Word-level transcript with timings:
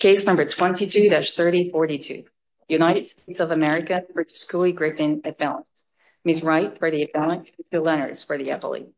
Case 0.00 0.24
number 0.24 0.46
22-3042, 0.46 2.24
United 2.68 3.10
States 3.10 3.38
of 3.38 3.50
America 3.50 4.02
v. 4.16 4.22
Couy 4.48 4.72
Griffin 4.74 5.20
appellant. 5.26 5.66
Ms. 6.24 6.42
Wright 6.42 6.78
for 6.78 6.90
the 6.90 7.02
appellant, 7.02 7.50
Mr. 7.70 7.84
Leonard 7.84 8.18
for 8.18 8.38
the 8.38 8.48
appellate. 8.48 8.88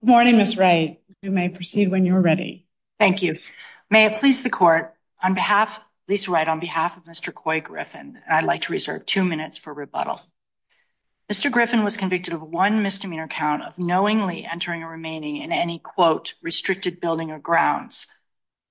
Good 0.00 0.10
morning, 0.10 0.38
Ms. 0.38 0.58
Wright. 0.58 1.00
You 1.22 1.30
may 1.30 1.48
proceed 1.50 1.88
when 1.88 2.04
you're 2.04 2.20
ready. 2.20 2.66
Thank 2.98 3.22
you. 3.22 3.36
May 3.90 4.06
it 4.06 4.16
please 4.16 4.42
the 4.42 4.50
court, 4.50 4.92
on 5.22 5.34
behalf, 5.34 5.80
Lisa 6.08 6.32
Wright, 6.32 6.48
on 6.48 6.58
behalf 6.58 6.96
of 6.96 7.04
Mr. 7.04 7.32
Couy 7.32 7.60
Griffin, 7.62 8.18
I'd 8.28 8.44
like 8.44 8.62
to 8.62 8.72
reserve 8.72 9.06
two 9.06 9.24
minutes 9.24 9.56
for 9.56 9.72
rebuttal. 9.72 10.20
Mr. 11.32 11.50
Griffin 11.50 11.82
was 11.82 11.96
convicted 11.96 12.34
of 12.34 12.42
one 12.42 12.82
misdemeanor 12.82 13.28
count 13.28 13.62
of 13.62 13.78
knowingly 13.78 14.44
entering 14.44 14.82
or 14.82 14.90
remaining 14.90 15.38
in 15.38 15.52
any, 15.52 15.78
quote, 15.78 16.34
restricted 16.42 17.00
building 17.00 17.30
or 17.30 17.38
grounds. 17.38 18.12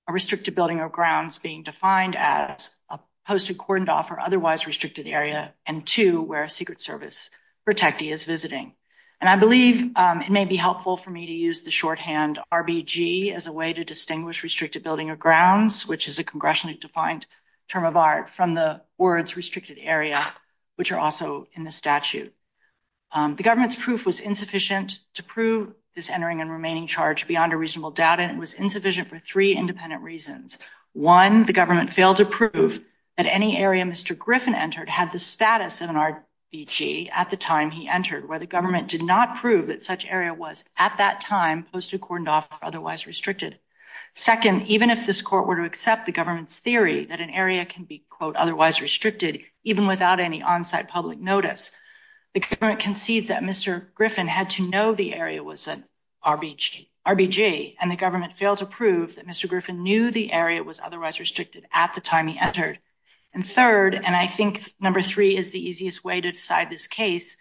A 0.07 0.13
restricted 0.13 0.53
building 0.53 0.80
or 0.80 0.88
grounds 0.88 1.39
being 1.39 1.63
defined 1.63 2.16
as 2.16 2.77
a 2.89 2.99
posted 3.25 3.58
cordoned 3.58 3.89
off 3.89 4.11
or 4.11 4.20
otherwise 4.20 4.67
restricted 4.67 5.08
area, 5.08 5.52
and 5.66 5.88
two, 5.88 6.21
where 6.21 6.44
a 6.44 6.49
Secret 6.49 6.80
Service 6.80 7.31
protectee 7.67 8.11
is 8.11 8.25
visiting. 8.25 8.75
And 9.20 9.30
I 9.30 9.35
believe 9.35 9.97
um, 9.97 10.22
it 10.22 10.31
may 10.31 10.45
be 10.45 10.55
helpful 10.55 10.95
for 10.95 11.09
me 11.09 11.25
to 11.25 11.31
use 11.31 11.63
the 11.63 11.72
shorthand 11.72 12.39
RBG 12.52 13.33
as 13.33 13.47
a 13.47 13.52
way 13.52 13.73
to 13.73 13.83
distinguish 13.83 14.44
restricted 14.44 14.83
building 14.83 15.09
or 15.09 15.16
grounds, 15.16 15.88
which 15.88 16.08
is 16.08 16.20
a 16.20 16.23
congressionally 16.23 16.80
defined 16.80 17.25
term 17.67 17.85
of 17.85 17.97
art, 17.97 18.30
from 18.30 18.53
the 18.53 18.81
words 18.99 19.35
restricted 19.35 19.80
area, 19.81 20.23
which 20.75 20.91
are 20.91 20.99
also 20.99 21.47
in 21.53 21.63
the 21.63 21.72
statute. 21.72 22.31
Um, 23.13 23.35
the 23.35 23.44
government's 23.44 23.76
proof 23.76 24.05
was 24.05 24.20
insufficient 24.20 24.99
to 25.13 25.23
prove 25.23 25.73
this 25.95 26.09
entering 26.09 26.41
and 26.41 26.52
remaining 26.52 26.88
charge 26.88 27.27
beyond 27.27 27.53
a 27.53 27.58
reasonable 27.58 27.91
doubt, 27.91 28.20
and 28.20 28.31
it 28.31 28.39
was 28.39 28.55
insufficient 28.55 29.08
for 29.08 29.20
three 29.20 29.55
independent 29.55 30.02
reasons. 30.02 30.58
One, 30.94 31.45
the 31.45 31.53
government 31.53 31.94
failed 31.94 32.17
to 32.17 32.25
prove 32.25 32.84
that 33.16 33.28
any 33.28 33.56
area 33.58 33.84
Mr. 33.84 34.17
Griffin 34.17 34.56
entered 34.56 34.89
had 34.89 35.11
the 35.11 35.19
status 35.19 35.81
of 35.81 35.91
an 35.91 36.17
RBG 36.53 37.09
at 37.11 37.30
the 37.30 37.38
time 37.38 37.69
he 37.69 37.88
entered, 37.88 38.28
where 38.28 38.39
the 38.39 38.47
government 38.47 38.88
did 38.88 39.03
not 39.03 39.38
prove 39.38 39.67
that 39.67 39.84
such 39.84 40.08
area 40.08 40.34
was, 40.34 40.66
at 40.75 40.97
that 40.97 41.22
time, 41.22 41.64
posted 41.72 42.02
cordoned 42.02 42.30
off 42.30 42.61
or 42.61 42.66
otherwise 42.66 43.06
restricted. 43.06 43.59
Second, 44.16 44.67
even 44.67 44.89
if 44.89 45.06
this 45.06 45.22
court 45.22 45.47
were 45.47 45.58
to 45.58 45.66
accept 45.66 46.08
the 46.08 46.11
government's 46.11 46.59
theory 46.59 47.06
that 47.06 47.22
an 47.22 47.30
area 47.30 47.66
can 47.66 47.84
be, 47.84 48.03
quote, 48.09 48.36
otherwise 48.36 48.81
restricted, 48.81 49.41
even 49.64 49.86
without 49.86 50.19
any 50.19 50.41
on-site 50.41 50.88
public 50.88 51.19
notice, 51.19 51.72
the 52.34 52.39
government 52.39 52.80
concedes 52.80 53.30
that 53.30 53.44
Mr. 53.44 53.94
Griffin 53.94 54.28
had 54.28 54.50
to 54.52 54.67
know 54.67 54.94
the 54.94 55.14
area 55.14 55.44
was 55.44 55.67
an 55.67 55.84
RBG, 56.26 57.75
and 57.80 57.92
the 57.92 57.95
government 57.95 58.38
failed 58.38 58.59
to 58.59 58.66
prove 58.66 59.16
that 59.16 59.28
Mr. 59.28 59.48
Griffin 59.48 59.84
knew 59.84 60.09
the 60.09 60.31
area 60.31 60.64
was 60.64 60.80
otherwise 60.80 61.20
restricted 61.20 61.67
at 61.72 61.94
the 61.94 62.02
time 62.02 62.28
he 62.28 62.40
entered. 62.40 62.80
And 63.34 63.45
third, 63.45 63.95
and 63.95 64.16
I 64.16 64.28
think 64.28 64.64
number 64.80 65.02
three 65.02 65.36
is 65.36 65.52
the 65.52 65.67
easiest 65.67 66.03
way 66.03 66.22
to 66.22 66.31
decide 66.31 66.70
this 66.70 66.88
case, 66.88 67.38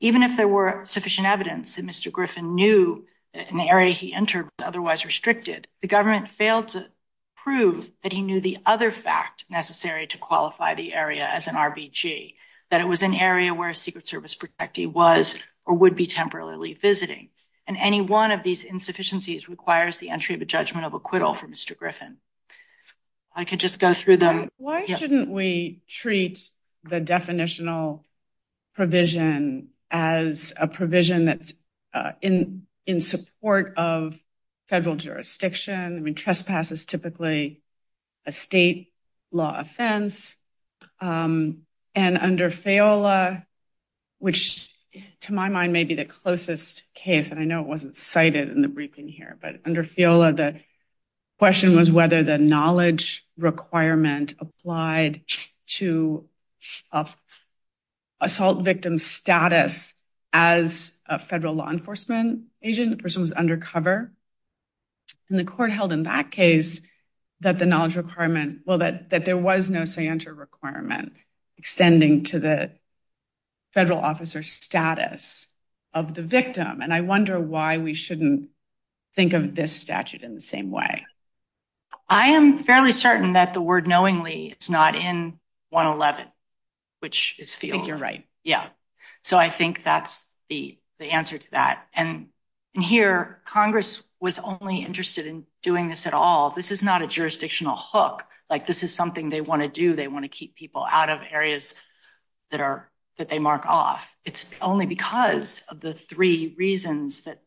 even 0.00 0.22
if 0.22 0.36
there 0.36 0.48
were 0.48 0.84
sufficient 0.84 1.26
evidence 1.26 1.76
that 1.76 1.86
Mr. 1.86 2.12
Griffin 2.12 2.54
knew 2.54 3.06
that 3.32 3.50
an 3.50 3.60
area 3.60 3.92
he 3.92 4.12
entered 4.12 4.44
was 4.44 4.66
otherwise 4.66 5.04
restricted, 5.04 5.68
the 5.80 5.88
government 5.88 6.28
failed 6.28 6.68
to 6.68 6.88
prove 7.36 7.90
that 8.02 8.12
he 8.12 8.22
knew 8.22 8.40
the 8.40 8.58
other 8.66 8.90
fact 8.90 9.44
necessary 9.48 10.06
to 10.08 10.18
qualify 10.18 10.74
the 10.74 10.92
area 10.92 11.26
as 11.26 11.46
an 11.46 11.54
RBG, 11.54 12.34
that 12.70 12.80
it 12.80 12.88
was 12.88 13.02
an 13.02 13.14
area 13.14 13.54
where 13.54 13.70
a 13.70 13.74
Secret 13.74 14.06
Service 14.06 14.34
protectee 14.34 14.90
was 14.90 15.40
or 15.64 15.74
would 15.74 15.96
be 15.96 16.06
temporarily 16.06 16.74
visiting. 16.74 17.28
And 17.66 17.76
any 17.76 18.00
one 18.00 18.30
of 18.30 18.42
these 18.42 18.64
insufficiencies 18.64 19.48
requires 19.48 19.98
the 19.98 20.10
entry 20.10 20.34
of 20.34 20.42
a 20.42 20.44
judgment 20.44 20.86
of 20.86 20.94
acquittal 20.94 21.34
for 21.34 21.46
Mr. 21.48 21.76
Griffin. 21.76 22.18
I 23.34 23.44
could 23.44 23.60
just 23.60 23.80
go 23.80 23.92
through 23.92 24.18
them. 24.18 24.48
Why 24.56 24.86
shouldn't 24.86 25.28
we 25.28 25.82
treat 25.88 26.50
the 26.84 27.00
definitional 27.00 28.02
provision 28.74 29.68
as 29.90 30.54
a 30.56 30.68
provision 30.68 31.26
that's 31.26 31.54
uh, 31.92 32.12
in 32.22 32.66
support 33.00 33.74
of 33.76 34.18
federal 34.68 34.96
jurisdiction? 34.96 35.96
I 35.96 36.00
mean, 36.00 36.14
trespass 36.14 36.72
is 36.72 36.86
typically 36.86 37.60
a 38.24 38.32
state 38.32 38.92
law 39.32 39.58
offense. 39.58 40.38
And 41.00 41.65
under 41.96 42.50
Feola, 42.50 43.44
which 44.18 44.70
to 45.22 45.34
my 45.34 45.48
mind 45.48 45.72
may 45.72 45.84
be 45.84 45.94
the 45.94 46.04
closest 46.04 46.82
case, 46.94 47.30
and 47.30 47.40
I 47.40 47.44
know 47.44 47.60
it 47.60 47.66
wasn't 47.66 47.96
cited 47.96 48.50
in 48.50 48.62
the 48.62 48.68
briefing 48.68 49.08
here, 49.08 49.36
but 49.40 49.56
under 49.64 49.82
Feola, 49.82 50.34
the 50.34 50.60
question 51.38 51.76
was 51.76 51.90
whether 51.90 52.22
the 52.22 52.38
knowledge 52.38 53.26
requirement 53.36 54.34
applied 54.38 55.22
to 55.66 56.28
assault 58.20 58.64
victim 58.64 58.98
status 58.98 59.94
as 60.32 60.92
a 61.06 61.18
federal 61.18 61.54
law 61.54 61.70
enforcement 61.70 62.44
agent. 62.62 62.90
The 62.90 63.02
person 63.02 63.22
was 63.22 63.32
undercover. 63.32 64.12
And 65.28 65.38
the 65.38 65.44
court 65.44 65.72
held 65.72 65.92
in 65.92 66.04
that 66.04 66.30
case 66.30 66.80
that 67.40 67.58
the 67.58 67.66
knowledge 67.66 67.96
requirement, 67.96 68.60
well, 68.64 68.78
that 68.78 69.24
there 69.24 69.36
was 69.36 69.70
no 69.70 69.84
scienter 69.84 70.32
requirement 70.32 71.12
extending 71.58 72.24
to 72.24 72.38
the 72.38 72.70
federal 73.72 73.98
officer 73.98 74.42
status 74.42 75.46
of 75.92 76.14
the 76.14 76.22
victim. 76.22 76.80
And 76.82 76.92
I 76.92 77.00
wonder 77.00 77.40
why 77.40 77.78
we 77.78 77.94
shouldn't 77.94 78.50
think 79.14 79.32
of 79.32 79.54
this 79.54 79.74
statute 79.74 80.22
in 80.22 80.34
the 80.34 80.40
same 80.40 80.70
way. 80.70 81.06
I 82.08 82.28
am 82.28 82.56
fairly 82.56 82.92
certain 82.92 83.32
that 83.32 83.54
the 83.54 83.60
word 83.60 83.88
knowingly 83.88 84.54
is 84.60 84.70
not 84.70 84.94
in 84.94 85.38
111, 85.70 86.26
which 87.00 87.36
is 87.38 87.56
Feola. 87.56 87.68
I 87.68 87.72
think 87.72 87.88
you're 87.88 87.96
right. 87.96 88.24
Yeah. 88.44 88.66
So 89.22 89.36
I 89.38 89.48
think 89.48 89.82
that's 89.82 90.30
the 90.48 90.78
answer 91.00 91.36
to 91.36 91.50
that. 91.52 91.86
And 91.94 92.28
here, 92.72 93.40
Congress 93.44 94.05
was 94.26 94.40
only 94.40 94.78
interested 94.78 95.24
in 95.24 95.46
doing 95.62 95.86
this 95.86 96.04
at 96.04 96.12
all. 96.12 96.50
This 96.50 96.72
is 96.72 96.82
not 96.82 97.00
a 97.00 97.06
jurisdictional 97.06 97.76
hook. 97.78 98.24
Like 98.50 98.66
this 98.66 98.82
is 98.82 98.92
something 98.92 99.28
they 99.28 99.40
want 99.40 99.62
to 99.62 99.68
do. 99.68 99.94
They 99.94 100.08
want 100.08 100.24
to 100.24 100.28
keep 100.28 100.56
people 100.56 100.84
out 100.90 101.10
of 101.10 101.20
areas 101.30 101.76
that 102.50 102.60
are 102.60 102.90
that 103.18 103.28
they 103.28 103.38
mark 103.38 103.66
off. 103.66 104.16
It's 104.24 104.52
only 104.60 104.86
because 104.86 105.62
of 105.70 105.78
the 105.78 105.94
three 105.94 106.56
reasons 106.58 107.22
that 107.24 107.40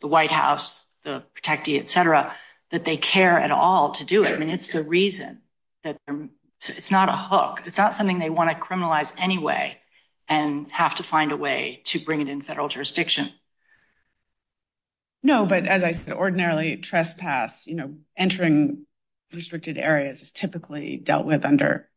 the 0.00 0.08
White 0.08 0.32
House, 0.32 0.86
the 1.04 1.22
protectee, 1.34 1.78
et 1.78 1.88
cetera, 1.88 2.34
that 2.70 2.84
they 2.84 2.96
care 2.96 3.38
at 3.38 3.52
all 3.52 3.92
to 3.92 4.04
do 4.04 4.24
it. 4.24 4.32
I 4.34 4.38
mean, 4.38 4.50
it's 4.50 4.70
the 4.70 4.82
reason 4.82 5.40
that 5.84 5.98
it's 6.68 6.90
not 6.90 7.08
a 7.08 7.12
hook. 7.12 7.62
It's 7.66 7.78
not 7.78 7.94
something 7.94 8.18
they 8.18 8.30
want 8.30 8.50
to 8.50 8.56
criminalize 8.56 9.14
anyway 9.20 9.78
and 10.26 10.68
have 10.72 10.96
to 10.96 11.04
find 11.04 11.30
a 11.30 11.36
way 11.36 11.82
to 11.84 12.00
bring 12.00 12.22
it 12.22 12.28
in 12.28 12.42
federal 12.42 12.68
jurisdiction. 12.68 13.30
No, 15.22 15.44
but 15.46 15.66
as 15.66 15.84
I 15.84 15.92
said, 15.92 16.14
ordinarily 16.14 16.78
trespass, 16.78 17.66
you 17.66 17.74
know, 17.74 17.94
entering 18.16 18.86
restricted 19.32 19.78
areas 19.78 20.22
is 20.22 20.32
typically 20.32 20.96
dealt 20.96 21.26
with 21.26 21.44
under 21.44 21.88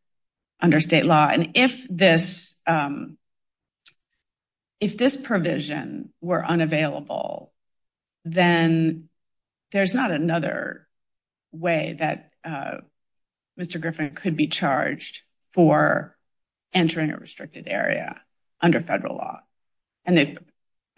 under 0.60 0.80
state 0.80 1.04
law. 1.04 1.28
And 1.28 1.52
if 1.54 1.86
this 1.88 2.54
um 2.66 3.18
if 4.80 4.96
this 4.98 5.16
provision 5.16 6.12
were 6.20 6.44
unavailable, 6.44 7.52
then 8.24 9.08
there's 9.72 9.94
not 9.94 10.10
another 10.10 10.86
way 11.52 11.96
that 11.98 12.30
Mr. 13.58 13.80
Griffin 13.80 14.14
could 14.14 14.36
be 14.36 14.48
charged 14.48 15.22
for 15.52 16.16
entering 16.72 17.10
a 17.10 17.16
restricted 17.16 17.68
area 17.68 18.20
under 18.60 18.80
federal 18.80 19.16
law. 19.16 19.40
And 20.04 20.38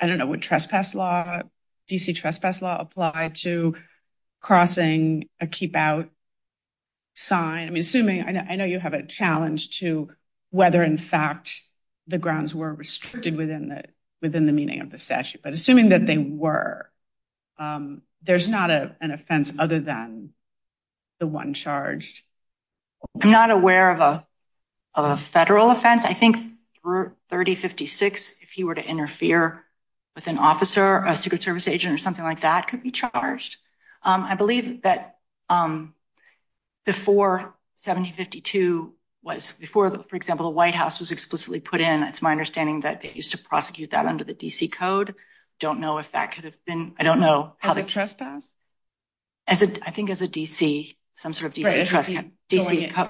I 0.00 0.06
don't 0.06 0.18
know, 0.18 0.26
would 0.26 0.42
trespass 0.42 0.94
law, 0.94 1.42
DC 1.88 2.16
trespass 2.16 2.62
law 2.62 2.76
apply 2.78 3.30
to 3.34 3.76
crossing 4.40 5.28
a 5.40 5.46
keep 5.46 5.76
out 5.76 6.08
sign? 7.14 7.66
I 7.66 7.70
mean, 7.70 7.80
assuming, 7.80 8.24
I 8.24 8.56
know 8.56 8.64
you 8.64 8.78
have 8.78 8.94
a 8.94 9.06
challenge 9.06 9.78
to 9.80 10.08
whether 10.50 10.82
in 10.82 10.98
fact 10.98 11.62
the 12.06 12.18
grounds 12.18 12.54
were 12.54 12.72
restricted 12.72 13.36
within 13.36 13.68
the 13.68 13.84
within 14.22 14.46
the 14.46 14.52
meaning 14.52 14.80
of 14.80 14.90
the 14.90 14.98
statute, 14.98 15.42
but 15.42 15.52
assuming 15.52 15.90
that 15.90 16.06
they 16.06 16.16
were, 16.16 16.90
um, 17.58 18.00
there's 18.22 18.48
not 18.48 18.70
an 18.70 19.10
offense 19.10 19.52
other 19.58 19.78
than 19.78 20.30
the 21.20 21.26
one 21.26 21.52
charged. 21.52 22.22
I'm 23.22 23.30
not 23.30 23.50
aware 23.50 23.92
of 23.92 24.24
a 24.94 25.16
federal 25.16 25.70
offense. 25.70 26.04
I 26.06 26.14
think 26.14 26.38
3056, 26.82 28.38
if 28.40 28.50
he 28.50 28.64
were 28.64 28.74
to 28.74 28.84
interfere 28.84 29.65
with 30.16 30.26
an 30.26 30.38
officer, 30.38 31.04
a 31.04 31.14
Secret 31.14 31.42
Service 31.42 31.68
agent 31.68 31.94
or 31.94 31.98
something 31.98 32.24
like 32.24 32.40
that 32.40 32.68
could 32.68 32.82
be 32.82 32.90
charged. 32.90 33.58
Um, 34.02 34.24
I 34.24 34.34
believe 34.34 34.82
that 34.82 35.18
um, 35.48 35.94
before 36.84 37.38
1752 37.76 38.94
was, 39.22 39.52
before, 39.52 39.90
for 39.90 40.16
example, 40.16 40.46
the 40.46 40.50
White 40.50 40.74
House 40.74 40.98
was 40.98 41.12
explicitly 41.12 41.60
put 41.60 41.82
in, 41.82 42.02
it's 42.02 42.22
my 42.22 42.32
understanding 42.32 42.80
that 42.80 43.00
they 43.00 43.12
used 43.12 43.32
to 43.32 43.38
prosecute 43.38 43.90
that 43.90 44.06
under 44.06 44.24
the 44.24 44.34
DC 44.34 44.72
code. 44.72 45.14
Don't 45.60 45.80
know 45.80 45.98
if 45.98 46.10
that 46.12 46.32
could 46.32 46.44
have 46.44 46.64
been, 46.64 46.94
I 46.98 47.02
don't 47.02 47.20
know. 47.20 47.54
As 47.62 47.76
a 47.76 47.82
trespass? 47.82 48.56
As 49.46 49.62
a, 49.62 49.86
I 49.86 49.90
think 49.90 50.08
as 50.10 50.22
a 50.22 50.28
DC, 50.28 50.96
some 51.14 51.34
sort 51.34 51.48
of 51.48 51.54
DC 51.54 51.86
trust. 51.86 52.12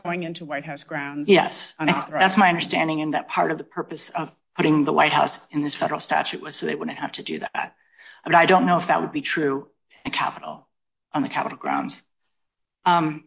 Going 0.02 0.22
into 0.24 0.44
White 0.44 0.64
House 0.64 0.82
grounds. 0.82 1.28
Yes. 1.28 1.74
That's 1.78 2.36
my 2.36 2.48
understanding. 2.48 3.00
And 3.00 3.14
that 3.14 3.28
part 3.28 3.52
of 3.52 3.58
the 3.58 3.64
purpose 3.64 4.10
of 4.10 4.34
putting 4.56 4.84
the 4.84 4.92
White 4.92 5.12
House 5.12 5.46
in 5.48 5.62
this 5.62 5.74
federal 5.74 6.00
statute 6.00 6.40
was 6.40 6.56
so 6.56 6.66
they 6.66 6.74
wouldn't 6.74 6.98
have 6.98 7.12
to 7.12 7.22
do 7.22 7.40
that. 7.40 7.76
But 8.24 8.34
I 8.34 8.46
don't 8.46 8.66
know 8.66 8.78
if 8.78 8.88
that 8.88 9.02
would 9.02 9.12
be 9.12 9.20
true 9.20 9.68
in 10.04 10.10
Capitol, 10.10 10.66
on 11.12 11.22
the 11.22 11.28
Capitol 11.28 11.58
grounds. 11.58 12.02
Um, 12.84 13.24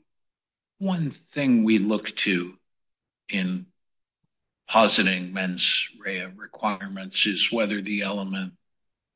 One 0.80 1.12
thing 1.12 1.64
we 1.64 1.78
look 1.78 2.16
to 2.18 2.54
in 3.30 3.68
positing 4.68 5.34
mens 5.34 5.88
rea 6.00 6.26
requirements 6.26 7.26
is 7.26 7.52
whether 7.52 7.81
the 7.81 8.02
element 8.02 8.54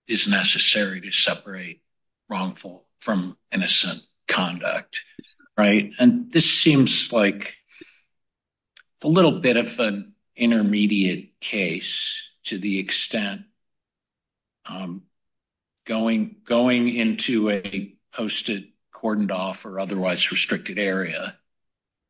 is 0.07 0.27
necessary 0.27 1.01
to 1.01 1.11
separate 1.11 1.81
wrongful 2.29 2.85
from 2.99 3.37
innocent 3.51 4.01
conduct. 4.27 5.01
Right. 5.57 5.91
And 5.99 6.31
this 6.31 6.51
seems 6.51 7.13
like 7.13 7.55
a 9.03 9.07
little 9.07 9.39
bit 9.39 9.57
of 9.57 9.79
an 9.79 10.13
intermediate 10.35 11.39
case 11.39 12.29
to 12.45 12.57
the 12.57 12.79
extent 12.79 13.41
um, 14.65 15.03
going 15.85 16.37
into 16.95 17.49
a 17.49 17.95
posted, 18.13 18.67
cordoned 18.93 19.31
off 19.31 19.65
or 19.65 19.79
otherwise 19.79 20.31
restricted 20.31 20.79
area 20.79 21.37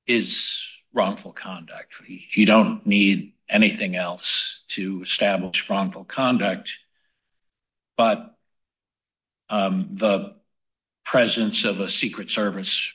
is 0.05 0.67
wrongful 0.93 1.33
conduct. 1.33 1.95
You 2.07 2.45
don't 2.45 2.85
need 2.85 3.33
anything 3.49 3.95
else 3.95 4.63
to 4.69 5.01
establish 5.01 5.69
wrongful 5.69 6.05
conduct. 6.05 6.77
But 7.97 8.35
um, 9.49 9.89
the 9.91 10.35
presence 11.03 11.65
of 11.65 11.79
a 11.79 11.89
Secret 11.89 12.29
Service 12.29 12.91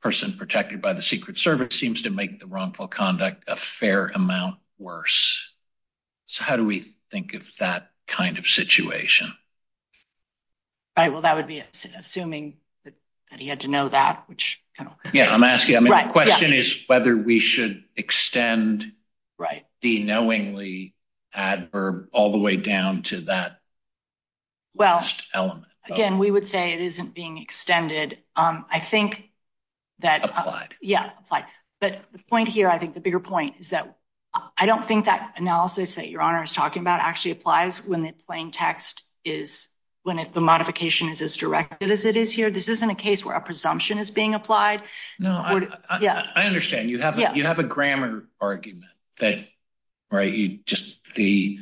person 0.00 0.36
protected 0.36 0.80
by 0.80 0.92
the 0.92 1.02
Secret 1.02 1.36
Service 1.36 1.78
seems 1.78 2.02
to 2.02 2.10
make 2.10 2.40
the 2.40 2.46
wrongful 2.46 2.88
conduct 2.88 3.44
a 3.48 3.56
fair 3.56 4.06
amount 4.06 4.58
worse. 4.78 5.46
So 6.26 6.44
how 6.44 6.56
do 6.56 6.64
we 6.64 6.84
think 7.10 7.34
of 7.34 7.50
that 7.58 7.90
kind 8.06 8.38
of 8.38 8.46
situation? 8.46 9.32
Right. 10.96 11.12
Well, 11.12 11.22
that 11.22 11.36
would 11.36 11.46
be 11.46 11.62
assuming 11.96 12.56
that 12.84 12.94
he 13.38 13.48
had 13.48 13.60
to 13.60 13.68
know 13.68 13.88
that, 13.88 14.24
which. 14.26 14.62
Kind 14.76 14.90
of 14.90 15.14
Yeah, 15.14 15.32
I'm 15.32 15.44
asking. 15.44 15.76
I 15.76 15.80
mean, 15.80 16.06
the 16.06 16.12
question 16.12 16.52
is 16.52 16.84
whether 16.86 17.16
we 17.16 17.38
should 17.38 17.84
extend 17.96 18.92
the 19.80 20.02
knowingly 20.02 20.94
adverb 21.32 22.08
all 22.12 22.32
the 22.32 22.38
way 22.38 22.56
down 22.56 23.02
to 23.04 23.22
that. 23.22 23.60
Well, 24.74 25.04
again, 25.88 26.18
we 26.18 26.30
would 26.30 26.44
say 26.44 26.72
it 26.72 26.80
isn't 26.80 27.14
being 27.14 27.38
extended. 27.38 28.18
Um, 28.36 28.66
I 28.70 28.78
think 28.78 29.29
that. 30.00 30.24
Uh, 30.24 30.32
applied. 30.36 30.74
Yeah. 30.80 31.10
Applied. 31.20 31.44
But 31.80 32.00
the 32.12 32.18
point 32.18 32.48
here, 32.48 32.68
I 32.68 32.78
think 32.78 32.94
the 32.94 33.00
bigger 33.00 33.20
point 33.20 33.56
is 33.58 33.70
that 33.70 33.96
I 34.56 34.66
don't 34.66 34.84
think 34.84 35.06
that 35.06 35.34
analysis 35.36 35.96
that 35.96 36.08
Your 36.08 36.20
Honor 36.20 36.42
is 36.42 36.52
talking 36.52 36.82
about 36.82 37.00
actually 37.00 37.32
applies 37.32 37.84
when 37.84 38.02
the 38.02 38.12
plain 38.26 38.50
text 38.50 39.04
is 39.24 39.68
when 40.02 40.24
the 40.32 40.40
modification 40.40 41.08
is 41.08 41.20
as 41.20 41.36
directed 41.36 41.90
as 41.90 42.04
it 42.04 42.16
is 42.16 42.32
here. 42.32 42.50
This 42.50 42.68
isn't 42.68 42.88
a 42.88 42.94
case 42.94 43.24
where 43.24 43.36
a 43.36 43.40
presumption 43.40 43.98
is 43.98 44.10
being 44.10 44.34
applied. 44.34 44.82
No, 45.18 45.30
I 45.30 46.44
understand. 46.46 46.90
You 46.90 47.00
have 47.00 47.58
a 47.58 47.64
grammar 47.64 48.28
argument 48.40 48.92
that 49.18 49.40
right, 50.10 50.32
you 50.32 50.60
just 50.64 51.14
the 51.14 51.58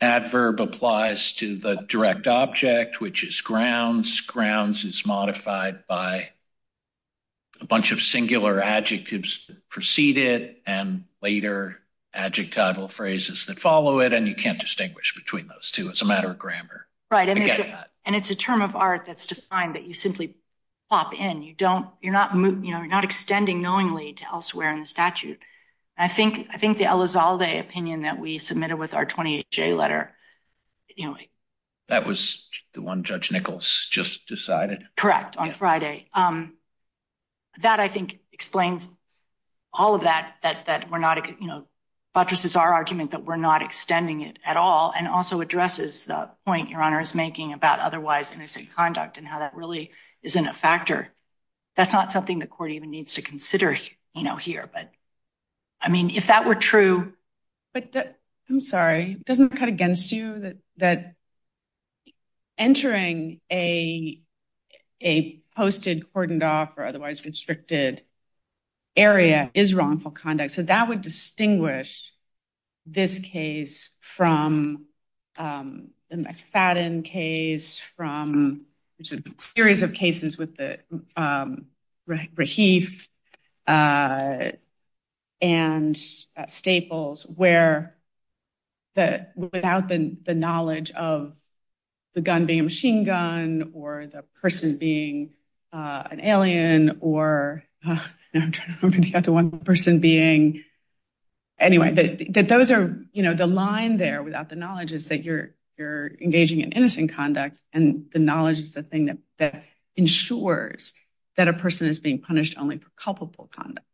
adverb 0.00 0.60
applies 0.60 1.32
to 1.32 1.56
the 1.56 1.76
direct 1.88 2.26
object, 2.26 3.00
which 3.00 3.24
is 3.24 3.40
grounds. 3.40 4.20
Grounds 4.20 4.84
is 4.84 5.04
modified 5.04 5.86
by 5.86 6.30
a 7.60 7.66
bunch 7.66 7.92
of 7.92 8.00
singular 8.00 8.60
adjectives 8.62 9.50
precede 9.68 10.18
it 10.18 10.62
and 10.66 11.04
later 11.22 11.80
adjectival 12.12 12.88
phrases 12.88 13.46
that 13.46 13.58
follow 13.60 14.00
it. 14.00 14.12
And 14.12 14.26
you 14.26 14.34
can't 14.34 14.58
distinguish 14.58 15.14
between 15.14 15.48
those 15.48 15.70
two. 15.70 15.88
It's 15.88 16.02
a 16.02 16.06
matter 16.06 16.30
of 16.30 16.38
grammar. 16.38 16.86
Right. 17.10 17.28
And 17.28 18.16
it's 18.16 18.30
a 18.30 18.34
term 18.34 18.62
of 18.62 18.76
art 18.76 19.06
that's 19.06 19.26
defined 19.26 19.74
that 19.74 19.84
you 19.84 19.94
simply 19.94 20.36
pop 20.90 21.18
in. 21.18 21.42
You're 21.42 22.12
not 22.12 23.04
extending 23.04 23.62
knowingly 23.62 24.14
to 24.14 24.26
elsewhere 24.26 24.72
in 24.72 24.80
the 24.80 24.86
statute. 24.86 25.40
I 25.98 26.08
think 26.08 26.48
the 26.48 26.84
Elizalde 26.84 27.60
opinion 27.60 28.02
that 28.02 28.18
we 28.18 28.38
submitted 28.38 28.76
with 28.76 28.94
our 28.94 29.06
28-J 29.06 29.74
letter. 29.74 30.12
That 31.88 32.06
was 32.06 32.48
the 32.74 32.82
one 32.82 33.04
Judge 33.04 33.30
Nichols 33.30 33.86
just 33.90 34.26
decided. 34.26 34.82
Correct. 34.96 35.36
On 35.36 35.52
Friday. 35.52 36.08
Um, 36.12 36.54
That, 37.60 37.80
I 37.80 37.88
think, 37.88 38.18
explains 38.32 38.88
all 39.72 39.94
of 39.94 40.02
that, 40.02 40.36
that 40.42 40.90
we're 40.90 40.98
not, 40.98 41.26
you 41.40 41.46
know, 41.46 41.66
buttresses 42.14 42.56
our 42.56 42.72
argument 42.72 43.10
that 43.10 43.24
we're 43.24 43.36
not 43.36 43.60
extending 43.62 44.22
it 44.22 44.38
at 44.42 44.56
all 44.56 44.90
and 44.96 45.06
also 45.06 45.42
addresses 45.42 46.06
the 46.06 46.30
point 46.46 46.70
Your 46.70 46.80
Honor 46.80 47.00
is 47.00 47.14
making 47.14 47.52
about 47.52 47.78
otherwise 47.78 48.32
innocent 48.32 48.72
conduct 48.74 49.18
and 49.18 49.26
how 49.26 49.40
that 49.40 49.54
really 49.54 49.90
isn't 50.22 50.46
a 50.46 50.54
factor. 50.54 51.12
That's 51.76 51.92
not 51.92 52.10
something 52.10 52.38
the 52.38 52.46
court 52.46 52.70
even 52.70 52.90
needs 52.90 53.14
to 53.14 53.22
consider, 53.22 53.76
you 54.14 54.22
know, 54.22 54.36
here. 54.36 54.68
But, 54.72 54.90
I 55.78 55.90
mean, 55.90 56.08
if 56.08 56.28
that 56.28 56.46
were 56.46 56.54
true. 56.54 57.12
But 57.74 57.94
uh, 57.94 58.04
I'm 58.48 58.62
sorry. 58.62 59.18
Doesn't 59.26 59.50
cut 59.50 59.68
against 59.68 60.10
you 60.10 60.54
that 60.78 61.14
entering 62.56 63.40
a 63.52 64.22
a 65.02 65.42
posted, 65.56 66.06
cordoned 66.14 66.44
off 66.44 66.76
or 66.76 66.84
otherwise 66.84 67.24
restricted 67.24 68.02
area 68.94 69.50
is 69.54 69.74
wrongful 69.74 70.10
conduct? 70.10 70.50
So 70.50 70.62
that 70.62 70.88
would 70.88 71.00
distinguish 71.00 72.10
this 72.86 73.18
case 73.18 73.92
from 74.00 74.86
um, 75.36 75.88
the 76.10 76.16
McFadden 76.16 77.04
case, 77.04 77.80
from 77.96 78.66
a 79.00 79.04
series 79.38 79.82
of 79.82 79.92
cases 79.92 80.38
with 80.38 80.56
the 80.56 80.78
um, 81.16 81.66
Rehaif 82.08 83.08
uh, 83.66 84.52
and 85.40 85.98
uh, 86.36 86.46
Staples 86.46 87.26
where 87.36 87.96
without 88.94 89.88
the 89.88 90.34
knowledge 90.34 90.90
of 90.92 91.34
the 92.14 92.22
gun 92.22 92.46
being 92.46 92.60
a 92.60 92.62
machine 92.62 93.04
gun 93.04 93.72
or 93.74 94.06
the 94.06 94.24
person 94.40 94.78
being 94.78 95.34
Uh, 95.76 96.02
an 96.10 96.20
alien 96.20 96.98
or 97.00 97.62
uh, 97.86 97.98
I'm 98.34 98.50
trying 98.50 98.68
to 98.68 98.78
remember 98.80 99.06
the 99.06 99.14
other 99.14 99.30
one 99.30 99.50
person 99.50 100.00
being. 100.00 100.64
Anyway, 101.58 102.26
that 102.30 102.48
those 102.48 102.70
are, 102.70 102.98
you 103.12 103.22
know, 103.22 103.34
the 103.34 103.46
line 103.46 103.98
there 103.98 104.22
without 104.22 104.48
the 104.48 104.56
knowledge 104.56 104.92
is 104.92 105.08
that 105.08 105.22
you're 105.24 105.50
you're 105.76 106.10
engaging 106.20 106.60
in 106.60 106.72
innocent 106.72 107.12
conduct 107.12 107.60
and 107.74 108.06
the 108.10 108.18
knowledge 108.18 108.58
is 108.58 108.72
the 108.72 108.82
thing 108.82 109.18
that 109.36 109.64
ensures 109.96 110.94
that 111.36 111.48
a 111.48 111.52
person 111.52 111.88
is 111.88 111.98
being 111.98 112.20
punished 112.20 112.56
only 112.56 112.78
for 112.78 112.88
culpable 112.96 113.50
conduct. 113.54 113.86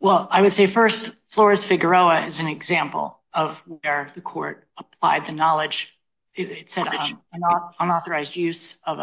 Well, 0.00 0.28
I 0.30 0.42
would 0.42 0.52
say 0.52 0.66
first, 0.66 1.14
Flores-Figueroa 1.28 2.26
is 2.26 2.40
an 2.40 2.48
example 2.48 3.18
of 3.32 3.62
where 3.66 4.10
the 4.14 4.20
court 4.20 4.68
applied 4.76 5.24
the 5.24 5.32
knowledge. 5.32 5.98
It 6.34 6.68
said 6.68 6.88
um, 6.88 7.72
unauthorized 7.80 8.36
use 8.36 8.78
of 8.84 8.98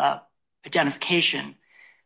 identification 0.66 1.56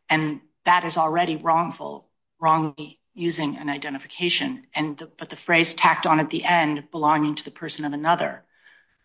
and 0.08 0.40
that 0.64 0.84
is 0.84 0.96
already 0.96 1.36
wrongful, 1.36 2.08
wrongly 2.40 2.98
using 3.14 3.56
an 3.56 3.68
identification. 3.68 4.66
And 4.74 5.00
but 5.16 5.30
the 5.30 5.36
phrase 5.36 5.74
tacked 5.74 6.06
on 6.06 6.20
at 6.20 6.30
the 6.30 6.44
end 6.44 6.90
belonging 6.90 7.36
to 7.36 7.44
the 7.44 7.50
person 7.50 7.84
of 7.84 7.92
another, 7.92 8.44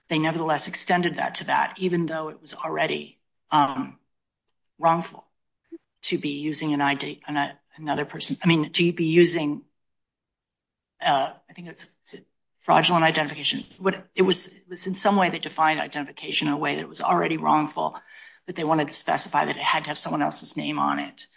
they 0.09 0.19
nevertheless 0.19 0.67
extended 0.67 1.15
that 1.15 1.35
to 1.35 1.45
that, 1.45 1.75
even 1.77 2.05
though 2.05 2.29
it 2.29 2.41
was 2.41 2.53
already 2.53 3.17
um, 3.51 3.97
wrongful 4.77 5.25
to 6.03 6.17
be 6.17 6.39
using 6.39 6.73
an 6.73 6.81
ID, 6.81 7.21
another 7.77 8.05
person. 8.05 8.35
I 8.43 8.47
mean, 8.47 8.71
to 8.71 8.93
be 8.93 9.05
using, 9.05 9.61
uh, 10.99 11.31
I 11.49 11.53
think 11.53 11.67
it's 11.69 11.85
fraudulent 12.59 13.05
identification. 13.05 13.63
It 14.15 14.23
was 14.23 14.59
in 14.69 14.95
some 14.95 15.15
way 15.15 15.29
they 15.29 15.39
defined 15.39 15.79
identification 15.79 16.47
in 16.47 16.55
a 16.55 16.57
way 16.57 16.77
that 16.77 16.89
was 16.89 17.01
already 17.01 17.37
wrongful, 17.37 17.97
but 18.45 18.55
they 18.55 18.63
wanted 18.63 18.87
to 18.87 18.93
specify 18.93 19.45
that 19.45 19.55
it 19.55 19.61
had 19.61 19.83
to 19.83 19.89
have 19.89 19.97
someone 19.97 20.21
else's 20.21 20.57
name 20.57 20.79
on 20.79 20.99
it. 20.99 21.27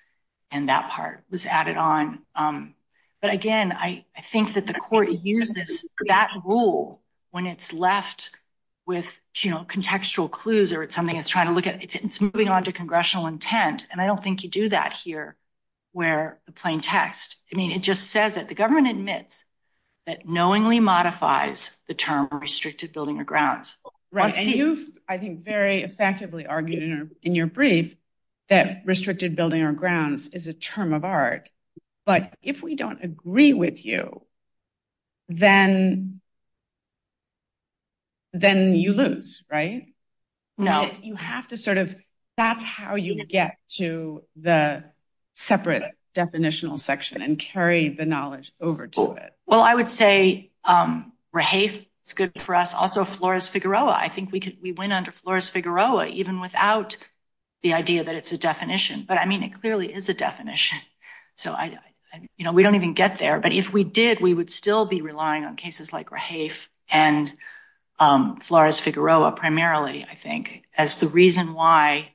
And 0.51 0.69
that 0.69 0.91
part 0.91 1.25
was 1.31 1.47
added 1.47 1.77
on. 1.77 2.21
Um, 2.35 2.75
but 3.21 3.33
again, 3.33 3.73
I 3.73 4.05
think 4.23 4.55
that 4.55 4.67
the 4.67 4.75
court 4.75 5.11
uses 5.11 5.91
that 6.07 6.31
rule 6.45 7.01
when 7.31 7.47
it's 7.47 7.73
left 7.73 8.31
with, 8.87 9.21
you 9.39 9.51
know, 9.51 9.65
contextual 9.65 10.31
clues 10.31 10.73
or 10.73 10.83
it's 10.83 10.95
something 10.95 11.17
it's 11.17 11.29
trying 11.29 11.47
to 11.47 11.53
look 11.53 11.67
at. 11.67 11.83
It's 11.83 12.21
moving 12.21 12.49
on 12.49 12.65
to 12.65 12.73
congressional 12.73 13.27
intent. 13.27 13.87
And 13.91 14.01
I 14.01 14.07
don't 14.07 14.23
think 14.23 14.45
you 14.45 14.51
do 14.51 14.69
that 14.69 14.93
here 14.93 15.37
where 15.93 16.39
the 16.47 16.53
plain 16.53 16.81
text, 16.81 17.37
I 17.53 17.57
mean, 17.57 17.71
it 17.71 17.83
just 17.83 18.11
says 18.11 18.35
that 18.35 18.49
the 18.49 18.55
government 18.55 18.89
admits 18.89 19.45
that 20.07 20.29
knowingly 20.29 20.81
modifies 20.81 21.79
the 21.87 21.95
term 21.95 22.29
restricted 22.31 22.93
building 22.93 23.19
or 23.21 23.25
grounds. 23.25 23.79
Right. 24.15 24.37
And 24.37 24.47
you've, 24.47 24.89
I 25.09 25.19
think, 25.19 25.45
very 25.45 25.83
effectively 25.83 26.47
argued 26.47 27.11
in 27.23 27.35
your 27.35 27.47
brief 27.47 27.97
that 28.49 28.83
restricted 28.85 29.35
building 29.35 29.63
or 29.63 29.73
grounds 29.73 30.29
is 30.29 30.47
a 30.47 30.53
term 30.53 30.93
of 30.93 31.05
art. 31.05 31.51
But 32.07 32.33
if 32.41 32.63
we 32.63 32.77
don't 32.77 33.03
agree 33.03 33.55
with 33.55 33.85
you, 33.85 34.23
then 35.29 36.21
you 38.33 38.93
lose, 38.93 39.45
right? 39.51 39.87
No. 40.59 40.93
You 41.03 41.17
have 41.17 41.49
to 41.49 41.57
sort 41.57 41.79
of, 41.79 41.97
that's 42.37 42.63
how 42.63 42.95
you 42.95 43.25
get 43.27 43.57
to 43.77 44.23
the 44.37 44.85
separate 45.33 45.83
definitional 46.15 46.79
section 46.79 47.21
and 47.21 47.37
carry 47.37 47.89
the 47.89 48.07
knowledge 48.07 48.53
over 48.61 48.87
to 48.87 49.15
it. 49.15 49.33
Well, 49.47 49.63
I 49.63 49.75
would 49.75 49.91
say 49.91 50.53
um, 50.63 51.13
Rehaif 51.35 51.85
is 52.05 52.13
good 52.13 52.41
for 52.41 52.55
us. 52.55 52.75
Also, 52.75 53.05
Flores-Figueroa. 53.05 53.95
I 53.97 54.09
think 54.09 54.33
we 54.33 54.73
went 54.73 54.93
under 54.93 55.13
Flores-Figueroa 55.13 56.07
even 56.09 56.41
without 56.41 56.97
the 57.63 57.75
idea 57.75 58.05
that 58.05 58.15
it's 58.15 58.33
a 58.33 58.39
definition. 58.39 59.05
But 59.07 59.19
I 59.19 59.27
mean, 59.27 59.43
it 59.43 59.55
clearly 59.55 59.93
is 59.93 60.09
a 60.09 60.15
definition. 60.15 60.79
So, 61.37 61.51
I, 61.51 61.77
you 62.37 62.45
know, 62.45 62.53
we 62.53 62.63
don't 62.63 62.77
even 62.77 62.95
get 62.95 63.19
there. 63.19 63.41
But 63.41 63.53
if 63.53 63.73
we 63.73 63.83
did, 63.83 64.21
we 64.21 64.33
would 64.33 64.49
still 64.49 64.87
be 64.87 65.03
relying 65.03 65.45
on 65.45 65.57
cases 65.57 65.93
like 65.93 66.11
Rehaif 66.11 66.69
and 66.89 67.33
um, 67.99 68.37
Flores-Figueroa 68.37 69.33
primarily, 69.33 70.05
I 70.09 70.15
think, 70.15 70.63
as 70.79 70.99
the 70.99 71.09
reason 71.09 71.55
why 71.55 72.15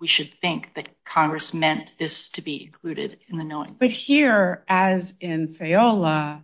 we 0.00 0.06
should 0.06 0.32
think 0.40 0.74
that 0.74 0.88
Congress 1.04 1.52
meant 1.52 1.92
this 1.98 2.30
to 2.30 2.42
be 2.42 2.64
included 2.64 3.18
in 3.28 3.36
the 3.36 3.44
knowing. 3.44 3.76
But 3.78 3.90
here, 3.90 4.64
as 4.66 5.14
in 5.20 5.48
Feola, 5.48 6.42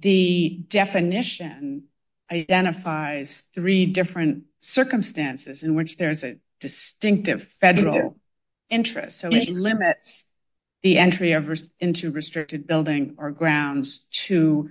the 0.00 0.64
definition 0.68 1.88
identifies 2.30 3.46
three 3.54 3.86
different 3.86 4.44
circumstances 4.60 5.62
in 5.62 5.74
which 5.74 5.96
there's 5.96 6.24
a 6.24 6.36
distinctive 6.60 7.42
federal 7.60 8.16
interest. 8.70 9.18
So, 9.18 9.28
it 9.30 9.48
limits 9.50 10.24
the 10.82 10.98
entry 10.98 11.32
of 11.32 11.50
into 11.80 12.10
restricted 12.10 12.66
building 12.66 13.14
or 13.18 13.30
grounds 13.30 14.06
to 14.26 14.70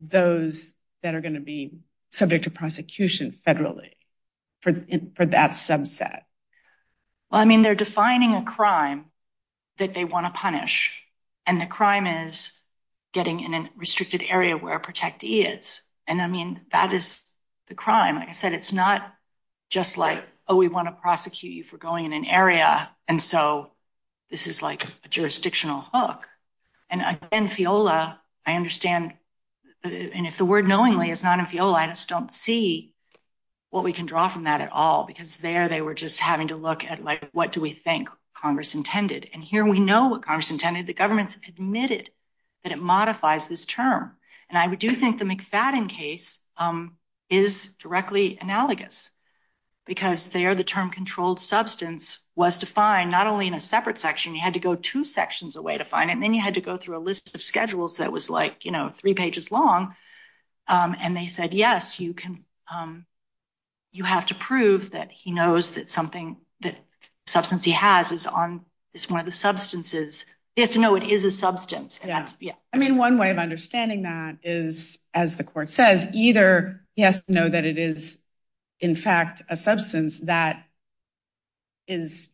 those 0.00 0.72
that 1.02 1.14
are 1.14 1.20
going 1.20 1.34
to 1.34 1.40
be 1.40 1.72
subject 2.10 2.44
to 2.44 2.50
prosecution 2.50 3.32
federally 3.46 3.92
for 4.60 4.72
that 4.72 5.52
subset. 5.52 6.22
Well, 7.30 7.40
I 7.40 7.44
mean, 7.44 7.62
they're 7.62 7.74
defining 7.74 8.34
a 8.34 8.42
crime 8.42 9.06
that 9.78 9.94
they 9.94 10.04
want 10.04 10.26
to 10.26 10.32
punish. 10.32 11.06
And 11.46 11.60
the 11.60 11.66
crime 11.66 12.06
is 12.06 12.60
getting 13.12 13.40
in 13.40 13.54
a 13.54 13.70
restricted 13.76 14.22
area 14.22 14.56
where 14.56 14.76
a 14.76 14.82
protectee 14.82 15.46
is. 15.46 15.80
And 16.10 16.20
I 16.20 16.26
mean, 16.26 16.60
that 16.72 16.92
is 16.92 17.24
the 17.68 17.76
crime. 17.76 18.16
Like 18.16 18.28
I 18.28 18.32
said, 18.32 18.52
it's 18.52 18.72
not 18.72 19.14
just 19.70 19.96
like, 19.96 20.24
oh, 20.48 20.56
we 20.56 20.66
want 20.66 20.88
to 20.88 20.92
prosecute 20.92 21.52
you 21.52 21.62
for 21.62 21.78
going 21.78 22.04
in 22.04 22.12
an 22.12 22.24
area. 22.24 22.90
And 23.06 23.22
so, 23.22 23.70
this 24.28 24.48
is 24.48 24.60
like 24.60 24.84
a 25.04 25.08
jurisdictional 25.08 25.86
hook. 25.94 26.28
And 26.90 27.00
again, 27.00 27.46
Feola, 27.46 28.18
I 28.44 28.56
understand. 28.56 29.12
Uh, 29.84 29.88
and 29.88 30.26
if 30.26 30.36
the 30.36 30.44
word 30.44 30.66
knowingly 30.66 31.10
is 31.10 31.22
not 31.22 31.38
in 31.38 31.46
Feola, 31.46 31.74
I 31.74 31.86
just 31.86 32.08
don't 32.08 32.32
see 32.32 32.92
what 33.70 33.84
we 33.84 33.92
can 33.92 34.06
draw 34.06 34.26
from 34.26 34.44
that 34.44 34.60
at 34.60 34.72
all. 34.72 35.04
Because 35.04 35.38
there, 35.38 35.68
they 35.68 35.80
were 35.80 35.94
just 35.94 36.18
having 36.18 36.48
to 36.48 36.56
look 36.56 36.82
at, 36.82 37.04
like, 37.04 37.28
what 37.30 37.52
do 37.52 37.60
we 37.60 37.70
think 37.70 38.10
Congress 38.34 38.74
intended? 38.74 39.30
And 39.32 39.44
here 39.44 39.64
we 39.64 39.78
know 39.78 40.08
what 40.08 40.22
Congress 40.22 40.50
intended. 40.50 40.88
The 40.88 40.92
government's 40.92 41.38
admitted 41.46 42.10
that 42.64 42.72
it 42.72 42.82
modifies 42.82 43.46
this 43.46 43.64
term. 43.64 44.16
And 44.50 44.58
I 44.58 44.74
do 44.74 44.90
think 44.92 45.18
the 45.18 45.24
McFadden 45.24 45.88
case 45.88 46.40
um, 46.56 46.96
is 47.30 47.74
directly 47.78 48.38
analogous. 48.40 49.10
Because 49.86 50.28
there, 50.28 50.54
the 50.54 50.62
term 50.62 50.90
controlled 50.90 51.40
substance 51.40 52.24
was 52.36 52.58
defined 52.58 53.10
not 53.10 53.26
only 53.26 53.46
in 53.48 53.54
a 53.54 53.60
separate 53.60 53.98
section, 53.98 54.34
you 54.34 54.40
had 54.40 54.54
to 54.54 54.60
go 54.60 54.76
two 54.76 55.04
sections 55.04 55.56
away 55.56 55.78
to 55.78 55.84
find 55.84 56.10
it. 56.10 56.12
And 56.12 56.22
then 56.22 56.34
you 56.34 56.40
had 56.40 56.54
to 56.54 56.60
go 56.60 56.76
through 56.76 56.98
a 56.98 57.00
list 57.00 57.34
of 57.34 57.42
schedules 57.42 57.96
that 57.96 58.12
was 58.12 58.30
like, 58.30 58.64
you 58.64 58.70
know, 58.70 58.90
three 58.90 59.14
pages 59.14 59.50
long. 59.50 59.96
Um, 60.68 60.94
and 61.00 61.16
they 61.16 61.26
said, 61.26 61.54
yes, 61.54 61.98
you 61.98 62.14
can, 62.14 62.44
um, 62.70 63.04
you 63.90 64.04
have 64.04 64.26
to 64.26 64.34
prove 64.34 64.92
that 64.92 65.10
he 65.10 65.32
knows 65.32 65.72
that 65.72 65.88
something, 65.88 66.36
that 66.60 66.78
substance 67.26 67.64
he 67.64 67.72
has 67.72 68.12
is 68.12 68.28
on, 68.28 68.64
is 68.94 69.10
one 69.10 69.18
of 69.18 69.26
the 69.26 69.32
substances. 69.32 70.26
He 70.60 70.62
has 70.62 70.72
to 70.72 70.78
know 70.78 70.94
it 70.94 71.04
is 71.04 71.24
a 71.24 71.30
substance. 71.30 72.00
Yeah. 72.04 72.26
I 72.70 72.76
mean, 72.76 72.98
one 72.98 73.16
way 73.16 73.30
of 73.30 73.38
understanding 73.38 74.02
that 74.02 74.40
is, 74.42 74.98
as 75.14 75.38
the 75.38 75.42
court 75.42 75.70
says, 75.70 76.06
either 76.12 76.82
he 76.94 77.00
has 77.00 77.24
to 77.24 77.32
know 77.32 77.48
that 77.48 77.64
it 77.64 77.78
is, 77.78 78.18
in 78.78 78.94
fact, 78.94 79.40
a 79.48 79.56
substance 79.56 80.20
that 80.20 80.62
is 81.88 82.28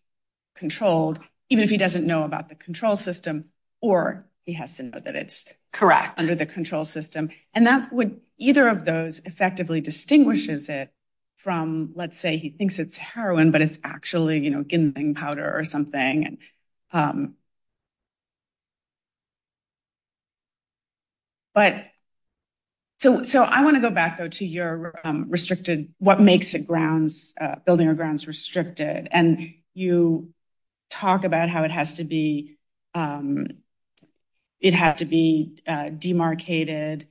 controlled, 0.56 1.21
even 1.50 1.62
if 1.62 1.71
he 1.71 1.76
doesn't 1.76 2.04
know 2.04 2.25
about 2.25 2.49
the 2.49 2.56
control 2.56 2.97
system, 2.97 3.45
or 3.80 4.26
he 4.45 4.54
has 4.54 4.78
to 4.78 4.83
know 4.83 4.99
that 4.99 5.14
it's 5.14 5.54
correct 5.73 6.18
under 6.18 6.35
the 6.35 6.47
control 6.47 6.85
system. 6.85 7.30
And 7.54 7.68
that 7.68 7.92
would, 7.92 8.21
either 8.38 8.66
of 8.66 8.85
those 8.85 9.21
effectively 9.21 9.80
distinguishes 9.80 10.68
it 10.68 10.90
from, 11.37 11.92
let's 11.95 12.18
say, 12.18 12.38
he 12.38 12.49
thinks 12.49 12.80
it's 12.80 12.99
heroin, 12.99 13.52
but 13.52 13.62
it's 13.62 13.78
actually, 13.85 14.40
you 14.40 14.50
know, 14.50 14.64
ginseng 14.64 15.14
powder 15.14 15.49
or 15.56 15.62
something. 15.62 16.38
Um, 16.92 17.37
But, 21.56 21.86
so 22.98 23.42
I 23.42 23.64
want 23.64 23.76
to 23.76 23.80
go 23.80 23.88
back, 23.88 24.18
though, 24.18 24.28
to 24.28 24.44
your 24.44 24.92
um, 25.02 25.30
restricted, 25.30 25.94
what 25.98 26.20
makes 26.20 26.54
it 26.54 26.66
grounds, 26.66 27.32
uh, 27.40 27.56
building 27.64 27.88
or 27.88 27.94
grounds 27.94 28.26
restricted. 28.26 29.08
And 29.10 29.54
you 29.72 30.34
talk 30.90 31.25
about 31.25 31.48
how 31.48 31.64
it 31.64 31.70
has 31.70 31.94
to 31.94 32.04
be, 32.04 32.58
um, 32.94 33.46
it 34.60 34.75
has 34.75 34.98
to 34.98 35.06
be 35.06 35.56
uh, 35.66 35.88
demarcated 35.88 37.08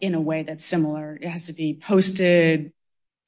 in 0.00 0.16
a 0.16 0.20
way 0.20 0.42
that's 0.42 0.64
similar. 0.64 1.16
It 1.20 1.28
has 1.28 1.46
to 1.46 1.52
be 1.52 1.74
posted, 1.74 2.72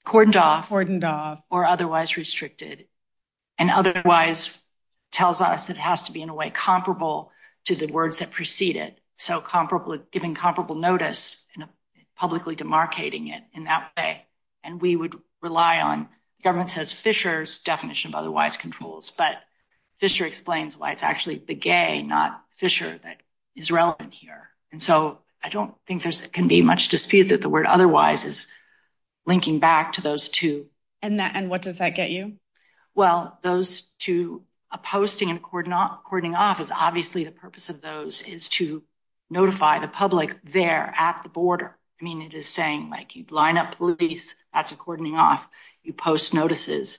cordoned 0.04 0.40
off, 0.40 0.70
cordoned 0.70 1.04
off, 1.04 1.40
or 1.50 1.64
otherwise 1.66 2.16
restricted. 2.16 2.86
And 3.58 3.70
otherwise 3.70 4.60
tells 5.12 5.40
us 5.40 5.68
that 5.68 5.76
it 5.76 5.80
has 5.80 6.04
to 6.04 6.12
be 6.12 6.22
in 6.22 6.30
a 6.30 6.34
way 6.34 6.50
comparable 6.50 7.30
to 7.66 7.76
the 7.76 7.86
words 7.86 8.18
that 8.18 8.32
precede 8.32 8.74
it. 8.74 8.98
So 9.18 9.40
comparable, 9.40 9.98
giving 10.10 10.34
comparable 10.34 10.76
notice 10.76 11.46
and 11.54 11.68
publicly 12.16 12.56
demarcating 12.56 13.34
it 13.34 13.42
in 13.52 13.64
that 13.64 13.90
way. 13.96 14.24
And 14.64 14.80
we 14.80 14.96
would 14.96 15.16
rely 15.42 15.80
on, 15.80 16.08
the 16.38 16.42
government 16.42 16.70
says 16.70 16.92
Fischer's 16.92 17.58
definition 17.58 18.10
of 18.10 18.14
otherwise 18.14 18.56
controls, 18.56 19.10
but 19.10 19.36
Fischer 19.98 20.24
explains 20.24 20.76
why 20.76 20.92
it's 20.92 21.02
actually 21.02 21.38
Begay, 21.38 22.06
not 22.06 22.42
Fischer, 22.54 22.98
that 22.98 23.20
is 23.56 23.70
relevant 23.70 24.14
here. 24.14 24.48
And 24.70 24.80
so 24.80 25.18
I 25.42 25.48
don't 25.48 25.74
think 25.86 26.02
there 26.02 26.12
can 26.32 26.48
be 26.48 26.62
much 26.62 26.88
dispute 26.88 27.30
that 27.30 27.42
the 27.42 27.48
word 27.48 27.66
otherwise 27.66 28.24
is 28.24 28.52
linking 29.26 29.58
back 29.58 29.94
to 29.94 30.00
those 30.00 30.28
two. 30.28 30.66
And 31.02 31.18
that 31.18 31.34
and 31.34 31.50
what 31.50 31.62
does 31.62 31.78
that 31.78 31.94
get 31.94 32.10
you? 32.10 32.34
Well, 32.94 33.38
those 33.42 33.82
two, 33.98 34.42
a 34.70 34.78
posting 34.78 35.30
and 35.30 35.42
cordoning 35.42 36.34
off 36.34 36.60
is 36.60 36.72
obviously 36.72 37.24
the 37.24 37.32
purpose 37.32 37.70
of 37.70 37.80
those 37.80 38.22
is 38.22 38.48
to 38.50 38.82
notify 39.30 39.78
the 39.80 39.88
public 39.88 40.36
there 40.44 40.92
at 40.96 41.22
the 41.22 41.28
border. 41.28 41.76
I 42.00 42.04
mean, 42.04 42.22
it 42.22 42.34
is 42.34 42.46
saying, 42.46 42.90
like, 42.90 43.16
you 43.16 43.24
line 43.30 43.58
up 43.58 43.76
police, 43.76 44.36
that's 44.54 44.72
a 44.72 44.76
cordoning 44.76 45.16
off. 45.16 45.48
You 45.82 45.92
post 45.92 46.32
notices. 46.34 46.98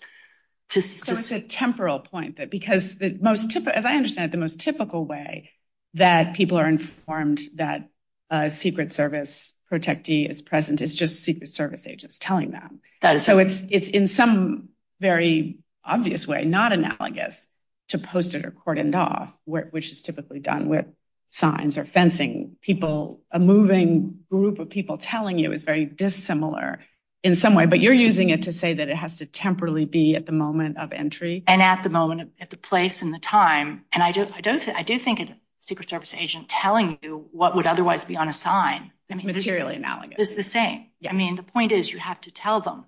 So 0.68 0.80
it's 0.80 1.32
a 1.32 1.42
temporal 1.42 2.00
point 2.00 2.38
that 2.38 2.52
because 2.52 3.00
the 3.00 3.18
most 3.20 3.50
typical, 3.50 3.74
as 3.76 3.86
I 3.86 3.96
understand 3.96 4.30
it, 4.30 4.32
the 4.32 4.38
most 4.38 4.62
typical 4.62 5.04
way 5.06 5.50
that 5.96 6.36
people 6.36 6.60
are 6.60 6.68
informed 6.68 7.42
that 7.56 7.90
a 8.30 8.52
Secret 8.52 8.92
Service 8.92 9.54
protectee 9.72 10.30
is 10.30 10.44
present 10.44 10.82
is 10.82 10.96
just 10.96 11.24
Secret 11.24 11.50
Service 11.50 11.88
agents 11.88 12.20
telling 12.20 12.52
them. 12.52 12.82
So 13.20 13.40
it's 13.40 13.64
in 13.64 14.08
some 14.08 14.70
very 15.00 15.60
obvious 15.84 16.28
way, 16.28 16.46
not 16.46 16.74
analogous 16.74 17.48
to 17.88 17.98
posted 17.98 18.46
or 18.46 18.52
cordoned 18.52 18.96
off, 18.96 19.36
which 19.46 19.92
is 19.92 20.02
typically 20.02 20.40
done 20.40 20.70
with 20.70 20.86
signs 21.30 21.78
or 21.78 21.86
fencing. 21.86 22.58
People, 22.62 23.22
a 23.32 23.40
moving 23.40 24.20
group 24.30 24.60
of 24.60 24.70
people 24.70 24.98
telling 24.98 25.40
you 25.40 25.52
is 25.52 25.64
very 25.64 25.86
dissimilar 25.86 26.80
in 27.24 27.36
some 27.36 27.54
way, 27.54 27.66
but 27.66 27.80
you're 27.80 27.94
using 27.94 28.30
it 28.30 28.44
to 28.44 28.52
say 28.52 28.74
that 28.76 28.90
it 28.90 28.96
has 28.96 29.18
to 29.18 29.26
temporarily 29.26 29.86
be 29.86 30.16
at 30.16 30.26
the 30.26 30.32
moment 30.32 30.78
of 30.78 30.92
entry. 30.92 31.44
And 31.48 31.62
at 31.62 31.84
the 31.84 31.90
moment, 31.90 32.32
at 32.40 32.50
the 32.50 32.58
place 32.58 33.02
and 33.02 33.14
the 33.14 33.20
time. 33.20 33.86
And 33.94 34.02
I 34.02 34.12
do 34.12 34.26
think 34.26 34.78
I 34.78 34.84
do 34.84 34.98
think 34.98 35.20
a 35.20 35.36
Secret 35.60 35.90
Service 35.90 36.14
agent 36.14 36.50
telling 36.50 36.98
you 37.02 37.28
what 37.32 37.56
would 37.56 37.68
otherwise 37.68 38.06
be 38.06 38.18
on 38.18 38.28
a 38.28 38.34
sign. 38.34 38.92
It's 39.10 39.24
materially 39.24 39.76
analogous. 39.76 40.20
It's 40.20 40.36
the 40.36 40.44
same. 40.44 40.86
I 41.08 41.14
mean, 41.14 41.36
the 41.36 41.44
point 41.44 41.72
is 41.72 41.92
you 41.92 42.00
have 42.00 42.22
to 42.22 42.32
tell 42.32 42.62
them. 42.62 42.86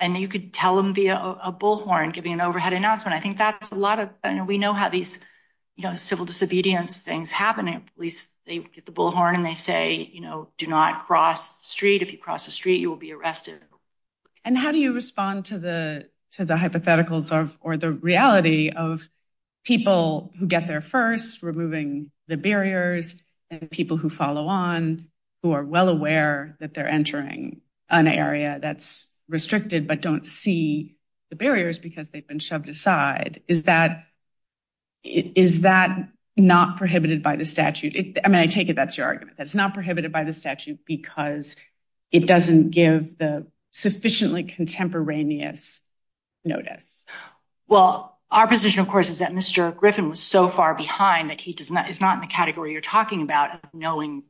And 0.00 0.16
you 0.16 0.28
could 0.28 0.52
tell 0.54 0.76
them 0.76 0.94
via 0.94 1.14
a 1.16 1.52
bullhorn, 1.52 2.12
giving 2.12 2.32
an 2.32 2.40
overhead 2.40 2.72
announcement. 2.72 3.14
I 3.14 3.20
think 3.20 3.36
that's 3.36 3.70
a 3.70 3.74
lot 3.74 3.98
of, 3.98 4.46
we 4.46 4.56
know 4.56 4.72
how 4.72 4.88
these, 4.88 5.20
you 5.80 5.88
know, 5.88 5.94
civil 5.94 6.26
disobedience 6.26 7.00
things 7.00 7.32
happen. 7.32 7.66
At 7.66 7.82
least 7.96 8.28
they 8.44 8.58
get 8.58 8.84
the 8.84 8.92
bullhorn 8.92 9.34
and 9.34 9.46
they 9.46 9.54
say, 9.54 10.10
you 10.12 10.20
know, 10.20 10.48
do 10.58 10.66
not 10.66 11.06
cross 11.06 11.60
the 11.60 11.64
street. 11.64 12.02
If 12.02 12.12
you 12.12 12.18
cross 12.18 12.44
the 12.44 12.52
street, 12.52 12.82
you 12.82 12.90
will 12.90 12.98
be 12.98 13.14
arrested. 13.14 13.60
And 14.44 14.58
how 14.58 14.72
do 14.72 14.78
you 14.78 14.92
respond 14.92 15.46
to 15.46 15.58
the 15.58 16.10
to 16.32 16.44
the 16.44 16.54
hypotheticals 16.54 17.32
of 17.32 17.56
or 17.62 17.78
the 17.78 17.92
reality 17.92 18.68
of 18.68 19.08
people 19.64 20.34
who 20.38 20.46
get 20.46 20.66
there 20.66 20.82
first, 20.82 21.42
removing 21.42 22.10
the 22.28 22.36
barriers, 22.36 23.16
and 23.50 23.70
people 23.70 23.96
who 23.96 24.10
follow 24.10 24.48
on, 24.48 25.06
who 25.42 25.52
are 25.52 25.64
well 25.64 25.88
aware 25.88 26.58
that 26.60 26.74
they're 26.74 26.86
entering 26.86 27.62
an 27.88 28.06
area 28.06 28.58
that's 28.60 29.08
restricted 29.30 29.88
but 29.88 30.02
don't 30.02 30.26
see 30.26 30.96
the 31.30 31.36
barriers 31.36 31.78
because 31.78 32.10
they've 32.10 32.28
been 32.28 32.38
shoved 32.38 32.68
aside. 32.68 33.40
Is 33.48 33.62
that 33.62 34.04
not 36.36 36.76
prohibited 36.76 37.22
by 37.22 37.36
the 37.36 37.44
statute? 37.44 38.18
I 38.24 38.28
mean, 38.28 38.40
I 38.40 38.46
take 38.46 38.68
it 38.68 38.76
that's 38.76 38.96
your 38.96 39.06
argument. 39.06 39.36
That's 39.36 39.54
not 39.54 39.74
prohibited 39.74 40.12
by 40.12 40.24
the 40.24 40.32
statute 40.32 40.80
because 40.86 41.56
it 42.10 42.26
doesn't 42.26 42.70
give 42.70 43.18
the 43.18 43.46
sufficiently 43.72 44.44
contemporaneous 44.44 45.80
notice. 46.44 47.04
Well, 47.68 48.18
our 48.30 48.46
position, 48.46 48.80
of 48.80 48.88
course, 48.88 49.10
is 49.10 49.18
that 49.18 49.32
Mr. 49.32 49.76
Griffin 49.76 50.08
was 50.08 50.22
so 50.22 50.48
far 50.48 50.74
behind 50.74 51.30
that 51.30 51.40
he 51.40 51.52
is 51.52 51.70
not 51.70 51.88
in 51.88 52.20
the 52.20 52.28
category 52.28 52.72
you're 52.72 52.80
talking 52.80 53.22
about 53.22 53.54
of 53.54 53.60
knowing 53.74 54.24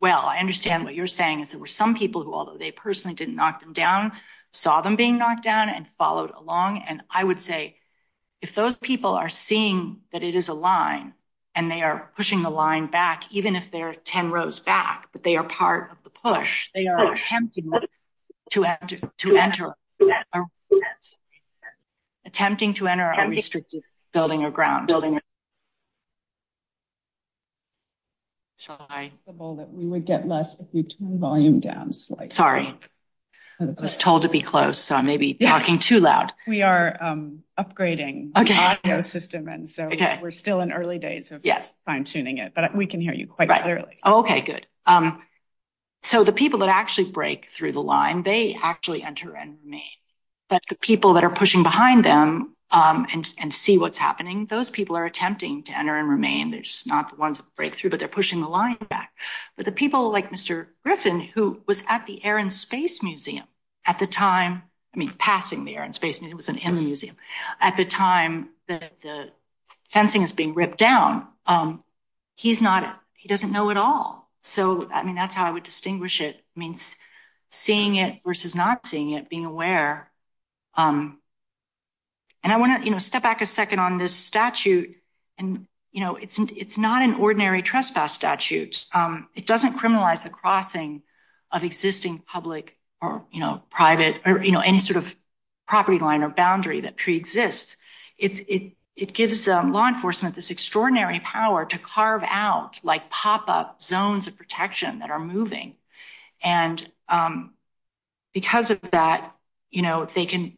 well. 0.00 0.20
I 0.20 0.38
understand 0.38 0.84
what 0.84 0.94
you're 0.94 1.06
saying 1.06 1.40
is 1.40 1.52
there 1.52 1.60
were 1.60 1.66
some 1.66 1.94
people 1.94 2.22
who, 2.22 2.34
although 2.34 2.58
they 2.58 2.70
personally 2.70 3.14
didn't 3.14 3.36
knock 3.36 3.60
them 3.60 3.72
down, 3.72 4.12
saw 4.52 4.80
them 4.80 4.96
being 4.96 5.18
knocked 5.18 5.42
down 5.42 5.68
and 5.68 5.88
followed 5.90 6.30
along. 6.30 6.82
And 6.88 7.02
I 7.10 7.24
would 7.24 7.40
say 7.40 7.76
if 8.46 8.54
those 8.54 8.78
people 8.78 9.14
are 9.14 9.28
seeing 9.28 10.02
that 10.12 10.22
it 10.22 10.36
is 10.36 10.48
a 10.48 10.54
line 10.54 11.14
and 11.56 11.68
they 11.68 11.82
are 11.82 12.12
pushing 12.14 12.44
the 12.44 12.50
line 12.50 12.86
back, 12.86 13.24
even 13.32 13.56
if 13.56 13.72
they're 13.72 13.92
10 13.92 14.30
rows 14.30 14.60
back, 14.60 15.08
but 15.10 15.24
they 15.24 15.36
are 15.36 15.42
part 15.42 15.90
of 15.90 16.00
the 16.04 16.10
push, 16.10 16.70
they 16.72 16.86
are 16.86 17.12
attempting 17.12 17.72
to 18.50 18.64
enter 22.86 23.10
a 23.10 23.28
restricted 23.28 23.82
building 24.12 24.44
or 24.44 24.52
ground. 24.52 24.92
We 29.72 29.86
would 29.86 30.04
get 30.04 30.28
less 30.28 30.60
if 30.60 30.68
you 30.72 30.84
turn 30.84 31.18
volume 31.18 31.58
down 31.58 31.92
slightly. 31.92 32.30
Sorry. 32.30 32.78
I 33.58 33.64
was 33.80 33.96
told 33.96 34.22
to 34.22 34.28
be 34.28 34.42
close, 34.42 34.78
so 34.78 34.96
I 34.96 35.02
may 35.02 35.16
be 35.16 35.34
talking 35.34 35.78
too 35.78 36.00
loud. 36.00 36.32
We 36.46 36.62
are 36.62 36.96
um, 37.00 37.42
upgrading 37.58 38.34
the 38.34 38.52
audio 38.52 39.00
system, 39.00 39.48
and 39.48 39.68
so 39.68 39.90
we're 40.20 40.30
still 40.30 40.60
in 40.60 40.72
early 40.72 40.98
days 40.98 41.32
of 41.32 41.42
fine-tuning 41.86 42.38
it, 42.38 42.52
but 42.54 42.74
we 42.74 42.86
can 42.86 43.00
hear 43.00 43.14
you 43.14 43.26
quite 43.26 43.48
clearly. 43.48 43.98
Oh, 44.02 44.20
okay, 44.20 44.40
good. 44.42 44.66
Um, 44.84 45.22
so 46.02 46.22
the 46.22 46.32
people 46.32 46.60
that 46.60 46.68
actually 46.68 47.10
break 47.10 47.46
through 47.46 47.72
the 47.72 47.82
line, 47.82 48.22
they 48.22 48.56
actually 48.60 49.02
enter 49.02 49.34
and 49.34 49.58
remain. 49.64 49.82
But 50.48 50.62
the 50.68 50.76
people 50.76 51.14
that 51.14 51.24
are 51.24 51.30
pushing 51.30 51.62
behind 51.62 52.04
them 52.04 52.55
Um, 52.68 53.06
and 53.12 53.54
see 53.54 53.78
what's 53.78 53.96
happening, 53.96 54.46
those 54.46 54.70
people 54.70 54.96
are 54.96 55.04
attempting 55.04 55.62
to 55.64 55.78
enter 55.78 55.96
and 55.96 56.08
remain. 56.08 56.50
They're 56.50 56.62
just 56.62 56.88
not 56.88 57.10
the 57.10 57.16
ones 57.16 57.38
that 57.38 57.54
break 57.54 57.76
through, 57.76 57.90
but 57.90 58.00
they're 58.00 58.08
pushing 58.08 58.40
the 58.40 58.48
line 58.48 58.76
back. 58.90 59.12
But 59.56 59.66
the 59.66 59.72
people 59.72 60.10
like 60.10 60.30
Mr. 60.30 60.66
Griffin, 60.82 61.20
who 61.20 61.62
was 61.66 61.84
at 61.88 62.06
the 62.06 62.24
Air 62.24 62.38
and 62.38 62.52
Space 62.52 63.04
Museum 63.04 63.46
at 63.86 64.00
the 64.00 64.08
time, 64.08 64.64
I 64.92 64.98
mean, 64.98 65.14
passing 65.16 65.64
the 65.64 65.76
Air 65.76 65.84
and 65.84 65.94
Space 65.94 66.20
Museum, 66.20 66.32
it 66.32 66.36
was 66.36 66.48
in 66.48 66.74
the 66.74 66.82
museum, 66.82 67.16
at 67.60 67.76
the 67.76 67.84
time 67.84 68.48
that 68.66 69.00
the 69.00 69.30
fencing 69.88 70.22
is 70.22 70.32
being 70.32 70.54
ripped 70.54 70.78
down, 70.78 71.28
um, 71.46 71.84
he's 72.34 72.62
not, 72.62 73.00
he 73.14 73.28
doesn't 73.28 73.52
know 73.52 73.70
at 73.70 73.76
all. 73.76 74.28
So, 74.42 74.88
I 74.90 75.04
mean, 75.04 75.14
that's 75.16 75.34
how 75.34 75.44
I 75.44 75.50
would 75.50 75.64
distinguish 75.64 76.20
it. 76.20 76.36
I 76.56 76.58
mean, 76.58 76.74
seeing 77.48 77.96
it 77.96 78.20
versus 78.24 78.54
not 78.54 78.86
seeing 78.86 79.10
it, 79.10 79.28
being 79.28 79.44
aware. 79.44 80.10
Um, 80.74 81.20
And 82.46 82.52
I 82.52 82.58
want 82.58 82.78
to 82.78 82.84
you 82.84 82.92
know, 82.92 82.98
step 82.98 83.24
back 83.24 83.40
a 83.40 83.46
second 83.46 83.80
on 83.80 83.96
this 83.96 84.14
statute. 84.14 84.94
And, 85.36 85.66
you 85.90 86.00
know, 86.00 86.14
it's 86.14 86.78
not 86.78 87.02
an 87.02 87.14
ordinary 87.14 87.60
trespass 87.60 88.14
statute. 88.14 88.86
Um, 88.92 89.26
it 89.34 89.46
doesn't 89.46 89.72
criminalize 89.72 90.22
the 90.22 90.30
crossing 90.30 91.02
of 91.50 91.64
existing 91.64 92.20
public 92.20 92.78
or, 93.02 93.24
you 93.32 93.40
know, 93.40 93.64
private 93.68 94.20
or, 94.24 94.44
you 94.44 94.52
know, 94.52 94.60
any 94.60 94.78
sort 94.78 94.96
of 94.96 95.12
property 95.66 95.98
line 95.98 96.22
or 96.22 96.28
boundary 96.28 96.82
that 96.82 96.96
preexists. 96.96 97.74
It 98.16 98.48
it 98.94 99.12
gives 99.12 99.48
um, 99.48 99.72
law 99.72 99.88
enforcement 99.88 100.36
this 100.36 100.52
extraordinary 100.52 101.18
power 101.18 101.66
to 101.66 101.78
carve 101.78 102.22
out, 102.28 102.78
like, 102.84 103.10
pop-up 103.10 103.82
zones 103.82 104.28
of 104.28 104.38
protection 104.38 105.00
that 105.00 105.10
are 105.10 105.18
moving. 105.18 105.74
And 106.44 106.88
um, 107.08 107.54
because 108.32 108.70
of 108.70 108.80
that, 108.92 109.34
you 109.72 109.82
know, 109.82 110.04
they 110.04 110.26
can 110.26 110.56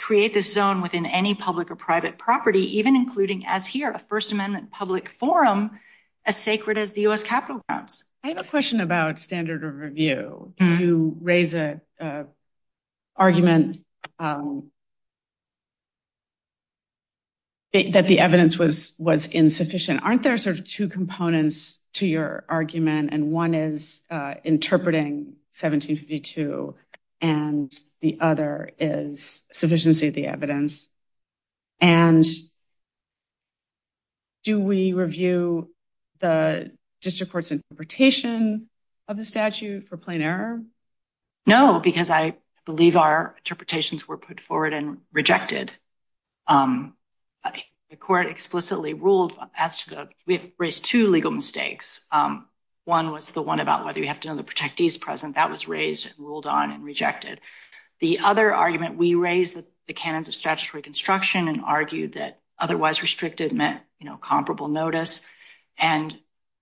create 0.00 0.32
this 0.32 0.52
zone 0.52 0.80
within 0.80 1.06
any 1.06 1.34
public 1.34 1.70
or 1.70 1.76
private 1.76 2.18
property, 2.18 2.78
even 2.78 2.96
including, 2.96 3.44
as 3.46 3.66
here, 3.66 3.90
a 3.90 3.98
First 3.98 4.32
Amendment 4.32 4.70
public 4.70 5.08
forum 5.08 5.78
as 6.24 6.36
sacred 6.36 6.78
as 6.78 6.92
the 6.92 7.02
U.S. 7.02 7.22
Capitol 7.22 7.62
grounds. 7.68 8.04
I 8.24 8.28
have 8.28 8.38
a 8.38 8.44
question 8.44 8.80
about 8.80 9.18
standard 9.18 9.64
of 9.64 9.76
review. 9.76 10.52
Hmm. 10.58 10.76
You 10.78 11.16
raise 11.20 11.54
an 11.54 11.80
argument 13.16 13.84
um, 14.18 14.70
that 17.72 18.08
the 18.08 18.20
evidence 18.20 18.58
was 18.58 19.26
insufficient. 19.26 20.02
Aren't 20.02 20.22
there 20.22 20.36
sort 20.36 20.58
of 20.58 20.66
two 20.66 20.88
components 20.88 21.78
to 21.94 22.06
your 22.06 22.44
argument? 22.48 23.10
And 23.12 23.30
one 23.30 23.54
is 23.54 24.02
uh, 24.10 24.34
interpreting 24.44 25.36
1752, 25.52 26.74
and 27.20 27.72
the 28.00 28.18
other 28.20 28.70
is 28.78 29.42
sufficiency 29.52 30.08
of 30.08 30.14
the 30.14 30.26
evidence. 30.26 30.88
And 31.80 32.24
do 34.44 34.60
we 34.60 34.92
review 34.92 35.70
the 36.20 36.72
district 37.00 37.32
court's 37.32 37.50
interpretation 37.50 38.68
of 39.08 39.16
the 39.16 39.24
statute 39.24 39.88
for 39.88 39.96
plain 39.96 40.22
error? 40.22 40.62
No, 41.46 41.80
because 41.80 42.10
I 42.10 42.36
believe 42.64 42.96
our 42.96 43.34
interpretations 43.38 44.06
were 44.06 44.18
put 44.18 44.40
forward 44.40 44.72
and 44.72 44.98
rejected. 45.12 45.72
Um, 46.46 46.94
the 47.90 47.96
court 47.96 48.26
explicitly 48.28 48.94
ruled 48.94 49.36
as 49.56 49.84
to 49.84 49.90
the, 49.90 50.08
we 50.24 50.36
have 50.36 50.48
raised 50.58 50.84
two 50.84 51.08
legal 51.08 51.32
mistakes. 51.32 52.06
Um, 52.12 52.46
One 52.84 53.12
was 53.12 53.32
the 53.32 53.42
one 53.42 53.60
about 53.60 53.84
whether 53.84 54.00
you 54.00 54.08
have 54.08 54.20
to 54.20 54.28
know 54.28 54.36
the 54.36 54.42
protectees 54.42 55.00
present. 55.00 55.34
That 55.34 55.50
was 55.50 55.68
raised 55.68 56.06
and 56.06 56.26
ruled 56.26 56.46
on 56.46 56.70
and 56.70 56.84
rejected. 56.84 57.40
The 58.00 58.20
other 58.20 58.54
argument, 58.54 58.96
we 58.96 59.14
raised 59.14 59.56
the 59.86 59.92
canons 59.92 60.28
of 60.28 60.34
statutory 60.34 60.82
construction 60.82 61.48
and 61.48 61.62
argued 61.62 62.14
that 62.14 62.40
otherwise 62.58 63.02
restricted 63.02 63.52
meant, 63.52 63.80
you 63.98 64.06
know, 64.06 64.16
comparable 64.16 64.68
notice. 64.68 65.20
And 65.78 66.16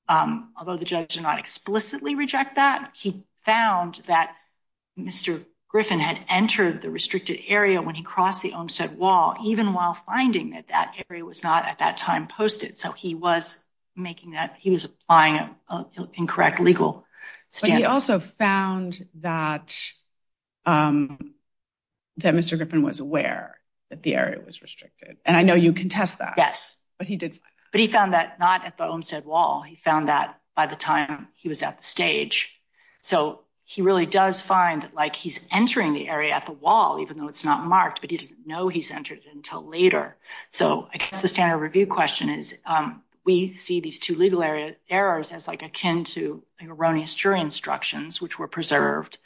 um, 0.09 0.53
although 0.57 0.77
the 0.77 0.85
judge 0.85 1.15
did 1.15 1.23
not 1.23 1.39
explicitly 1.39 2.15
reject 2.15 2.57
that, 2.57 2.91
he 2.95 3.23
found 3.45 3.97
that 4.07 4.35
Mr. 4.99 5.45
Griffin 5.69 6.01
had 6.01 6.25
entered 6.29 6.81
the 6.81 6.91
restricted 6.91 7.41
area 7.47 7.83
when 7.83 7.95
he 7.95 8.03
crossed 8.03 8.43
the 8.43 8.55
Olmstead 8.55 8.97
Wall, 8.97 9.37
even 9.45 9.75
while 9.75 9.95
finding 9.95 10.51
that 10.51 10.69
that 10.69 10.95
area 11.11 11.25
was 11.25 11.43
not 11.43 11.67
at 11.67 11.79
that 11.79 11.99
time 11.99 12.27
posted. 12.27 12.79
So 12.79 12.93
he 12.93 13.15
was 13.15 13.63
making 13.99 14.33
that, 14.33 14.57
he 14.59 14.71
was 14.71 14.85
applying 14.85 15.51
an 15.69 15.87
incorrect 16.15 16.61
legal 16.61 17.07
standard. 17.49 17.75
But 17.75 17.79
he 17.79 17.85
also 17.85 18.19
found 18.19 19.07
that 19.17 19.91
um, 20.65 21.35
Mr. 22.21 22.57
Griffin 22.57 22.83
was 22.83 23.01
aware 23.01 23.59
that 23.91 24.03
the 24.03 24.17
area 24.17 24.41
was 24.45 24.63
restricted. 24.63 25.17
And 25.25 25.37
I 25.37 25.43
know 25.43 25.55
you 25.55 25.73
contest 25.73 26.19
that. 26.19 26.35
Yes. 26.37 26.77
But 26.99 27.07
he 27.07 27.17
did. 27.17 27.39
But 27.73 27.81
he 27.81 27.87
found 27.87 28.13
that 28.15 28.39
not 28.39 28.65
at 28.65 28.77
the 28.77 28.87
Olmstead 28.87 29.25
Wall. 29.25 29.63
He 29.63 29.77
found 29.77 30.09
that 30.09 30.39
by 30.55 30.67
the 30.67 30.77
time 30.77 31.29
he 31.35 31.49
was 31.49 31.63
at 31.63 31.79
the 31.79 31.85
stage. 31.85 32.59
So 33.01 33.43
he 33.65 33.83
really 33.83 34.07
does 34.07 34.41
find 34.41 34.83
that, 34.83 34.95
like, 34.95 35.15
he's 35.15 35.47
entering 35.53 35.93
the 35.93 36.09
area 36.09 36.33
at 36.33 36.47
the 36.47 36.53
wall, 36.53 37.01
even 37.01 37.19
though 37.19 37.29
it's 37.29 37.45
not 37.45 37.67
marked, 37.67 38.01
but 38.01 38.11
he 38.11 38.17
doesn't 38.17 38.47
know 38.47 38.69
he's 38.69 38.91
entered 38.91 39.19
it 39.19 39.33
until 39.33 39.63
later. 39.67 40.17
So 40.51 40.89
I 40.93 40.97
guess 40.97 41.21
the 41.21 41.29
standard 41.29 41.59
review 41.59 41.87
question 41.87 42.31
is, 42.31 42.61
um, 42.65 43.03
we 43.29 43.49
see 43.49 43.81
these 43.81 43.99
two 43.99 44.14
legal 44.14 44.43
errors 44.88 45.33
as, 45.33 45.47
like, 45.47 45.61
akin 45.61 46.05
to 46.05 46.43
erroneous 46.62 47.14
jury 47.14 47.43
instructions, 47.43 48.23
which 48.23 48.38
were 48.38 48.49
preserved. 48.49 49.19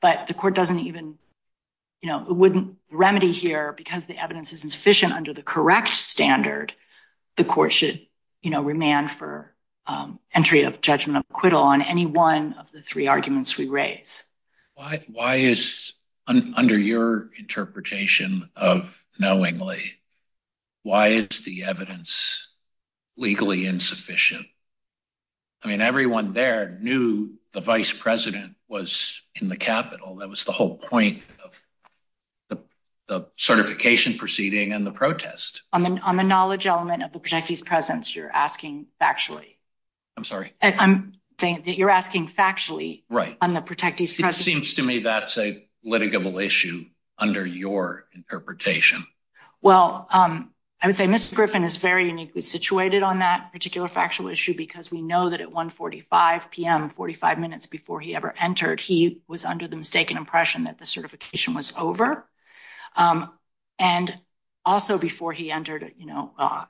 But 0.00 0.26
the 0.26 0.34
court 0.34 0.56
doesn't 0.56 0.80
even, 0.80 1.16
you 2.02 2.08
know, 2.08 2.26
it 2.28 2.34
wouldn't 2.34 2.76
remedy 2.90 3.30
here 3.30 3.72
because 3.72 4.06
the 4.06 4.20
evidence 4.20 4.52
isn't 4.52 4.70
sufficient 4.70 5.12
under 5.12 5.32
the 5.32 5.44
correct 5.44 5.94
standard. 5.94 6.72
The 7.36 7.44
court 7.44 7.72
should, 7.72 8.04
you 8.42 8.50
know, 8.50 8.62
remand 8.64 9.12
for 9.12 9.54
um, 9.86 10.18
entry 10.34 10.62
of 10.62 10.80
judgment 10.80 11.18
of 11.18 11.24
acquittal 11.30 11.62
on 11.62 11.82
any 11.82 12.04
one 12.04 12.54
of 12.54 12.72
the 12.72 12.82
three 12.82 13.06
arguments 13.06 13.56
we 13.56 13.68
raise. 13.68 14.24
Why 14.74 15.36
is, 15.36 15.92
under 16.26 16.76
your 16.76 17.30
interpretation 17.38 18.50
of 18.56 19.04
knowingly, 19.20 20.00
why 20.82 21.10
is 21.10 21.44
the 21.44 21.62
evidence 21.62 22.45
legally 23.16 23.66
insufficient? 23.66 24.46
I 25.62 25.68
mean, 25.68 25.80
everyone 25.80 26.32
there 26.32 26.68
knew 26.80 27.34
the 27.52 27.60
vice 27.60 27.92
president 27.92 28.54
was 28.68 29.22
in 29.40 29.48
the 29.48 29.56
Capitol. 29.56 30.16
That 30.16 30.28
was 30.28 30.44
the 30.44 30.52
whole 30.52 30.76
point 30.76 31.22
of 31.42 31.52
the 33.08 33.26
certification 33.36 34.18
proceeding 34.18 34.72
and 34.72 34.84
the 34.84 34.90
protest. 34.90 35.62
On 35.72 35.82
the 35.82 36.22
knowledge 36.24 36.66
element 36.66 37.04
of 37.04 37.12
the 37.12 37.20
protectee's 37.20 37.62
presence, 37.62 38.14
you're 38.14 38.30
asking 38.30 38.86
factually. 39.00 39.54
I'm 40.16 40.24
sorry? 40.24 40.52
I'm 40.60 41.12
saying 41.40 41.62
that 41.66 41.76
you're 41.76 41.90
asking 41.90 42.28
factually 42.28 43.04
Right. 43.08 43.36
on 43.40 43.54
the 43.54 43.60
protectee's 43.60 44.12
presence. 44.12 44.40
It 44.40 44.44
seems 44.50 44.74
to 44.74 44.82
me 44.82 45.00
that's 45.00 45.38
a 45.38 45.66
litigable 45.84 46.44
issue 46.44 46.86
under 47.18 47.46
your 47.46 48.08
interpretation. 48.14 49.06
Well, 49.60 50.08
um, 50.10 50.52
I 50.80 50.86
would 50.88 50.96
say 50.96 51.06
Mr. 51.06 51.34
Griffin 51.34 51.64
is 51.64 51.76
very 51.76 52.06
uniquely 52.06 52.42
situated 52.42 53.02
on 53.02 53.20
that 53.20 53.50
particular 53.50 53.88
factual 53.88 54.28
issue 54.28 54.54
because 54.54 54.90
we 54.90 55.00
know 55.00 55.30
that 55.30 55.40
at 55.40 55.48
1.45 55.48 56.50
p.m., 56.50 56.90
45 56.90 57.38
minutes 57.38 57.66
before 57.66 58.00
he 58.00 58.14
ever 58.14 58.34
entered, 58.38 58.80
he 58.80 59.22
was 59.26 59.46
under 59.46 59.66
the 59.68 59.76
mistaken 59.76 60.18
impression 60.18 60.64
that 60.64 60.78
the 60.78 60.84
certification 60.84 61.54
was 61.54 61.72
over. 61.78 62.28
Um, 62.94 63.32
and 63.78 64.18
also 64.66 64.98
before 64.98 65.32
he 65.32 65.50
entered, 65.50 65.92
you 65.96 66.06
know, 66.06 66.32
uh, 66.38 66.66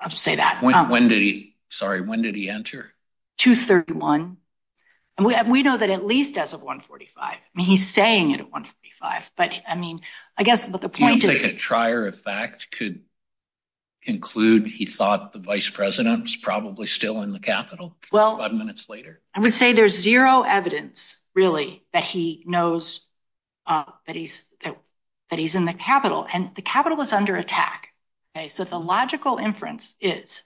I'll 0.00 0.08
just 0.08 0.22
say 0.22 0.36
that. 0.36 0.60
Um, 0.62 0.88
when 0.88 1.08
did 1.08 1.22
he, 1.22 1.54
sorry, 1.68 2.00
when 2.00 2.22
did 2.22 2.34
he 2.34 2.50
enter? 2.50 2.92
2.31. 3.38 4.36
And 5.18 5.50
we 5.50 5.62
know 5.62 5.76
that 5.76 5.90
at 5.90 6.04
least 6.04 6.38
as 6.38 6.52
of 6.54 6.62
1.45. 6.62 7.10
I 7.18 7.38
mean, 7.54 7.66
he's 7.66 7.86
saying 7.86 8.32
it 8.32 8.40
at 8.40 8.50
1.45. 8.50 9.30
But 9.36 9.52
I 9.68 9.76
mean, 9.76 10.00
I 10.36 10.42
guess 10.42 10.68
what 10.68 10.80
the 10.80 10.88
point 10.88 11.16
is. 11.16 11.20
Do 11.20 11.28
you 11.30 11.36
think 11.36 11.54
a 11.54 11.56
trier 11.58 12.06
of 12.06 12.18
fact 12.18 12.70
could 12.70 13.02
conclude 14.02 14.66
he 14.66 14.86
thought 14.86 15.32
the 15.32 15.38
vice 15.38 15.68
president 15.68 16.22
was 16.22 16.36
probably 16.36 16.86
still 16.86 17.22
in 17.22 17.32
the 17.32 17.40
Capitol 17.40 17.96
five 18.10 18.52
minutes 18.52 18.88
later? 18.88 19.20
I 19.34 19.40
would 19.40 19.54
say 19.54 19.72
there's 19.72 19.98
zero 19.98 20.42
evidence, 20.42 21.22
really, 21.34 21.84
that 21.92 22.04
he 22.04 22.42
knows 22.46 23.06
uh, 23.66 23.84
that 24.06 24.16
he's 24.16 24.44
in 25.54 25.64
the 25.64 25.74
Capitol. 25.74 26.26
And 26.32 26.54
the 26.54 26.62
Capitol 26.62 27.00
is 27.00 27.12
under 27.12 27.36
attack. 27.36 27.88
Okay, 28.36 28.48
so 28.48 28.64
the 28.64 28.78
logical 28.78 29.38
inference 29.38 29.94
is, 30.00 30.42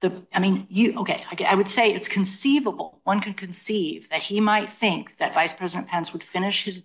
the 0.00 0.26
I 0.32 0.40
mean, 0.40 0.66
you 0.70 1.00
okay, 1.00 1.22
I 1.46 1.54
would 1.54 1.68
say 1.68 1.92
it's 1.92 2.08
conceivable. 2.08 3.00
One 3.04 3.20
can 3.20 3.34
conceive 3.34 4.08
that 4.08 4.22
he 4.22 4.40
might 4.40 4.70
think 4.70 5.16
that 5.18 5.34
Vice 5.34 5.52
President 5.52 5.88
Pence 5.88 6.12
would 6.12 6.22
finish 6.22 6.64
his 6.64 6.84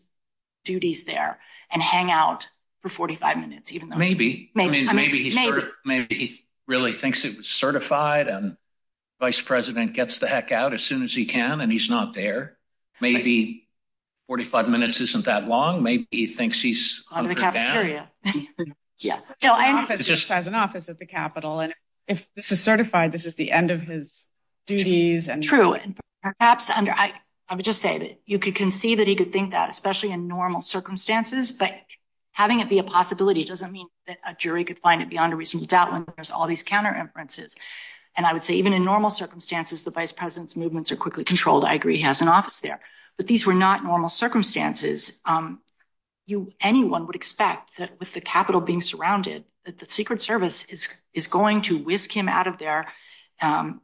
duties 0.64 1.06
there 1.06 1.40
and 1.72 1.82
hang 1.82 2.12
out 2.12 2.48
for 2.82 2.90
45 2.90 3.38
minutes. 3.38 3.72
Maybe. 3.74 4.52
Maybe 4.56 4.84
maybe 4.92 5.24
he's 5.24 5.38
certif 5.38 5.72
maybe 5.86 6.16
he 6.16 6.46
really 6.68 6.92
thinks 6.92 7.26
it 7.26 7.38
was 7.38 7.48
certified 7.48 8.28
and 8.28 8.58
Vice 9.20 9.42
President 9.42 9.94
gets 9.94 10.18
the 10.18 10.28
heck 10.28 10.52
out 10.52 10.74
as 10.74 10.82
soon 10.82 11.04
as 11.04 11.14
he 11.14 11.26
can 11.26 11.62
and 11.62 11.72
he's 11.72 11.90
not 11.90 12.14
there. 12.16 12.58
Maybe 13.00 13.68
45 14.28 14.70
minutes 14.70 15.00
isn't 15.02 15.26
that 15.26 15.48
long. 15.48 15.84
Maybe 15.84 16.08
he 16.10 16.28
thinks 16.28 16.62
he's 16.62 17.04
under 17.12 17.30
the 17.34 17.36
cafeteria. 17.36 18.10
Yeah. 19.04 19.20
no, 19.42 19.86
He 19.88 20.04
just 20.04 20.30
has 20.30 20.46
an 20.46 20.54
office 20.54 20.88
at 20.88 21.00
the 21.00 21.08
Capitol. 21.08 21.60
And 21.60 21.74
if 22.08 22.28
this 22.36 22.52
is 22.52 22.62
certified, 22.62 23.12
this 23.12 23.26
is 23.26 23.34
the 23.34 23.52
end 23.52 23.72
of 23.72 23.82
his 23.82 24.28
duties. 24.68 25.28
And 25.28 25.42
true. 25.42 25.74
And 25.74 25.98
perhaps 26.22 26.70
under, 26.70 26.92
I 26.92 27.12
would 27.52 27.66
just 27.66 27.82
say 27.82 27.98
that 27.98 28.22
you 28.26 28.38
could 28.38 28.56
conceive 28.56 29.00
that 29.00 29.08
he 29.08 29.16
could 29.16 29.34
think 29.34 29.52
that, 29.52 29.70
especially 29.70 30.12
in 30.12 30.28
normal 30.28 30.62
circumstances. 30.62 31.52
But 31.52 31.74
having 32.42 32.60
it 32.60 32.70
be 32.70 32.80
a 32.80 32.84
possibility 32.84 33.44
doesn't 33.46 33.72
mean 33.72 33.88
that 34.08 34.18
a 34.26 34.34
jury 34.34 34.64
could 34.64 34.80
find 34.80 35.04
it 35.04 35.10
beyond 35.12 35.32
a 35.32 35.36
reasonable 35.36 35.68
doubt 35.68 35.92
when 35.92 36.08
there's 36.16 36.32
all 36.32 36.48
these 36.48 36.64
counter 36.64 36.94
inferences. 36.94 37.56
And 38.18 38.26
I 38.26 38.34
would 38.34 38.44
say 38.44 38.56
even 38.56 38.74
in 38.74 38.84
normal 38.84 39.12
circumstances, 39.12 39.84
the 39.84 39.92
Vice 39.92 40.12
President's 40.12 40.58
movements 40.58 40.92
are 40.92 40.96
quickly 40.96 41.24
controlled. 41.24 41.64
I 41.64 41.76
agree 41.76 41.98
he 41.98 42.04
has 42.04 42.22
an 42.24 42.30
office 42.30 42.60
there. 42.62 42.80
But 43.16 43.28
these 43.28 43.46
were 43.46 43.54
not 43.54 43.84
normal 43.84 44.10
circumstances. 44.10 45.22
Um, 45.24 45.60
anyone 46.60 47.06
would 47.06 47.16
expect 47.16 47.78
that 47.78 48.00
with 48.00 48.12
the 48.14 48.22
Capitol 48.22 48.62
being 48.62 48.82
surrounded, 48.82 49.44
that 49.66 49.78
the 49.78 49.86
Secret 49.86 50.24
Service 50.24 50.66
is 51.14 51.28
going 51.28 51.62
to 51.64 51.78
whisk 51.78 52.12
him 52.12 52.28
out 52.28 52.48
of 52.48 52.58
there. 52.58 52.88
Um, 53.40 53.82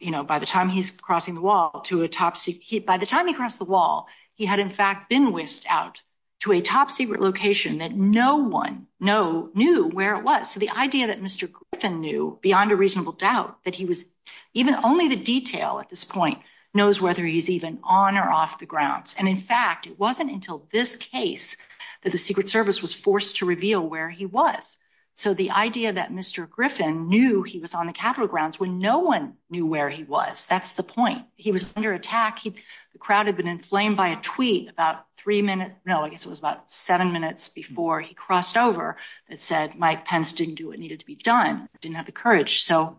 you 0.00 0.10
know, 0.10 0.24
by 0.24 0.40
the 0.40 0.46
time 0.46 0.68
he's 0.68 0.90
crossing 0.90 1.36
the 1.36 1.40
wall 1.40 1.82
to 1.86 2.02
a 2.02 2.08
top 2.08 2.36
secret, 2.36 2.84
by 2.84 2.96
the 2.96 3.06
time 3.06 3.28
he 3.28 3.34
crossed 3.34 3.60
the 3.60 3.72
wall, 3.76 4.08
he 4.34 4.44
had 4.44 4.58
in 4.58 4.70
fact 4.70 5.08
been 5.08 5.32
whisked 5.32 5.66
out 5.68 6.02
to 6.42 6.52
a 6.52 6.60
top 6.60 6.90
secret 6.90 7.20
location 7.20 7.78
that 7.78 7.94
no 7.94 8.36
one 8.36 8.86
knew 8.98 9.88
where 9.92 10.16
it 10.16 10.24
was. 10.24 10.50
So 10.50 10.60
the 10.60 10.70
idea 10.70 11.06
that 11.06 11.22
Mr. 11.22 11.48
Griffin 11.50 12.00
knew 12.00 12.36
beyond 12.42 12.72
a 12.72 12.76
reasonable 12.76 13.12
doubt 13.12 13.62
that 13.64 13.76
he 13.76 13.84
was, 13.84 14.06
even 14.52 14.74
only 14.82 15.06
the 15.08 15.16
detail 15.16 15.78
at 15.80 15.88
this 15.88 16.04
point, 16.04 16.38
knows 16.74 17.00
whether 17.00 17.24
he's 17.24 17.48
even 17.48 17.78
on 17.84 18.16
or 18.16 18.28
off 18.28 18.58
the 18.58 18.66
grounds. 18.66 19.14
And 19.16 19.28
in 19.28 19.36
fact, 19.36 19.86
it 19.86 20.00
wasn't 20.00 20.32
until 20.32 20.66
this 20.72 20.96
case 20.96 21.56
that 22.02 22.10
the 22.10 22.18
Secret 22.18 22.48
Service 22.48 22.82
was 22.82 22.92
forced 22.92 23.36
to 23.36 23.46
reveal 23.46 23.80
where 23.80 24.10
he 24.10 24.26
was. 24.26 24.78
So 25.14 25.34
the 25.34 25.50
idea 25.50 25.92
that 25.92 26.10
Mr. 26.10 26.48
Griffin 26.48 27.08
knew 27.08 27.42
he 27.42 27.60
was 27.60 27.74
on 27.74 27.86
the 27.86 27.92
Capitol 27.92 28.28
grounds 28.28 28.58
when 28.58 28.78
no 28.78 29.00
one 29.00 29.34
knew 29.50 29.66
where 29.66 29.90
he 29.90 30.04
was, 30.04 30.46
that's 30.46 30.72
the 30.72 30.82
point. 30.82 31.22
He 31.36 31.52
was 31.52 31.76
under 31.76 31.92
attack. 31.92 32.42
The 32.42 32.98
crowd 32.98 33.26
had 33.26 33.36
been 33.36 33.46
inflamed 33.46 33.96
by 33.96 34.08
a 34.08 34.20
tweet 34.20 34.70
about 34.70 35.04
three 35.18 35.42
minutes, 35.42 35.74
no, 35.84 36.02
I 36.02 36.08
guess 36.08 36.24
it 36.24 36.30
was 36.30 36.38
about 36.38 36.72
seven 36.72 37.12
minutes 37.12 37.50
before 37.50 38.00
he 38.00 38.14
crossed 38.14 38.56
over 38.56 38.96
that 39.28 39.40
said 39.40 39.76
Mike 39.76 40.04
Pence 40.04 40.32
didn't 40.32 40.54
do 40.54 40.68
what 40.68 40.78
needed 40.78 41.00
to 41.00 41.06
be 41.06 41.14
done, 41.14 41.68
didn't 41.80 41.96
have 41.96 42.06
the 42.06 42.12
courage. 42.12 42.62
So 42.62 42.98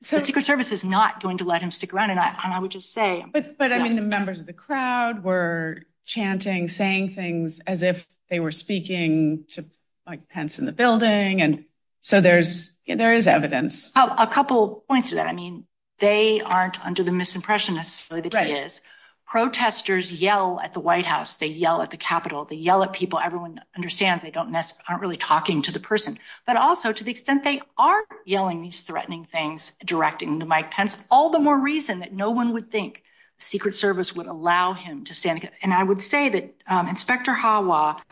the 0.00 0.20
Secret 0.20 0.44
Service 0.44 0.70
is 0.70 0.84
not 0.84 1.22
going 1.22 1.38
to 1.38 1.44
let 1.44 1.62
him 1.62 1.70
stick 1.70 1.94
around. 1.94 2.10
And 2.10 2.20
I 2.20 2.58
would 2.58 2.70
just 2.70 2.92
say... 2.92 3.24
But 3.32 3.72
I 3.72 3.82
mean, 3.82 3.96
the 3.96 4.02
members 4.02 4.38
of 4.38 4.46
the 4.46 4.52
crowd 4.52 5.24
were 5.24 5.82
chanting, 6.04 6.68
saying 6.68 7.10
things 7.10 7.60
as 7.60 7.82
if 7.82 8.06
they 8.28 8.38
were 8.38 8.52
speaking 8.52 9.44
to 9.54 9.64
Mike 10.08 10.28
Pence 10.30 10.58
in 10.58 10.64
the 10.64 10.72
building. 10.72 11.42
And 11.42 11.64
so 12.00 12.20
there 12.20 12.38
is 12.38 12.78
there 12.86 13.12
is 13.12 13.28
evidence. 13.28 13.92
Oh, 13.94 14.14
a 14.18 14.26
couple 14.26 14.84
points 14.88 15.10
to 15.10 15.16
that. 15.16 15.26
I 15.26 15.34
mean, 15.34 15.66
they 15.98 16.40
aren't 16.40 16.84
under 16.84 17.02
the 17.02 17.10
misimpression 17.10 17.74
necessarily 17.74 18.28
that 18.28 18.46
he 18.46 18.52
is. 18.52 18.80
Protesters 19.26 20.10
yell 20.10 20.58
at 20.58 20.72
the 20.72 20.80
White 20.80 21.04
House. 21.04 21.36
They 21.36 21.48
yell 21.48 21.82
at 21.82 21.90
the 21.90 21.98
Capitol. 21.98 22.46
They 22.46 22.56
yell 22.56 22.82
at 22.82 22.94
people. 22.94 23.18
Everyone 23.18 23.60
understands 23.76 24.22
they 24.22 24.30
don't 24.30 24.50
necessarily 24.50 24.84
aren't 24.88 25.02
really 25.02 25.16
talking 25.18 25.60
to 25.62 25.72
the 25.72 25.80
person. 25.80 26.18
But 26.46 26.56
also 26.56 26.90
to 26.90 27.04
the 27.04 27.10
extent 27.10 27.44
they 27.44 27.60
are 27.76 28.00
yelling 28.24 28.62
these 28.62 28.80
threatening 28.80 29.26
things, 29.26 29.74
directing 29.84 30.40
to 30.40 30.46
Mike 30.46 30.70
Pence, 30.70 31.06
all 31.10 31.28
the 31.28 31.40
more 31.40 31.58
reason 31.58 31.98
that 31.98 32.14
no 32.14 32.30
one 32.30 32.54
would 32.54 32.70
think 32.70 33.02
the 33.36 33.44
Secret 33.44 33.74
Service 33.74 34.16
would 34.16 34.26
allow 34.26 34.72
him 34.72 35.04
to 35.04 35.14
stand. 35.14 35.46
And 35.62 35.74
I 35.74 35.82
would 35.82 36.00
say 36.00 36.30
that 36.30 36.54
um, 36.66 36.88
Inspector 36.88 37.32
Hawa, 37.32 38.02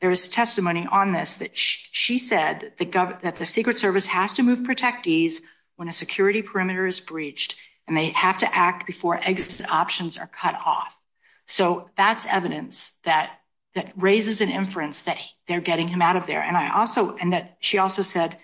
there 0.00 0.10
is 0.10 0.28
testimony 0.28 0.86
on 0.90 1.12
this 1.12 1.34
that 1.34 1.56
she 1.56 2.18
said 2.18 2.72
that 2.78 3.36
the 3.36 3.46
Secret 3.46 3.78
Service 3.78 4.06
has 4.06 4.34
to 4.34 4.42
move 4.42 4.60
protectees 4.60 5.40
when 5.76 5.88
a 5.88 5.92
security 5.92 6.42
perimeter 6.42 6.86
is 6.86 7.00
breached 7.00 7.56
and 7.86 7.96
they 7.96 8.10
have 8.10 8.38
to 8.38 8.54
act 8.54 8.86
before 8.86 9.18
exit 9.22 9.70
options 9.70 10.18
are 10.18 10.26
cut 10.26 10.54
off. 10.54 10.98
So 11.46 11.88
that's 11.96 12.26
evidence 12.26 12.96
that 13.04 13.30
raises 13.96 14.40
an 14.40 14.50
inference 14.50 15.02
that 15.02 15.18
they're 15.46 15.60
getting 15.60 15.88
him 15.88 16.02
out 16.02 16.16
of 16.16 16.26
there. 16.26 16.42
And 16.42 16.56
I 16.56 16.70
also, 16.70 17.16
and 17.16 17.32
that 17.32 17.56
she 17.60 17.78
also 17.78 18.02
said, 18.02 18.38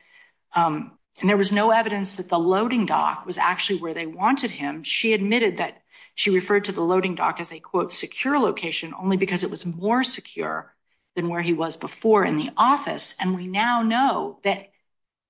um, 0.54 0.96
and 1.20 1.28
there 1.28 1.36
was 1.36 1.52
no 1.52 1.70
evidence 1.70 2.16
that 2.16 2.28
the 2.28 2.38
loading 2.38 2.86
dock 2.86 3.26
was 3.26 3.38
actually 3.38 3.80
where 3.80 3.94
they 3.94 4.06
wanted 4.06 4.50
him. 4.50 4.82
She 4.82 5.12
admitted 5.12 5.58
that 5.58 5.82
she 6.14 6.30
referred 6.30 6.64
to 6.64 6.72
the 6.72 6.82
loading 6.82 7.14
dock 7.14 7.40
as 7.40 7.52
a, 7.52 7.60
quote, 7.60 7.92
secure 7.92 8.38
location 8.38 8.94
only 8.98 9.16
because 9.16 9.44
it 9.44 9.50
was 9.50 9.66
more 9.66 10.04
secure 10.04 10.74
than 11.14 11.28
where 11.28 11.42
he 11.42 11.52
was 11.52 11.76
before 11.76 12.24
in 12.24 12.36
the 12.36 12.50
office. 12.56 13.14
And 13.20 13.36
we 13.36 13.46
now 13.46 13.82
know 13.82 14.38
that 14.42 14.70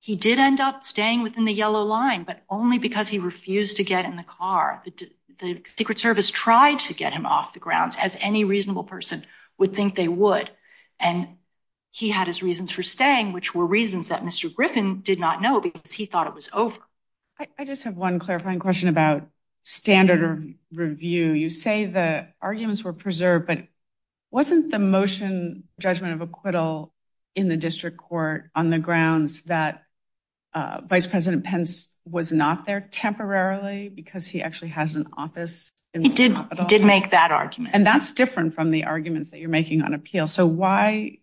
he 0.01 0.17
did 0.17 0.39
end 0.39 0.61
up 0.61 0.83
staying 0.83 1.23
within 1.23 1.45
the 1.45 1.53
yellow 1.53 1.83
line, 1.83 2.25
but 2.25 2.43
only 2.49 2.79
because 2.79 3.09
he 3.09 3.19
refused 3.19 3.77
to 3.77 3.85
get 3.85 4.05
in 4.05 4.17
the 4.17 4.23
car. 4.23 4.83
The 5.39 5.63
Secret 5.77 5.99
Service 5.99 6.31
tried 6.31 6.81
to 6.81 6.95
get 6.95 7.13
him 7.13 7.27
off 7.27 7.55
the 7.55 7.61
grounds 7.61 7.97
as 8.01 8.19
any 8.21 8.45
reasonable 8.45 8.85
person 8.85 9.25
would 9.59 9.75
think 9.75 9.95
they 9.95 10.09
would. 10.09 10.51
And 10.99 11.37
he 11.91 12.09
had 12.09 12.27
his 12.27 12.43
reasons 12.43 12.71
for 12.71 12.83
staying, 12.83 13.33
which 13.33 13.55
were 13.55 13.67
reasons 13.67 14.09
that 14.09 14.23
Mr. 14.23 14.53
Griffin 14.53 15.03
did 15.03 15.21
not 15.21 15.43
know 15.43 15.61
because 15.61 15.93
he 15.93 16.07
thought 16.07 16.27
it 16.27 16.35
was 16.35 16.49
over. 16.53 16.81
I 17.59 17.65
just 17.65 17.85
have 17.85 17.97
one 17.97 18.19
clarifying 18.19 18.61
question 18.61 18.89
about 18.89 19.27
standard 19.63 20.55
review. 20.73 21.33
You 21.33 21.51
say 21.51 21.87
the 21.87 22.29
arguments 22.41 22.83
were 22.85 22.93
preserved, 22.93 23.47
but 23.47 23.67
wasn't 24.33 24.71
the 24.71 24.79
motion 24.79 25.65
judgment 25.79 26.15
of 26.15 26.23
acquittal 26.23 26.93
in 27.37 27.49
the 27.49 27.57
district 27.57 27.99
court 27.99 28.51
on 28.55 28.71
the 28.71 28.79
grounds 28.79 29.43
that 29.43 29.85
uh, 30.55 30.81
Vice 30.85 31.07
President 31.07 31.45
Pence 31.45 31.95
was 32.05 32.33
not 32.33 32.67
there 32.67 32.81
temporarily 32.81 33.89
because 33.89 34.27
he 34.27 34.43
actually 34.43 34.71
has 34.71 34.97
an 34.97 35.09
office? 35.17 35.73
He 35.93 36.09
did 36.09 36.85
make 36.85 37.11
that 37.11 37.31
argument. 37.31 37.75
And 37.75 37.87
that's 37.87 38.13
different 38.13 38.55
from 38.55 38.71
the 38.71 38.85
arguments 38.85 39.31
that 39.31 39.39
you're 39.39 39.49
making 39.49 39.83
on 39.83 39.95
appeal. 39.95 40.27
So 40.27 40.47
why 40.47 41.19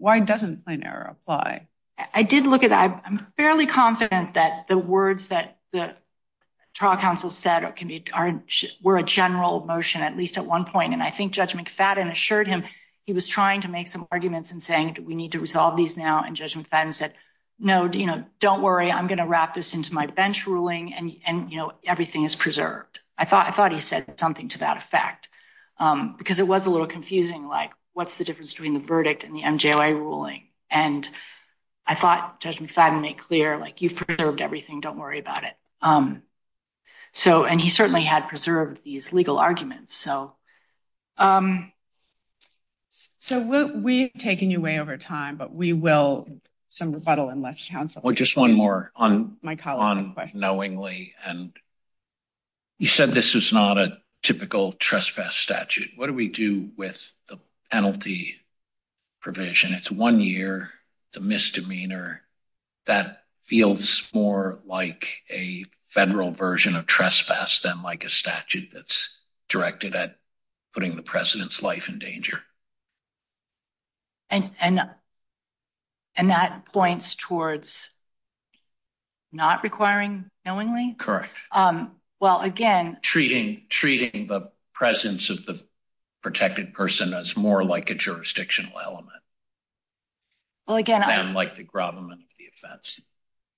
doesn't 0.00 0.64
plain 0.64 0.82
error 0.84 1.16
apply? 1.20 1.68
I 2.12 2.24
did 2.24 2.46
look 2.46 2.64
at 2.64 2.70
that. 2.70 3.02
I'm 3.06 3.26
fairly 3.36 3.66
confident 3.66 4.34
that 4.34 4.68
the 4.68 4.76
words 4.76 5.28
that 5.28 5.58
the 5.72 5.94
trial 6.74 6.96
counsel 6.96 7.30
said 7.30 7.62
it 7.62 7.76
can 7.76 7.88
be 7.88 8.04
were 8.82 8.98
a 8.98 9.02
general 9.02 9.64
motion, 9.64 10.02
at 10.02 10.16
least 10.16 10.36
at 10.36 10.44
one 10.44 10.64
point. 10.64 10.92
And 10.92 11.02
I 11.02 11.10
think 11.10 11.32
Judge 11.32 11.54
McFadden 11.54 12.10
assured 12.10 12.48
him 12.48 12.64
he 13.04 13.12
was 13.12 13.28
trying 13.28 13.62
to 13.62 13.68
make 13.68 13.86
some 13.86 14.06
arguments 14.10 14.50
and 14.50 14.62
saying, 14.62 14.98
we 15.04 15.14
need 15.14 15.32
to 15.32 15.40
resolve 15.40 15.76
these 15.76 15.96
now. 15.96 16.24
And 16.24 16.34
Judge 16.34 16.54
McFadden 16.54 16.92
said, 16.92 17.14
no, 17.58 17.88
you 17.90 18.06
know, 18.06 18.24
don't 18.40 18.62
worry. 18.62 18.90
I'm 18.90 19.06
going 19.06 19.18
to 19.18 19.26
wrap 19.26 19.54
this 19.54 19.74
into 19.74 19.94
my 19.94 20.06
bench 20.06 20.46
ruling 20.46 20.92
and 20.94 21.52
you 21.52 21.56
know, 21.56 21.72
everything 21.84 22.24
is 22.24 22.34
preserved. 22.34 23.00
I 23.16 23.24
thought 23.24 23.72
he 23.72 23.80
said 23.80 24.18
something 24.18 24.48
to 24.48 24.58
that 24.58 24.76
effect 24.76 25.28
um, 25.78 26.16
because 26.18 26.40
it 26.40 26.48
was 26.48 26.66
a 26.66 26.70
little 26.70 26.88
confusing, 26.88 27.46
like 27.46 27.72
what's 27.92 28.18
the 28.18 28.24
difference 28.24 28.52
between 28.52 28.74
the 28.74 28.80
verdict 28.80 29.22
and 29.22 29.34
the 29.34 29.42
MJOA 29.42 29.94
ruling? 29.96 30.48
And 30.68 31.08
I 31.86 31.94
thought 31.94 32.40
Judge 32.40 32.58
McFadden 32.58 33.00
made 33.00 33.18
clear, 33.18 33.56
like, 33.56 33.80
you've 33.80 33.96
preserved 33.96 34.40
everything. 34.40 34.80
Don't 34.80 34.98
worry 34.98 35.20
about 35.20 35.44
it. 35.44 35.54
Um, 35.80 36.22
So, 37.14 37.44
and 37.44 37.60
he 37.60 37.68
certainly 37.68 38.02
had 38.02 38.28
preserved 38.28 38.82
these 38.82 39.12
legal 39.12 39.38
arguments. 39.38 39.94
So, 39.94 40.34
um, 41.16 41.72
so 42.90 43.70
we've 43.74 44.12
taken 44.12 44.50
you 44.50 44.60
way 44.60 44.80
over 44.80 44.96
time, 44.96 45.36
but 45.36 45.54
we 45.54 45.72
will 45.72 46.28
some 46.66 46.92
rebuttal 46.92 47.28
unless 47.28 47.66
counsel. 47.68 48.02
Well, 48.04 48.14
just 48.14 48.36
one 48.36 48.52
more 48.52 48.90
on 48.96 49.36
my 49.42 49.54
column 49.54 50.16
knowingly. 50.34 51.14
And 51.24 51.52
you 52.78 52.88
said 52.88 53.14
this 53.14 53.36
is 53.36 53.52
not 53.52 53.78
a 53.78 53.98
typical 54.22 54.72
trespass 54.72 55.36
statute. 55.36 55.90
What 55.96 56.08
do 56.08 56.14
we 56.14 56.28
do 56.28 56.70
with 56.76 57.12
the 57.28 57.38
penalty 57.70 58.40
provision? 59.20 59.72
It's 59.72 59.90
one 59.90 60.18
year, 60.18 60.70
the 61.12 61.20
misdemeanor 61.20 62.22
that 62.86 63.22
feels 63.44 64.02
more 64.12 64.58
like 64.66 65.22
a 65.30 65.64
federal 65.94 66.32
version 66.32 66.74
of 66.74 66.86
trespass 66.86 67.60
than 67.60 67.82
like 67.82 68.04
a 68.04 68.10
statute 68.10 68.70
that's 68.72 69.16
directed 69.48 69.94
at 69.94 70.18
putting 70.74 70.96
the 70.96 71.02
president's 71.02 71.62
life 71.62 71.88
in 71.88 72.00
danger. 72.00 72.40
And 74.28 74.50
that 76.16 76.66
points 76.72 77.14
towards 77.14 77.92
not 79.30 79.62
requiring 79.62 80.24
knowingly? 80.44 80.96
Correct. 80.98 81.30
Um, 81.52 81.92
well, 82.20 82.40
again, 82.40 82.98
treating 83.02 83.66
the 83.70 84.50
presence 84.72 85.30
of 85.30 85.46
the 85.46 85.62
protected 86.22 86.74
person 86.74 87.14
as 87.14 87.36
more 87.36 87.64
like 87.64 87.90
a 87.90 87.94
jurisdictional 87.94 88.80
element. 88.80 89.22
Well, 90.66 90.76
again, 90.76 91.02
than 91.02 91.34
like 91.34 91.54
the 91.54 91.62
gravamen 91.62 92.12
of 92.12 92.18
the 92.38 92.46
offense. 92.68 93.00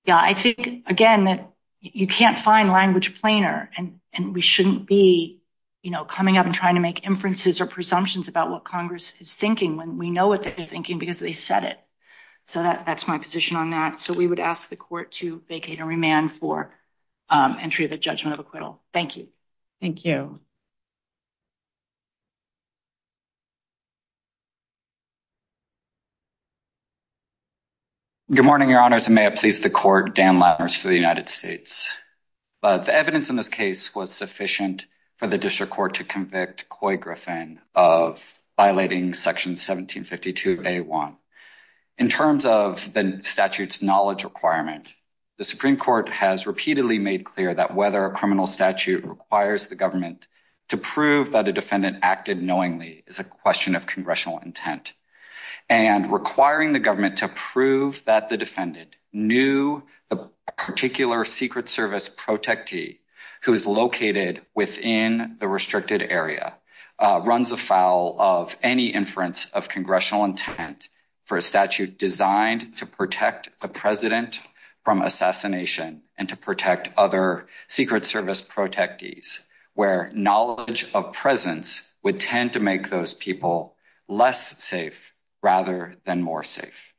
Yeah, 0.05 0.19
I 0.21 0.35
think, 0.35 0.85
again, 0.87 1.25
that 1.25 1.53
you 1.95 2.07
can't 2.07 2.39
find 2.39 2.71
language 2.71 3.21
plainer 3.21 3.71
and 3.77 4.35
we 4.35 4.41
shouldn't 4.41 4.87
be, 4.87 5.41
you 5.83 5.91
know, 5.91 6.05
coming 6.05 6.39
up 6.39 6.47
and 6.47 6.55
trying 6.55 6.75
to 6.75 6.81
make 6.81 7.07
inferences 7.07 7.61
or 7.61 7.67
presumptions 7.67 8.29
about 8.29 8.51
what 8.51 8.65
Congress 8.65 9.15
is 9.21 9.35
thinking 9.35 9.77
when 9.77 9.97
we 9.97 10.11
know 10.11 10.29
what 10.29 10.43
they're 10.43 10.67
thinking 10.67 10.99
because 10.99 11.19
they 11.19 11.33
said 11.33 11.65
it. 11.65 11.79
So, 12.45 12.63
that's 12.63 13.09
my 13.09 13.19
position 13.19 13.57
on 13.57 13.71
that. 13.71 13.99
So, 13.99 14.15
we 14.15 14.27
would 14.27 14.39
ask 14.39 14.69
the 14.69 14.77
court 14.77 15.13
to 15.13 15.43
vacate 15.49 15.81
and 15.81 15.89
remand 15.89 16.31
for 16.31 16.73
um, 17.29 17.57
entry 17.61 17.85
of 17.85 17.93
a 17.93 17.99
judgment 17.99 18.35
of 18.35 18.41
acquittal. 18.41 18.81
Thank 18.93 19.17
you. 19.17 19.29
Thank 19.81 20.05
you. 20.05 20.41
Good 28.29 28.45
morning, 28.45 28.71
your 28.71 28.81
honors, 28.81 29.07
and 29.07 29.15
may 29.15 29.27
it 29.27 29.37
please 29.37 29.61
the 29.61 29.71
court, 29.71 30.17
Dan 30.17 30.41
Lammers 30.41 30.77
for 30.77 30.89
the 30.89 30.97
United 30.97 31.29
States. 31.29 31.97
Uh, 32.61 32.79
the 32.79 32.93
evidence 32.93 33.31
in 33.31 33.37
this 33.37 33.49
case 33.49 33.95
was 33.95 34.13
sufficient 34.13 34.85
for 35.19 35.29
the 35.29 35.39
district 35.39 35.71
court 35.71 35.95
to 35.95 36.05
convict 36.05 36.69
Couy 36.69 36.97
Griffin 36.97 37.61
of 37.73 38.21
violating 38.57 39.13
section 39.13 39.55
1752A1. 39.55 41.15
In 41.99 42.09
terms 42.09 42.47
of 42.47 42.93
the 42.93 43.21
statute's 43.21 43.81
knowledge 43.81 44.25
requirement, 44.25 44.93
the 45.39 45.45
Supreme 45.45 45.77
Court 45.77 46.09
has 46.09 46.49
repeatedly 46.49 46.99
made 46.99 47.25
clear 47.25 47.55
that 47.55 47.77
whether 47.77 48.05
a 48.05 48.13
criminal 48.13 48.49
statute 48.49 49.05
requires 49.05 49.69
the 49.69 49.77
government 49.77 50.27
to 50.71 50.77
prove 50.77 51.31
that 51.31 51.47
a 51.47 51.53
defendant 51.53 51.99
acted 52.03 52.43
knowingly 52.43 53.05
is 53.07 53.21
a 53.21 53.25
question 53.25 53.77
of 53.77 53.87
congressional 53.87 54.41
intent. 54.41 54.95
And 55.69 56.13
requiring 56.13 56.73
the 56.73 56.81
government 56.81 57.19
to 57.19 57.29
prove 57.29 58.05
that 58.05 58.29
the 58.29 58.37
defendant 58.37 58.95
knew 59.13 59.83
the 60.09 60.31
particular 60.57 61.25
Secret 61.25 61.69
Service 61.69 62.09
protectee 62.09 62.99
who 63.43 63.53
is 63.53 63.67
located 63.67 64.43
within 64.55 65.37
the 65.39 65.49
restricted 65.49 66.03
area 66.03 66.57
uh, 66.99 67.21
runs 67.25 67.53
afoul 67.53 68.17
of 68.19 68.57
any 68.63 68.87
inference 68.87 69.47
of 69.47 69.69
congressional 69.69 70.25
intent 70.25 70.89
for 71.25 71.37
a 71.37 71.43
statute 71.43 71.99
designed 71.99 72.77
to 72.79 72.87
protect 72.87 73.51
the 73.61 73.69
president 73.69 74.41
from 74.85 75.03
assassination 75.03 76.03
and 76.17 76.29
to 76.29 76.37
protect 76.37 76.91
other 76.97 77.47
Secret 77.67 78.05
Service 78.05 78.41
protectees 78.41 79.45
where 79.75 80.11
knowledge 80.15 80.87
of 80.95 81.13
presence 81.13 81.93
would 82.03 82.19
tend 82.19 82.55
to 82.55 82.61
make 82.61 82.89
those 82.89 83.13
people 83.13 83.75
less 84.09 84.63
safe 84.65 85.13
rather 85.43 85.95
than 86.05 86.23
more 86.23 86.43
safe. 86.43 86.95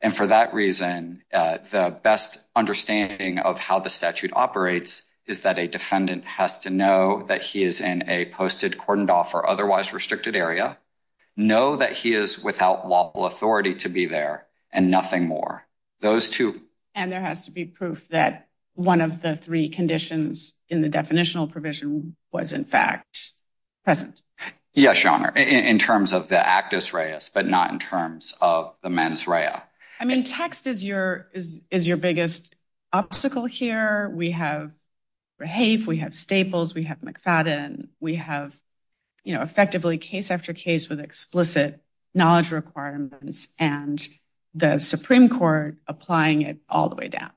And 0.00 0.14
for 0.14 0.28
that 0.28 0.54
reason, 0.54 1.22
uh, 1.32 1.58
the 1.70 1.96
best 2.02 2.44
understanding 2.54 3.38
of 3.38 3.58
how 3.58 3.80
the 3.80 3.90
statute 3.90 4.32
operates 4.34 5.08
is 5.26 5.42
that 5.42 5.58
a 5.58 5.66
defendant 5.66 6.24
has 6.24 6.60
to 6.60 6.70
know 6.70 7.24
that 7.26 7.42
he 7.42 7.62
is 7.62 7.80
in 7.80 8.08
a 8.08 8.26
posted 8.26 8.78
cordoned 8.78 9.10
off 9.10 9.34
or 9.34 9.48
otherwise 9.48 9.92
restricted 9.92 10.36
area, 10.36 10.78
know 11.36 11.76
that 11.76 11.92
he 11.92 12.14
is 12.14 12.42
without 12.42 12.88
lawful 12.88 13.26
authority 13.26 13.74
to 13.74 13.88
be 13.88 14.06
there, 14.06 14.46
and 14.72 14.90
nothing 14.90 15.26
more. 15.26 15.66
Those 16.00 16.28
two. 16.28 16.60
And 16.94 17.12
there 17.12 17.20
has 17.20 17.44
to 17.44 17.50
be 17.50 17.64
proof 17.64 18.08
that 18.08 18.48
one 18.74 19.00
of 19.00 19.20
the 19.20 19.36
three 19.36 19.68
conditions 19.68 20.54
in 20.68 20.82
the 20.82 20.88
definitional 20.88 21.50
provision 21.50 22.16
was 22.32 22.52
in 22.52 22.64
fact 22.64 23.32
present. 23.84 24.22
Yes, 24.78 25.02
Your 25.02 25.12
Honor, 25.12 25.30
in 25.30 25.78
terms 25.80 26.12
of 26.12 26.28
the 26.28 26.38
actus 26.38 26.94
reus, 26.94 27.30
but 27.30 27.46
not 27.46 27.72
in 27.72 27.80
terms 27.80 28.34
of 28.40 28.76
the 28.80 28.88
mens 28.88 29.26
rea. 29.26 29.56
I 29.98 30.04
mean, 30.04 30.22
text 30.22 30.68
is 30.68 30.84
your 30.84 31.26
biggest 31.72 32.54
obstacle 32.92 33.46
here. 33.46 34.08
We 34.14 34.30
have 34.30 34.70
Rehaif, 35.42 35.86
we 35.86 35.96
have 35.98 36.14
Staples, 36.14 36.74
we 36.74 36.84
have 36.84 37.00
McFadden. 37.00 37.88
We 37.98 38.14
have, 38.16 38.54
you 39.24 39.34
know, 39.34 39.42
effectively 39.42 39.98
case 39.98 40.30
after 40.30 40.52
case 40.52 40.88
with 40.88 41.00
explicit 41.00 41.82
knowledge 42.14 42.52
requirements 42.52 43.48
and 43.58 44.06
the 44.54 44.78
Supreme 44.78 45.28
Court 45.28 45.76
applying 45.88 46.42
it 46.42 46.58
all 46.68 46.88
the 46.88 46.96
way 46.96 47.08
down. 47.08 47.30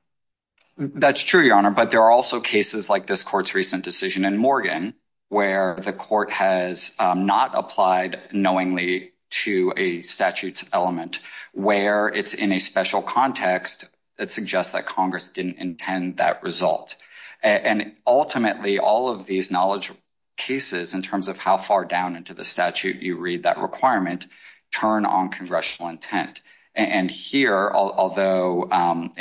That's 0.78 1.22
true, 1.24 1.42
Your 1.42 1.58
Honor, 1.58 1.72
but 1.72 1.90
there 1.90 2.04
are 2.04 2.12
also 2.12 2.40
cases 2.40 2.88
like 2.90 3.08
this 3.08 3.24
court's 3.24 3.56
recent 3.56 3.84
decision 3.84 4.26
in 4.26 4.38
Morgan 4.38 4.94
where 5.32 5.76
the 5.76 5.94
court 5.94 6.30
has 6.30 6.94
um, 7.00 7.26
not 7.26 7.52
applied 7.54 8.20
knowingly 8.34 9.14
to 9.30 9.72
a 9.78 10.02
statute's 10.02 10.68
element 10.74 11.22
where 11.54 12.10
it's 12.10 12.34
in 12.34 12.52
a 12.52 12.60
special 12.60 13.02
context 13.02 13.90
that 14.18 14.30
suggests 14.30 14.74
that 14.74 14.86
Congress 14.86 15.30
didn't 15.30 15.58
intend 15.58 16.18
that 16.18 16.44
result. 16.44 16.98
And 17.42 17.94
ultimately, 18.06 18.78
all 18.80 19.08
of 19.08 19.26
these 19.26 19.52
knowledge 19.52 19.94
cases 20.36 20.94
in 20.94 21.02
terms 21.02 21.30
of 21.30 21.38
how 21.38 21.56
far 21.56 21.86
down 21.86 22.18
into 22.18 22.34
the 22.34 22.44
statute 22.44 23.02
you 23.02 23.16
read 23.16 23.44
that 23.44 23.58
requirement 23.58 24.28
turn 24.70 25.06
on 25.06 25.30
congressional 25.30 25.92
intent. 25.92 26.42
And 26.76 27.10
here, 27.10 27.72
although 27.74 28.68
um, 28.70 29.14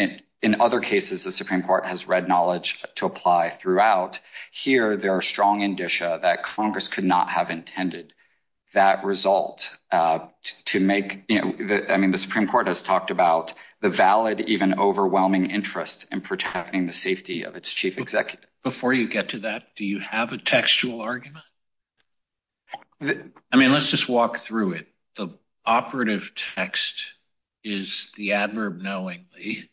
in 0.43 0.61
other 0.61 0.81
cases 0.81 1.25
the 1.25 1.33
Supreme 1.33 1.63
Court 1.63 1.87
has 1.87 2.09
read 2.09 2.29
knowledge 2.29 2.85
to 2.97 3.07
apply 3.07 3.51
throughout, 3.51 4.21
here 4.51 4.97
there 4.97 5.15
are 5.15 5.23
strong 5.23 5.63
indicia 5.63 6.19
that 6.23 6.43
Congress 6.43 6.89
could 6.89 7.05
not 7.05 7.31
have 7.31 7.51
intended 7.51 8.15
that 8.73 9.05
result 9.05 9.77
uh, 9.91 10.21
to 10.67 10.81
make, 10.81 11.25
I 11.31 11.97
mean, 11.97 12.13
the 12.13 12.19
Supreme 12.19 12.47
Court 12.47 12.69
has 12.69 12.83
talked 12.83 13.11
about 13.11 13.53
the 13.81 13.89
valid, 13.89 14.41
even 14.41 14.79
overwhelming 14.79 15.51
interest 15.51 16.07
in 16.13 16.21
protecting 16.21 16.87
the 16.87 16.93
safety 16.93 17.43
of 17.45 17.57
its 17.57 17.73
chief 17.73 17.99
executive. 17.99 18.49
Before 18.63 18.93
you 18.93 19.09
get 19.09 19.31
to 19.31 19.41
that, 19.41 19.75
do 19.75 19.85
you 19.85 19.99
have 20.01 20.33
a 20.33 20.39
textual 20.39 21.01
argument? 21.01 21.45
I 23.01 23.57
mean, 23.57 23.73
let's 23.73 23.91
just 23.91 24.09
walk 24.09 24.37
through 24.37 24.75
it. 24.75 24.87
The 25.17 25.31
operative 25.65 26.33
text 26.55 27.13
is 27.65 28.13
the 28.17 28.35
adverb 28.35 28.81
knowingly. 28.81 29.71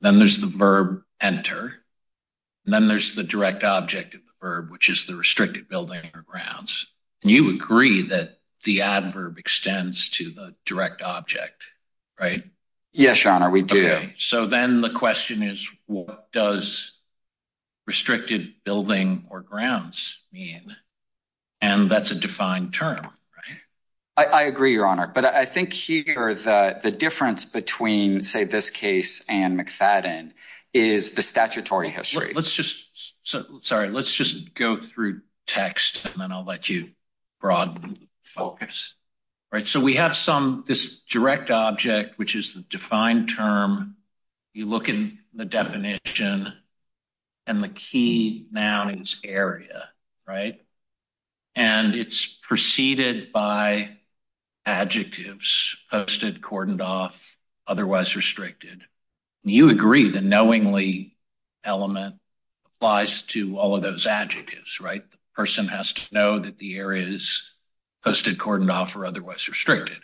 Then 0.00 0.18
there's 0.18 0.38
the 0.38 0.46
verb 0.46 1.02
enter. 1.20 1.74
And 2.64 2.74
then 2.74 2.88
there's 2.88 3.14
the 3.14 3.24
direct 3.24 3.64
object 3.64 4.14
of 4.14 4.20
the 4.20 4.46
verb, 4.46 4.70
which 4.70 4.88
is 4.88 5.06
the 5.06 5.16
restricted 5.16 5.68
building 5.68 6.02
or 6.14 6.22
grounds. 6.22 6.86
And 7.22 7.30
you 7.30 7.50
agree 7.50 8.02
that 8.08 8.38
the 8.64 8.82
adverb 8.82 9.38
extends 9.38 10.10
to 10.10 10.30
the 10.30 10.54
direct 10.66 11.02
object, 11.02 11.62
right? 12.20 12.44
Yes, 12.92 13.22
Your 13.24 13.32
Honor, 13.32 13.50
we 13.50 13.62
do. 13.62 14.10
So 14.16 14.46
then 14.46 14.80
the 14.80 14.90
question 14.90 15.42
is, 15.42 15.68
what 15.86 16.30
does 16.32 16.92
restricted 17.86 18.54
building 18.64 19.26
or 19.30 19.40
grounds 19.40 20.18
mean? 20.32 20.76
And 21.60 21.90
that's 21.90 22.10
a 22.10 22.14
defined 22.14 22.74
term, 22.74 23.08
I 24.24 24.42
agree, 24.44 24.72
Your 24.72 24.86
Honor. 24.86 25.06
But 25.06 25.24
I 25.24 25.44
think 25.44 25.72
here 25.72 26.34
the 26.34 26.94
difference 26.96 27.44
between, 27.44 28.24
say, 28.24 28.44
this 28.44 28.70
case 28.70 29.24
and 29.28 29.58
McFadden 29.58 30.32
is 30.74 31.12
the 31.12 31.22
statutory 31.22 31.88
history. 31.88 32.32
Let's 32.34 32.54
just, 32.54 32.84
sorry, 33.62 33.90
let's 33.90 34.12
just 34.12 34.54
go 34.54 34.76
through 34.76 35.22
text 35.46 36.04
and 36.04 36.14
then 36.20 36.32
I'll 36.32 36.44
let 36.44 36.68
you 36.68 36.90
broaden 37.40 37.94
the 37.94 38.08
focus. 38.24 38.94
Right. 39.50 39.66
So 39.66 39.80
we 39.80 39.94
have 39.94 40.14
some, 40.14 40.64
this 40.66 41.00
direct 41.08 41.50
object, 41.50 42.18
which 42.18 42.36
is 42.36 42.52
the 42.54 42.60
defined 42.60 43.30
term. 43.30 43.96
You 44.52 44.66
look 44.66 44.90
in 44.90 45.20
the 45.32 45.46
definition 45.46 46.52
and 47.46 47.62
the 47.62 47.68
key 47.68 48.46
noun 48.50 49.00
is 49.00 49.16
area, 49.24 49.88
right? 50.26 50.60
And 51.54 51.94
it's 51.94 52.26
preceded 52.26 53.32
by 53.32 53.97
adjectives, 54.68 55.76
posted, 55.90 56.42
cordoned 56.42 56.82
off, 56.82 57.18
otherwise 57.66 58.14
restricted. 58.14 58.82
You 59.42 59.70
agree 59.70 60.10
the 60.10 60.20
knowingly 60.20 61.16
element 61.64 62.16
applies 62.66 63.22
to 63.22 63.58
all 63.58 63.76
of 63.76 63.82
those 63.82 64.06
adjectives, 64.06 64.78
right? 64.78 65.10
The 65.10 65.16
person 65.34 65.68
has 65.68 65.94
to 65.94 66.14
know 66.14 66.38
that 66.40 66.58
the 66.58 66.76
area 66.76 67.06
is 67.06 67.50
posted, 68.04 68.36
cordoned 68.38 68.70
off, 68.70 68.94
or 68.94 69.06
otherwise 69.06 69.48
restricted. 69.48 69.98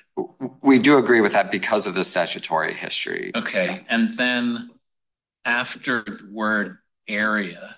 We 0.62 0.78
do 0.78 0.96
agree 0.96 1.20
with 1.20 1.32
that 1.32 1.50
because 1.50 1.86
of 1.86 1.94
the 1.94 2.04
statutory 2.04 2.74
history. 2.74 3.32
Okay. 3.34 3.84
And 3.88 4.16
then 4.16 4.70
after 5.44 6.02
the 6.02 6.28
word 6.30 6.78
area 7.06 7.76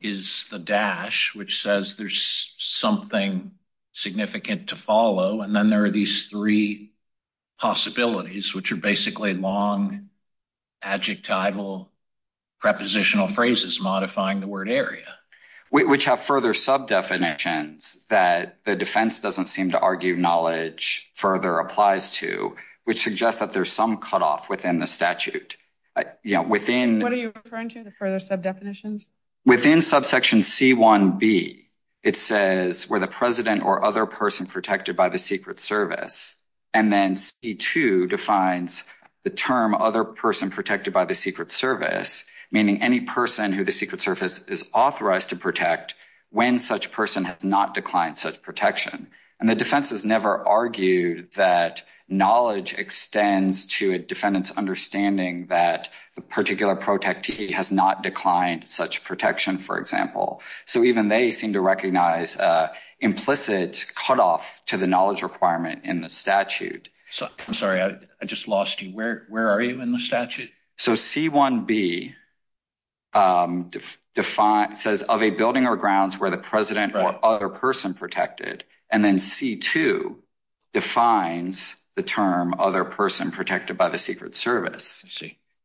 is 0.00 0.46
the 0.50 0.58
dash, 0.58 1.34
which 1.34 1.62
says 1.62 1.96
there's 1.96 2.54
something 2.58 3.52
significant 3.96 4.68
to 4.68 4.76
follow. 4.76 5.40
And 5.40 5.56
then 5.56 5.70
there 5.70 5.84
are 5.84 5.90
these 5.90 6.26
three 6.26 6.92
possibilities, 7.58 8.54
which 8.54 8.70
are 8.70 8.76
basically 8.76 9.32
long 9.32 10.10
adjectival 10.82 11.90
prepositional 12.60 13.26
phrases 13.26 13.80
modifying 13.80 14.40
the 14.40 14.46
word 14.46 14.68
area. 14.68 15.06
Which 15.70 16.04
have 16.04 16.20
further 16.20 16.54
sub-definitions 16.54 18.06
that 18.08 18.62
the 18.64 18.76
defense 18.76 19.20
doesn't 19.20 19.46
seem 19.46 19.72
to 19.72 19.80
argue 19.80 20.14
knowledge 20.14 21.10
further 21.14 21.58
applies 21.58 22.12
to, 22.16 22.56
which 22.84 23.02
suggests 23.02 23.40
that 23.40 23.52
there's 23.52 23.72
some 23.72 23.96
cutoff 23.96 24.48
within 24.48 24.78
the 24.78 24.86
statute. 24.86 25.56
Uh, 25.96 26.04
you 26.22 26.34
know, 26.34 26.42
within. 26.42 27.00
What 27.00 27.12
are 27.12 27.16
you 27.16 27.32
referring 27.34 27.70
to, 27.70 27.82
the 27.82 27.90
further 27.90 28.18
sub-definitions? 28.20 29.10
Within 29.44 29.82
subsection 29.82 30.40
C1b, 30.40 31.65
it 32.02 32.16
says 32.16 32.88
where 32.88 33.00
the 33.00 33.06
president 33.06 33.64
or 33.64 33.84
other 33.84 34.06
person 34.06 34.46
protected 34.46 34.96
by 34.96 35.08
the 35.08 35.18
Secret 35.18 35.60
Service. 35.60 36.36
And 36.72 36.92
then 36.92 37.14
C2 37.14 38.08
defines 38.08 38.84
the 39.24 39.30
term 39.30 39.74
other 39.74 40.04
person 40.04 40.50
protected 40.50 40.92
by 40.92 41.04
the 41.04 41.14
Secret 41.14 41.50
Service, 41.50 42.30
meaning 42.52 42.82
any 42.82 43.00
person 43.00 43.52
who 43.52 43.64
the 43.64 43.72
Secret 43.72 44.02
Service 44.02 44.46
is 44.46 44.68
authorized 44.72 45.30
to 45.30 45.36
protect 45.36 45.94
when 46.30 46.58
such 46.58 46.92
person 46.92 47.24
has 47.24 47.44
not 47.44 47.74
declined 47.74 48.16
such 48.16 48.42
protection. 48.42 49.08
And 49.40 49.48
the 49.48 49.54
defense 49.54 49.90
has 49.90 50.04
never 50.04 50.46
argued 50.46 51.32
that 51.34 51.82
knowledge 52.08 52.74
extends 52.74 53.66
to 53.66 53.92
a 53.92 53.98
defendant's 53.98 54.52
understanding 54.52 55.46
that 55.46 55.88
the 56.14 56.20
particular 56.20 56.76
protectee 56.76 57.50
has 57.50 57.72
not 57.72 58.02
declined 58.02 58.68
such 58.68 59.04
protection, 59.04 59.58
for 59.58 59.78
example. 59.78 60.40
So 60.66 60.84
even 60.84 61.08
they 61.08 61.30
seem 61.32 61.54
to 61.54 61.60
recognize 61.60 62.36
a 62.36 62.72
implicit 63.00 63.86
cutoff 63.94 64.62
to 64.66 64.76
the 64.76 64.86
knowledge 64.86 65.22
requirement 65.22 65.84
in 65.84 66.00
the 66.00 66.08
statute. 66.08 66.88
I'm 67.46 67.54
sorry, 67.54 67.80
I 67.80 68.24
just 68.24 68.48
lost 68.48 68.82
you. 68.82 68.92
Where 68.92 69.50
are 69.50 69.60
you 69.60 69.80
in 69.80 69.92
the 69.92 69.98
statute? 69.98 70.50
So 70.76 70.92
C1b 70.92 72.14
um, 73.14 73.70
says 74.74 75.02
of 75.02 75.22
a 75.22 75.30
building 75.30 75.66
or 75.66 75.76
grounds 75.76 76.18
where 76.18 76.30
the 76.30 76.38
president 76.38 76.94
or 76.94 77.18
other 77.24 77.48
person 77.48 77.94
protected. 77.94 78.64
And 78.90 79.04
then 79.04 79.16
C2 79.16 80.16
defines 80.72 81.76
the 81.96 82.02
term 82.02 82.54
other 82.58 82.84
person 82.84 83.30
protected 83.30 83.76
by 83.76 83.88
the 83.88 83.98
Secret 83.98 84.34
Service 84.34 85.04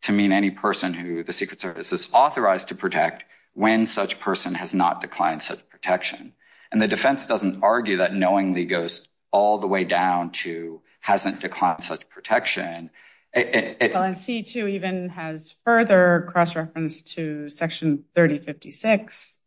to 0.04 0.12
mean 0.12 0.32
any 0.32 0.50
person 0.50 0.94
who 0.94 1.24
the 1.24 1.34
Secret 1.34 1.62
Service 1.62 1.94
is 1.94 2.10
authorized 2.14 2.70
to 2.70 2.76
protect 2.76 3.26
when 3.54 3.86
such 3.86 4.20
person 4.20 4.56
has 4.56 4.74
not 4.74 5.02
declined 5.02 5.44
such 5.44 5.68
protection. 5.70 6.34
And 6.72 6.82
the 6.82 6.88
defense 6.88 7.28
doesn't 7.28 7.64
argue 7.64 7.98
that 7.98 8.16
knowingly 8.16 8.66
goes 8.66 9.08
all 9.32 9.58
the 9.58 9.68
way 9.68 9.84
down 9.84 10.32
to 10.32 10.82
hasn't 11.02 11.42
declined 11.42 11.84
such 11.84 12.08
protection. 12.10 12.90
Well, 13.36 13.44
and 13.44 14.16
C2 14.16 14.70
even 14.72 15.10
has 15.10 15.56
further 15.66 16.28
cross-reference 16.30 17.02
to 17.14 17.50
section 17.50 18.06
3056, 18.16 19.40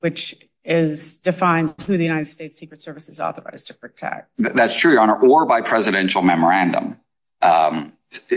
which 0.00 0.36
is 0.64 1.16
defined 1.18 1.74
who 1.86 1.96
the 1.96 2.04
United 2.04 2.26
States 2.26 2.58
Secret 2.58 2.82
Service 2.82 3.08
is 3.08 3.20
authorized 3.20 3.68
to 3.68 3.74
protect. 3.74 4.30
That's 4.38 4.76
true, 4.76 4.92
Your 4.92 5.00
Honor, 5.00 5.18
or 5.18 5.46
by 5.46 5.60
presidential 5.60 6.22
memorandum. 6.22 6.98
Um, 7.40 7.92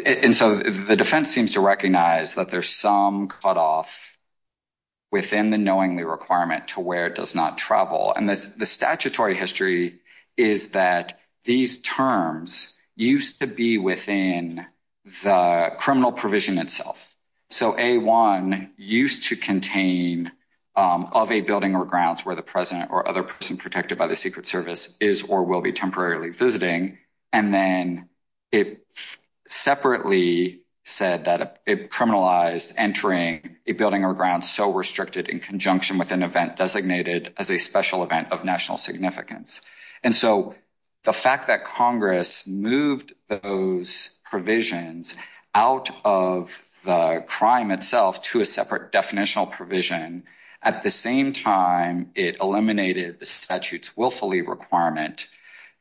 and 0.06 0.36
so 0.36 0.56
the 0.56 0.96
defense 0.96 1.30
seems 1.30 1.54
to 1.54 1.60
recognize 1.60 2.36
that 2.36 2.50
there's 2.50 2.70
some 2.70 3.28
cutoff 3.28 4.18
within 5.12 5.50
the 5.50 5.58
knowingly 5.58 6.04
requirement 6.04 6.70
to 6.70 6.80
where 6.80 7.08
it 7.08 7.16
does 7.16 7.36
not 7.36 7.58
travel. 7.58 8.14
And 8.16 8.28
the 8.28 8.36
statutory 8.66 9.36
history 9.36 10.00
is 10.36 10.72
that 10.72 11.20
these 11.44 11.82
terms 11.82 12.76
used 12.96 13.40
to 13.40 13.48
be 13.48 13.78
within 13.78 14.66
the 15.24 15.74
criminal 15.78 16.12
provision 16.12 16.58
itself. 16.58 17.16
So 17.50 17.74
A1 17.74 18.72
used 18.78 19.30
to 19.30 19.36
contain 19.36 20.32
Um, 20.78 21.08
of 21.14 21.32
a 21.32 21.40
building 21.40 21.74
or 21.74 21.86
grounds 21.86 22.26
where 22.26 22.36
the 22.36 22.42
president 22.42 22.92
or 22.92 23.08
other 23.08 23.24
person 23.24 23.56
protected 23.56 23.98
by 23.98 24.08
the 24.08 24.16
Secret 24.18 24.46
Service 24.46 24.98
is 25.00 25.24
or 25.24 25.44
will 25.44 25.62
be 25.62 25.72
temporarily 25.72 26.32
visiting. 26.32 26.98
And 27.32 27.54
then 27.54 28.10
it 28.52 28.86
separately 29.48 30.66
said 30.84 31.26
that 31.26 31.62
it 31.66 31.90
criminalized 31.90 32.74
entering 32.78 33.58
a 33.66 33.72
building 33.72 34.06
or 34.06 34.14
grounds 34.14 34.50
so 34.50 34.72
restricted 34.72 35.30
in 35.30 35.40
conjunction 35.40 35.98
with 35.98 36.12
an 36.12 36.24
event 36.24 36.56
designated 36.58 37.34
as 37.38 37.50
a 37.50 37.58
special 37.58 38.04
event 38.04 38.32
of 38.32 38.46
national 38.46 38.78
significance. 38.78 39.62
And 40.04 40.14
so 40.14 40.56
the 41.04 41.14
fact 41.14 41.48
that 41.48 41.66
Congress 41.66 42.46
moved 42.46 43.14
those 43.28 44.12
provisions 44.26 45.18
out 45.54 45.90
of 46.06 46.62
the 46.84 47.24
crime 47.26 47.72
itself 47.72 48.22
to 48.24 48.42
a 48.42 48.46
separate 48.46 48.92
definitional 48.92 49.52
provision, 49.52 50.24
at 50.66 50.82
the 50.82 50.90
same 50.90 51.32
time 51.32 52.12
it 52.16 52.38
eliminated 52.42 53.20
the 53.20 53.26
statute's 53.26 53.96
willfully 53.96 54.42
requirement, 54.42 55.28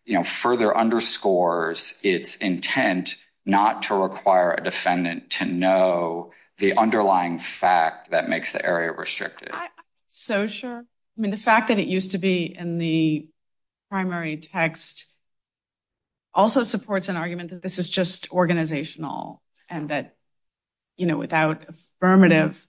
you 0.05 0.15
know, 0.15 0.23
further 0.23 0.77
underscores 0.77 1.99
its 2.05 2.37
intent 2.37 3.17
not 3.47 3.83
to 3.83 3.95
require 3.95 4.53
a 4.53 4.63
defendant 4.63 5.31
to 5.31 5.47
know 5.47 6.33
the 6.59 6.77
underlying 6.77 7.39
fact 7.39 8.11
that 8.11 8.29
makes 8.29 8.53
the 8.53 8.65
area 8.65 8.93
restricted. 8.93 9.51
So 10.09 10.47
sure. 10.47 10.85
I 11.17 11.21
mean, 11.21 11.31
the 11.31 11.37
fact 11.37 11.69
that 11.69 11.79
it 11.79 11.89
used 11.89 12.13
to 12.13 12.19
be 12.19 12.45
in 12.45 12.79
the 12.79 13.27
primary 13.91 14.37
text 14.37 15.07
also 16.35 16.63
supports 16.63 17.09
an 17.09 17.17
argument 17.17 17.51
that 17.51 17.63
this 17.63 17.79
is 17.79 17.89
just 17.89 18.31
organizational 18.33 19.43
and 19.71 19.89
that, 19.89 20.17
you 20.97 21.07
know, 21.07 21.17
without 21.17 21.65
affirmative 21.69 22.67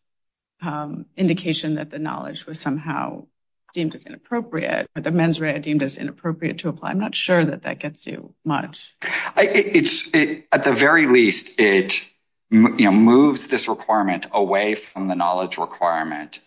Um, 0.62 1.06
indication 1.18 1.76
that 1.76 1.90
the 1.90 2.00
knowledge 2.00 2.46
was 2.46 2.60
somehow 2.60 3.28
deemed 3.74 3.94
as 3.94 4.06
inappropriate, 4.06 4.90
or 4.96 5.02
the 5.02 5.12
mens 5.12 5.40
rea 5.40 5.60
deemed 5.60 5.84
as 5.84 5.98
inappropriate 5.98 6.60
to 6.60 6.70
apply. 6.70 6.92
I'm 6.92 7.00
not 7.00 7.14
sure 7.14 7.44
that 7.44 7.64
that 7.64 7.78
gets 7.80 8.08
you 8.08 8.34
much. 8.46 8.96
It's 9.36 10.16
at 10.52 10.64
the 10.64 10.72
very 10.72 11.08
least, 11.08 11.60
it 11.60 12.10
moves 12.50 13.48
this 13.48 13.68
requirement 13.68 14.28
away 14.32 14.76
from 14.76 15.10
the 15.10 15.16
knowledge 15.16 15.58
requirement. 15.58 16.40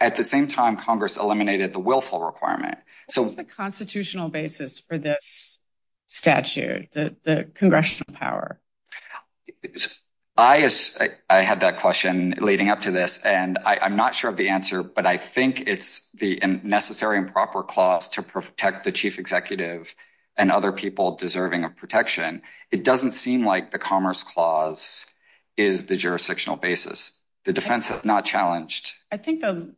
At 0.00 0.16
the 0.16 0.24
same 0.24 0.48
time, 0.48 0.78
Congress 0.78 1.18
eliminated 1.18 1.72
the 1.74 1.80
willful 1.80 2.24
requirement. 2.24 2.78
So 3.10 3.22
what's 3.22 3.34
the 3.34 3.44
constitutional 3.44 4.30
basis 4.30 4.80
for 4.80 4.96
this 4.96 5.60
statute, 6.06 6.92
the 6.92 7.50
congressional 7.54 8.14
power? 8.14 8.58
I 10.40 11.42
had 11.42 11.60
that 11.60 11.78
question 11.78 12.34
leading 12.38 12.70
up 12.70 12.82
to 12.82 12.90
this, 12.90 13.24
and 13.24 13.58
I'm 13.64 13.96
not 13.96 14.14
sure 14.14 14.30
of 14.30 14.36
the 14.36 14.48
answer, 14.50 14.82
but 14.82 15.06
I 15.06 15.16
think 15.16 15.68
it's 15.68 16.08
the 16.12 16.40
necessary 16.62 17.18
and 17.18 17.32
proper 17.32 17.62
clause 17.62 18.08
to 18.10 18.22
protect 18.22 18.84
the 18.84 18.92
chief 18.92 19.18
executive 19.18 19.94
and 20.36 20.50
other 20.50 20.72
people 20.72 21.16
deserving 21.16 21.64
of 21.64 21.76
protection. 21.76 22.42
It 22.70 22.84
doesn't 22.84 23.12
seem 23.12 23.44
like 23.44 23.70
the 23.70 23.78
Commerce 23.78 24.22
Clause 24.22 25.06
is 25.56 25.86
the 25.86 25.96
jurisdictional 25.96 26.56
basis. 26.56 27.20
The 27.44 27.52
defense 27.52 27.86
has 27.88 28.04
not 28.04 28.24
challenged. 28.24 28.94
I 29.10 29.18
think 29.18 29.40
the 29.40 29.74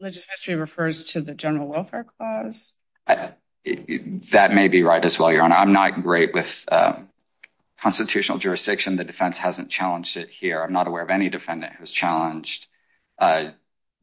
legislative 0.00 0.30
history 0.30 0.54
refers 0.54 1.04
to 1.12 1.20
the 1.20 1.34
General 1.34 1.66
Welfare 1.66 2.04
Clause. 2.04 2.74
That 3.06 4.54
may 4.54 4.68
be 4.68 4.82
right 4.84 5.04
as 5.04 5.18
well, 5.18 5.32
Your 5.32 5.42
Honor. 5.42 5.56
I'm 5.56 5.72
not 5.72 6.02
great 6.02 6.32
with 6.32 6.64
um, 6.70 7.08
constitutional 7.80 8.38
jurisdiction. 8.38 8.96
The 8.96 9.04
defense 9.04 9.38
hasn't 9.38 9.70
challenged 9.70 10.16
it 10.16 10.28
here. 10.28 10.62
I'm 10.62 10.72
not 10.72 10.86
aware 10.86 11.02
of 11.02 11.10
any 11.10 11.28
defendant 11.28 11.74
who's 11.74 11.92
challenged 11.92 12.66
uh, 13.18 13.50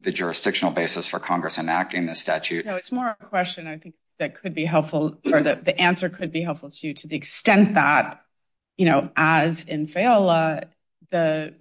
the 0.00 0.12
jurisdictional 0.12 0.72
basis 0.72 1.08
for 1.08 1.18
Congress 1.18 1.58
enacting 1.58 2.06
the 2.06 2.14
statute. 2.14 2.66
No, 2.66 2.76
it's 2.76 2.92
more 2.92 3.16
a 3.20 3.24
question 3.26 3.66
I 3.66 3.78
think 3.78 3.94
that 4.18 4.36
could 4.36 4.54
be 4.54 4.64
helpful 4.64 5.18
or 5.26 5.42
the 5.42 5.78
answer 5.78 6.08
could 6.08 6.32
be 6.32 6.40
helpful 6.40 6.70
to 6.70 6.86
you 6.86 6.94
to 6.94 7.08
the 7.08 7.16
extent 7.16 7.74
that, 7.74 8.22
you 8.76 8.86
know, 8.86 9.10
as 9.14 9.64
in 9.64 9.86
Feola, 9.86 10.64
the 11.10 11.54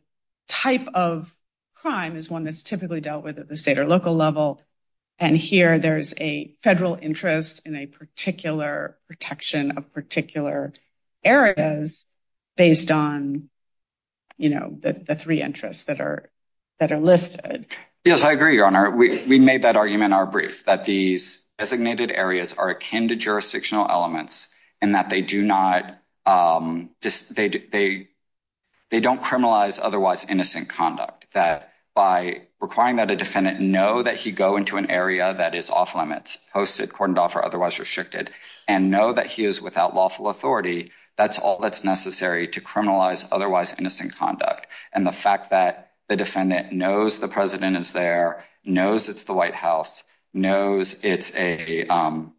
type 0.47 0.87
of 0.93 1.33
crime 1.75 2.15
is 2.15 2.29
one 2.29 2.45
that's 2.45 2.63
typically 2.63 3.01
dealt 3.01 3.23
with 3.23 3.39
at 3.39 3.47
the 3.47 3.55
state 3.55 3.77
or 3.77 3.87
local 3.87 4.15
level. 4.15 4.61
And 5.19 5.35
here 5.35 5.79
there's 5.79 6.13
a 6.19 6.55
federal 6.61 6.97
interest 7.01 7.61
in 7.65 7.75
a 7.75 7.85
particular 7.85 8.97
protection 9.07 9.77
of 9.77 9.93
particular 9.93 10.73
areas 11.25 12.05
based 12.55 12.91
on, 12.91 13.49
you 14.37 14.49
know, 14.49 14.77
the 14.79 15.15
three 15.15 15.41
interests 15.41 15.83
that 15.85 15.99
are 15.99 16.29
listed. 16.79 17.67
Yes, 18.03 18.23
I 18.23 18.33
agree, 18.33 18.55
Your 18.55 18.67
Honor. 18.67 18.91
We 18.91 19.39
made 19.39 19.63
that 19.63 19.75
argument 19.75 20.09
in 20.09 20.13
our 20.13 20.27
brief 20.27 20.65
that 20.65 20.85
these 20.85 21.47
designated 21.57 22.11
areas 22.11 22.53
are 22.53 22.69
akin 22.69 23.07
to 23.07 23.15
jurisdictional 23.15 23.89
elements 23.89 24.53
and 24.81 24.93
that 24.93 25.09
they 25.09 25.21
do 25.21 25.41
not, 25.41 25.97
um, 26.25 26.91
they 27.01 28.07
don't 28.91 29.23
criminalize 29.23 29.79
otherwise 29.81 30.25
innocent 30.29 30.69
conduct. 30.69 31.25
That 31.33 31.71
by 31.95 32.41
requiring 32.59 32.97
that 32.97 33.09
a 33.09 33.15
defendant 33.15 33.61
know 33.61 34.03
that 34.03 34.17
he 34.17 34.31
go 34.31 34.57
into 34.57 34.77
an 34.77 34.91
area 34.91 35.33
that 35.33 35.55
is 35.55 35.69
off 35.69 35.95
limits, 35.95 36.49
posted, 36.51 36.89
cordoned 36.89 37.17
off, 37.17 37.35
or 37.35 37.45
otherwise 37.45 37.79
restricted, 37.79 38.29
and 38.67 38.91
know 38.91 39.13
that 39.13 39.27
he 39.27 39.45
is 39.45 39.61
without 39.61 39.95
lawful 39.95 40.27
authority, 40.27 40.91
that's 41.17 41.39
all 41.39 41.59
that's 41.59 41.83
necessary 41.83 42.47
to 42.49 42.61
criminalize 42.61 43.27
otherwise 43.31 43.75
innocent 43.77 44.15
conduct. 44.15 44.67
And 44.93 45.05
the 45.05 45.11
fact 45.11 45.51
that 45.51 45.91
the 46.07 46.15
defendant 46.15 46.71
knows 46.71 47.19
the 47.19 47.27
president 47.27 47.77
is 47.77 47.93
there, 47.93 48.43
knows 48.63 49.09
it's 49.09 49.23
the 49.23 49.33
White 49.33 49.55
House, 49.55 50.03
knows 50.33 51.03
it's 51.03 51.35
a 51.35 51.87
um, 51.87 52.33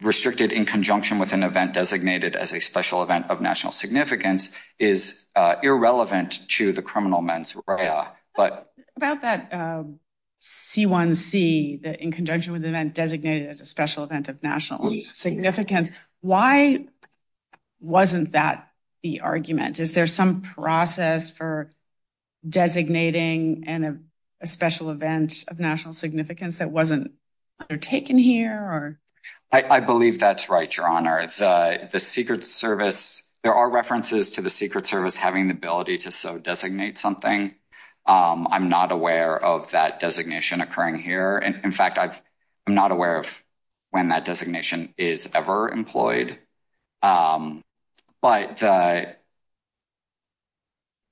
restricted 0.00 0.52
in 0.52 0.66
conjunction 0.66 1.18
with 1.18 1.32
an 1.32 1.42
event 1.42 1.74
designated 1.74 2.34
as 2.36 2.52
a 2.52 2.60
special 2.60 3.02
event 3.02 3.26
of 3.30 3.40
national 3.40 3.72
significance 3.72 4.56
is 4.78 5.26
uh, 5.34 5.56
irrelevant 5.62 6.48
to 6.48 6.72
the 6.72 6.82
criminal 6.82 7.22
mens 7.22 7.56
rea. 7.66 8.02
But 8.34 8.72
about 8.96 9.22
that 9.22 9.52
um, 9.52 10.00
C1C, 10.40 11.82
the 11.82 12.02
in 12.02 12.12
conjunction 12.12 12.52
with 12.52 12.62
the 12.62 12.68
event 12.68 12.94
designated 12.94 13.48
as 13.48 13.60
a 13.60 13.66
special 13.66 14.04
event 14.04 14.28
of 14.28 14.42
national 14.42 14.92
significance, 15.12 15.90
why 16.20 16.86
wasn't 17.80 18.32
that 18.32 18.70
the 19.02 19.20
argument? 19.20 19.80
Is 19.80 19.92
there 19.92 20.06
some 20.06 20.42
process 20.42 21.30
for 21.30 21.70
designating 22.46 23.64
a 24.40 24.46
special 24.46 24.90
event 24.90 25.44
of 25.48 25.58
national 25.58 25.94
significance 25.94 26.58
that 26.58 26.70
wasn't 26.70 27.12
undertaken 27.60 28.18
here? 28.18 28.98
I 29.52 29.80
believe 29.80 30.18
that's 30.18 30.48
right, 30.50 30.74
Your 30.76 30.88
Honor. 30.88 31.26
The 31.26 32.00
Secret 32.00 32.44
Service, 32.44 33.22
there 33.42 33.54
are 33.54 33.70
references 33.70 34.32
to 34.32 34.42
the 34.42 34.50
Secret 34.50 34.86
Service 34.86 35.16
having 35.16 35.48
the 35.48 35.54
ability 35.54 35.98
to 35.98 36.10
so 36.10 36.38
designate 36.38 36.98
something. 36.98 37.54
Um, 38.04 38.48
I'm 38.50 38.68
not 38.68 38.92
aware 38.92 39.36
of 39.36 39.70
that 39.70 39.98
designation 39.98 40.60
occurring 40.60 40.96
here. 40.96 41.38
In 41.38 41.70
fact, 41.70 41.98
I'm 41.98 42.12
not 42.74 42.92
aware 42.92 43.18
of 43.18 43.42
when 43.90 44.08
that 44.10 44.24
designation 44.24 44.92
is 44.98 45.30
ever 45.34 45.70
employed. 45.70 46.38
Um, 47.02 47.62
But 48.20 48.62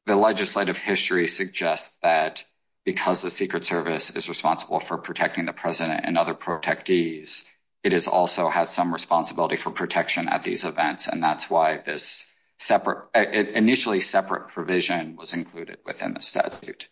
the 0.06 0.16
legislative 0.16 0.78
history 0.78 1.26
suggests 1.26 1.96
that 2.02 2.44
because 2.84 3.22
the 3.22 3.30
Secret 3.30 3.64
Service 3.64 4.14
is 4.14 4.28
responsible 4.28 4.78
for 4.80 4.98
protecting 4.98 5.46
the 5.46 5.52
president 5.52 6.02
and 6.04 6.18
other 6.18 6.34
protectees, 6.34 7.48
it 7.82 8.08
also 8.08 8.48
has 8.48 8.70
some 8.70 8.92
responsibility 8.92 9.56
for 9.56 9.70
protection 9.70 10.28
at 10.28 10.42
these 10.42 10.64
events. 10.64 11.08
And 11.08 11.22
that's 11.22 11.48
why 11.48 11.78
this 11.78 12.30
separate, 12.58 13.08
uh, 13.14 13.20
initially 13.20 14.00
separate 14.00 14.48
provision 14.48 15.16
was 15.16 15.34
included 15.34 15.78
within 15.84 16.14
the 16.14 16.22
statute. 16.22 16.88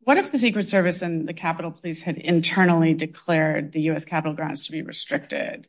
What 0.00 0.18
if 0.18 0.30
the 0.30 0.38
Secret 0.38 0.68
Service 0.68 1.00
and 1.00 1.26
the 1.26 1.32
Capitol 1.32 1.70
Police 1.70 2.02
had 2.02 2.18
internally 2.18 2.92
declared 2.92 3.72
the 3.72 3.80
U.S. 3.82 4.04
Capitol 4.04 4.34
grounds 4.34 4.66
to 4.66 4.72
be 4.72 4.82
restricted? 4.82 5.66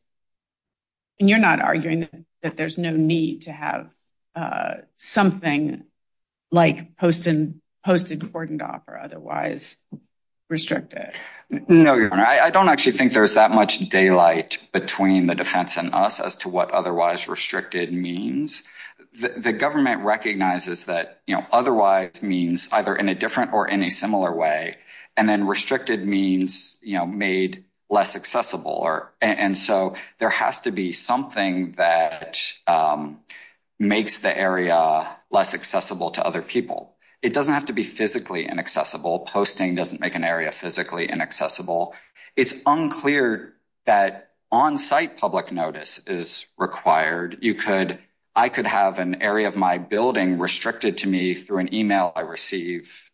And 1.19 1.29
you're 1.29 1.39
not 1.39 1.61
arguing 1.61 2.25
that 2.45 2.55
there's 2.55 2.77
no 2.77 2.91
need 2.91 3.41
to 3.41 3.51
have 3.51 3.89
uh, 4.35 4.75
something 4.93 5.83
like 6.51 6.95
posted, 6.95 7.59
cordoned 7.83 8.61
off, 8.61 8.83
or 8.87 8.99
otherwise 8.99 9.77
restricted? 10.47 11.09
No, 11.49 11.95
Your 11.95 12.13
Honor. 12.13 12.23
I 12.23 12.51
don't 12.51 12.69
actually 12.69 12.91
think 12.91 13.13
there's 13.13 13.33
that 13.33 13.49
much 13.49 13.79
daylight 13.89 14.59
between 14.71 15.25
the 15.25 15.33
defense 15.33 15.77
and 15.77 15.95
us 15.95 16.19
as 16.19 16.37
to 16.37 16.49
what 16.49 16.69
otherwise 16.69 17.27
restricted 17.27 17.91
means. 17.91 18.61
The 19.13 19.53
government 19.53 20.03
recognizes 20.03 20.85
that 20.85 21.21
otherwise 21.51 22.21
means 22.21 22.69
either 22.71 22.95
in 22.95 23.09
a 23.09 23.15
different 23.15 23.53
or 23.53 23.67
in 23.67 23.81
a 23.81 23.89
similar 23.89 24.31
way. 24.31 24.75
And 25.17 25.27
then 25.27 25.47
restricted 25.47 26.05
means 26.05 26.79
made 26.83 27.64
less 27.89 28.15
accessible. 28.15 28.71
Or 28.71 29.13
and 29.21 29.57
so 29.57 29.95
there 30.17 30.29
has 30.29 30.61
to 30.61 30.71
be 30.71 30.91
something 30.91 31.71
that 31.73 32.39
um, 32.67 33.19
makes 33.79 34.19
the 34.19 34.35
area 34.35 35.07
less 35.29 35.53
accessible 35.53 36.11
to 36.11 36.25
other 36.25 36.41
people. 36.41 36.95
It 37.21 37.33
doesn't 37.33 37.53
have 37.53 37.65
to 37.65 37.73
be 37.73 37.83
physically 37.83 38.47
inaccessible. 38.47 39.19
Posting 39.19 39.75
doesn't 39.75 40.01
make 40.01 40.15
an 40.15 40.23
area 40.23 40.51
physically 40.51 41.09
inaccessible. 41.09 41.95
It's 42.35 42.53
unclear 42.65 43.53
that 43.85 44.31
on-site 44.51 45.17
public 45.17 45.51
notice 45.51 46.05
is 46.07 46.45
required. 46.57 47.39
You 47.41 47.55
could 47.55 47.99
I 48.35 48.49
could 48.49 48.67
have 48.67 48.99
an 48.99 49.21
area 49.21 49.47
of 49.47 49.55
my 49.55 49.77
building 49.77 50.39
restricted 50.39 50.97
to 50.97 51.07
me 51.07 51.35
through 51.35 51.59
an 51.59 51.73
email 51.73 52.11
I 52.15 52.21
receive 52.21 53.09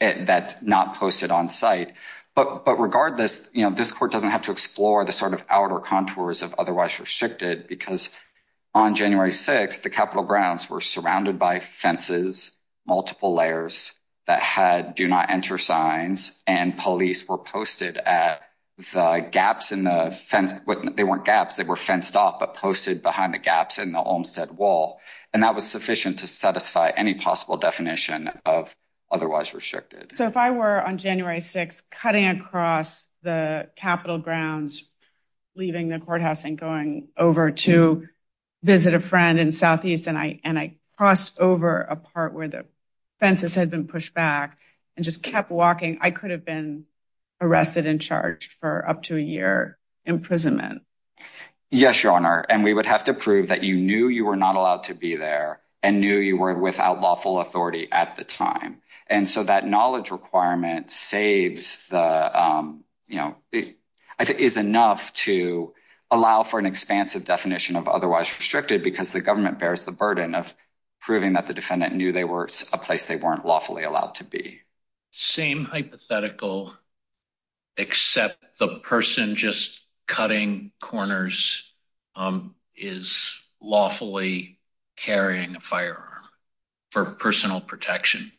eh, 0.00 0.24
that's 0.24 0.62
not 0.62 0.96
posted 0.96 1.30
on-site. 1.30 1.92
But 2.38 2.78
regardless, 2.78 3.48
this 3.48 3.90
court 3.90 4.12
doesn't 4.12 4.30
have 4.30 4.42
to 4.42 4.52
explore 4.52 5.04
the 5.04 5.10
sort 5.10 5.34
of 5.34 5.44
outer 5.50 5.80
contours 5.80 6.42
of 6.42 6.54
otherwise 6.56 7.00
restricted 7.00 7.66
because 7.66 8.16
on 8.72 8.94
January 8.94 9.30
6th, 9.30 9.82
the 9.82 9.90
Capitol 9.90 10.22
grounds 10.22 10.70
were 10.70 10.80
surrounded 10.80 11.40
by 11.40 11.58
fences, 11.58 12.56
multiple 12.86 13.34
layers 13.34 13.92
that 14.28 14.40
had 14.40 14.94
do 14.94 15.08
not 15.08 15.30
enter 15.30 15.58
signs. 15.58 16.40
And 16.46 16.78
police 16.78 17.26
were 17.26 17.38
posted 17.38 17.96
at 17.96 18.42
the 18.92 19.26
gaps 19.32 19.72
in 19.72 19.82
the 19.82 20.16
fence. 20.16 20.52
They 20.94 21.02
weren't 21.02 21.24
gaps. 21.24 21.56
They 21.56 21.64
were 21.64 21.74
fenced 21.74 22.14
off, 22.14 22.38
but 22.38 22.54
posted 22.54 23.02
behind 23.02 23.34
the 23.34 23.38
gaps 23.38 23.78
in 23.78 23.90
the 23.90 24.00
Olmsted 24.00 24.56
wall. 24.56 25.00
And 25.34 25.42
that 25.42 25.56
was 25.56 25.68
sufficient 25.68 26.20
to 26.20 26.28
satisfy 26.28 26.90
any 26.90 27.14
possible 27.14 27.56
definition 27.56 28.30
of 28.46 28.76
otherwise 29.10 29.54
restricted. 29.54 30.14
So 30.14 30.26
if 30.26 30.36
I 30.36 30.50
were 30.50 30.82
on 30.82 30.98
January 30.98 31.38
6th 31.38 31.84
cutting 31.90 32.26
across 32.26 33.08
the 33.22 33.70
Capitol 33.76 34.18
grounds, 34.18 34.88
leaving 35.54 35.88
the 35.88 35.98
courthouse 35.98 36.44
and 36.44 36.58
going 36.58 37.08
over 37.16 37.50
to 37.50 38.06
visit 38.62 38.94
a 38.94 39.00
friend 39.00 39.38
in 39.38 39.50
Southeast, 39.50 40.06
and 40.08 40.18
I 40.18 40.76
crossed 40.96 41.38
over 41.40 41.80
a 41.80 41.96
part 41.96 42.34
where 42.34 42.48
the 42.48 42.66
fences 43.20 43.54
had 43.54 43.70
been 43.70 43.88
pushed 43.88 44.14
back 44.14 44.58
and 44.96 45.04
just 45.04 45.22
kept 45.22 45.50
walking, 45.50 45.98
I 46.00 46.10
could 46.10 46.30
have 46.30 46.44
been 46.44 46.84
arrested 47.40 47.86
and 47.86 48.00
charged 48.00 48.52
for 48.54 48.88
up 48.88 49.04
to 49.04 49.16
a 49.16 49.20
year 49.20 49.78
imprisonment. 50.04 50.82
Yes, 51.70 52.02
Your 52.02 52.12
Honor. 52.12 52.44
And 52.48 52.64
we 52.64 52.74
would 52.74 52.86
have 52.86 53.04
to 53.04 53.14
prove 53.14 53.48
that 53.48 53.62
you 53.62 53.76
knew 53.76 54.08
you 54.08 54.24
were 54.24 54.36
not 54.36 54.56
allowed 54.56 54.84
to 54.84 54.94
be 54.94 55.16
there 55.16 55.60
and 55.82 56.00
knew 56.00 56.16
you 56.16 56.36
were 56.36 56.54
without 56.54 57.00
lawful 57.00 57.40
authority 57.40 57.88
at 57.92 58.16
the 58.16 58.24
time. 58.24 58.80
And 59.06 59.26
so 59.26 59.44
that 59.44 59.66
knowledge 59.66 60.10
requirement 60.10 60.90
saves 60.90 61.88
the, 61.88 62.40
um, 62.40 62.84
you 63.06 63.16
know, 63.16 63.36
I 64.18 64.24
think 64.24 64.40
is 64.40 64.56
enough 64.56 65.12
to 65.14 65.74
allow 66.10 66.42
for 66.42 66.58
an 66.58 66.66
expansive 66.66 67.24
definition 67.24 67.76
of 67.76 67.88
otherwise 67.88 68.34
restricted 68.38 68.82
because 68.82 69.12
the 69.12 69.20
government 69.20 69.58
bears 69.58 69.84
the 69.84 69.92
burden 69.92 70.34
of 70.34 70.54
proving 71.00 71.34
that 71.34 71.46
the 71.46 71.54
defendant 71.54 71.94
knew 71.94 72.12
they 72.12 72.24
were 72.24 72.48
a 72.72 72.78
place 72.78 73.06
they 73.06 73.16
weren't 73.16 73.46
lawfully 73.46 73.84
allowed 73.84 74.14
to 74.16 74.24
be. 74.24 74.60
Same 75.10 75.64
hypothetical, 75.64 76.74
except 77.76 78.42
the 78.58 78.78
person 78.80 79.36
just 79.36 79.80
cutting 80.06 80.72
corners 80.80 81.64
um, 82.14 82.54
is 82.76 83.40
lawfully 83.60 84.57
carrying 85.02 85.56
a 85.56 85.60
firearm 85.60 86.24
for 86.90 87.04
personal 87.04 87.60
protection. 87.60 88.32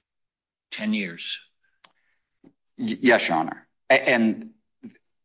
10 0.71 0.93
years. 0.93 1.39
Yes, 2.77 3.27
Your 3.27 3.37
Honor. 3.37 3.67
And 3.89 4.51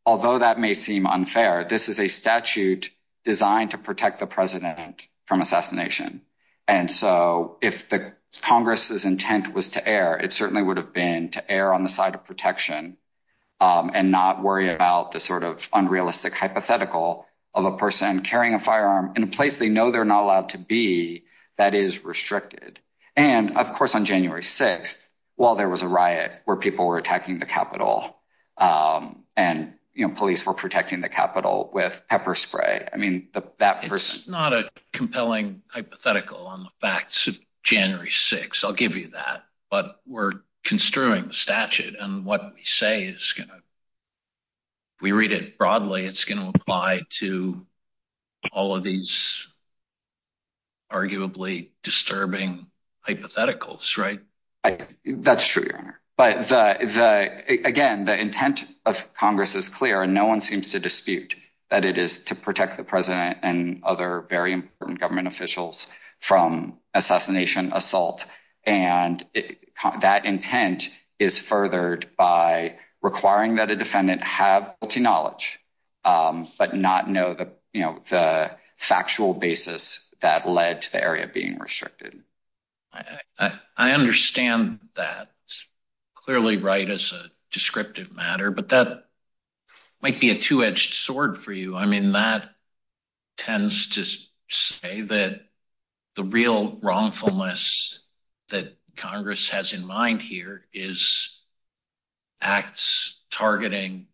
although 0.05 0.39
that 0.39 0.59
may 0.59 0.73
seem 0.73 1.05
unfair, 1.05 1.63
this 1.63 1.87
is 1.89 1.99
a 1.99 2.07
statute 2.07 2.89
designed 3.23 3.71
to 3.71 3.77
protect 3.77 4.19
the 4.19 4.27
president 4.27 5.07
from 5.25 5.41
assassination. 5.41 6.21
And 6.67 6.89
so 6.89 7.57
if 7.61 7.89
the 7.89 8.13
Congress's 8.41 9.05
intent 9.05 9.53
was 9.53 9.71
to 9.71 9.87
err, 9.87 10.17
it 10.17 10.33
certainly 10.33 10.61
would 10.61 10.77
have 10.77 10.93
been 10.93 11.29
to 11.31 11.51
err 11.51 11.73
on 11.73 11.83
the 11.83 11.89
side 11.89 12.15
of 12.15 12.25
protection 12.25 12.97
um, 13.59 13.91
and 13.93 14.11
not 14.11 14.43
worry 14.43 14.69
about 14.69 15.11
the 15.11 15.19
sort 15.19 15.43
of 15.43 15.69
unrealistic 15.73 16.33
hypothetical 16.33 17.25
of 17.55 17.65
a 17.65 17.77
person 17.77 18.21
carrying 18.21 18.53
a 18.53 18.59
firearm 18.59 19.13
in 19.15 19.23
a 19.23 19.27
place 19.27 19.57
they 19.57 19.69
know 19.69 19.89
they're 19.89 20.05
not 20.05 20.23
allowed 20.23 20.49
to 20.49 20.57
be 20.57 21.23
that 21.57 21.73
is 21.73 22.03
restricted. 22.03 22.79
And 23.15 23.57
of 23.57 23.73
course, 23.73 23.95
on 23.95 24.05
January 24.05 24.41
6th, 24.41 25.07
while 25.37 25.55
there 25.55 25.69
was 25.69 25.81
a 25.81 25.87
riot 25.87 26.31
where 26.43 26.57
people 26.57 26.85
were 26.87 26.97
attacking 26.97 27.39
the 27.39 27.45
Capitol 27.45 28.17
um, 28.57 29.23
and 29.35 29.73
police 30.15 30.45
were 30.45 30.53
protecting 30.53 30.99
the 30.99 31.09
Capitol 31.09 31.69
with 31.73 32.03
pepper 32.09 32.35
spray, 32.35 32.87
I 32.91 32.97
mean, 32.97 33.29
that 33.59 33.83
person... 33.83 34.19
It's 34.19 34.27
not 34.27 34.53
a 34.53 34.69
compelling 34.91 35.61
hypothetical 35.67 36.47
on 36.47 36.63
the 36.63 36.69
facts 36.81 37.27
of 37.27 37.39
January 37.63 38.09
6th. 38.09 38.63
I'll 38.63 38.73
give 38.73 38.97
you 38.97 39.09
that. 39.09 39.43
But 39.71 39.99
we're 40.05 40.33
construing 40.63 41.27
the 41.27 41.33
statute 41.33 41.95
and 41.97 42.25
what 42.25 42.53
we 42.53 42.63
say 42.63 43.05
is 43.05 43.33
going 43.35 43.49
to... 43.49 43.55
We 45.05 45.11
read 45.11 45.31
it 45.33 45.59
broadly. 45.59 46.03
It's 46.07 46.25
going 46.25 46.41
to 46.41 46.49
apply 46.49 47.01
to 47.19 47.63
all 48.51 48.75
of 48.75 48.81
these 48.81 49.45
arguably 50.91 51.69
disturbing 51.83 52.65
hypotheticals, 53.07 53.99
right? 53.99 54.19
That's 55.05 55.47
true, 55.47 55.61
Your 55.61 55.77
Honor. 55.77 56.01
But 56.17 56.51
again, 57.47 58.05
the 58.05 58.19
intent 58.19 58.65
of 58.83 59.13
Congress 59.13 59.53
is 59.53 59.69
clear 59.69 60.01
and 60.01 60.15
no 60.15 60.25
one 60.25 60.41
seems 60.41 60.71
to 60.71 60.79
dispute 60.79 61.35
that 61.69 61.85
it 61.85 61.99
is 61.99 62.23
to 62.23 62.35
protect 62.35 62.77
the 62.77 62.83
president 62.83 63.37
and 63.43 63.83
other 63.83 64.25
very 64.27 64.53
important 64.53 64.99
government 64.99 65.27
officials 65.27 65.85
from 66.17 66.79
assassination, 66.95 67.73
assault. 67.73 68.25
And 68.63 69.23
that 70.01 70.25
intent 70.25 70.89
is 71.19 71.37
furthered 71.37 72.09
by 72.17 72.77
requiring 73.05 73.55
that 73.55 73.69
a 73.69 73.75
defendant 73.75 74.23
have 74.23 74.75
guilty 74.81 74.99
knowledge, 74.99 75.59
um, 76.03 76.47
but 76.57 76.75
not 76.75 77.07
know 77.07 77.35
the 77.35 78.51
factual 78.77 79.35
basis 79.35 80.11
that 80.21 80.49
led 80.49 80.81
to 80.81 80.91
the 80.91 81.03
area 81.03 81.27
being 81.27 81.59
restricted. 81.59 82.19
I 83.77 83.91
understand 83.91 84.79
that. 84.95 85.29
Clearly 86.15 86.57
right 86.57 86.89
as 86.89 87.11
a 87.11 87.29
descriptive 87.51 88.15
matter, 88.15 88.49
but 88.49 88.69
that 88.69 89.05
might 90.01 90.19
be 90.19 90.31
a 90.31 90.39
two-edged 90.39 90.95
sword 90.95 91.37
for 91.37 91.53
you. 91.53 91.75
I 91.75 91.85
mean, 91.85 92.13
that 92.13 92.49
tends 93.37 93.89
to 93.89 94.05
say 94.49 95.01
that 95.01 95.41
the 96.15 96.23
real 96.23 96.79
wrongfulness 96.81 97.99
that 98.49 98.75
Congress 98.95 99.49
has 99.49 99.73
in 99.73 99.85
mind 99.85 100.23
here 100.23 100.65
is 100.73 101.29
acts 102.45 103.15
targeting 103.31 104.07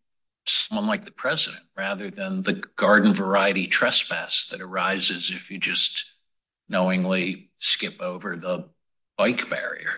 someone 0.45 0.88
like 0.88 1.05
the 1.05 1.11
president 1.11 1.61
rather 1.77 2.09
than 2.09 2.41
the 2.41 2.63
garden 2.75 3.13
variety 3.13 3.67
trespass 3.67 4.47
that 4.47 4.61
arises 4.61 5.32
if 5.36 5.51
you 5.51 5.59
just 5.59 6.05
knowingly 6.69 7.51
skip 7.59 8.01
over 8.01 8.36
the 8.38 8.67
bike 9.17 9.49
barrier. 9.49 9.91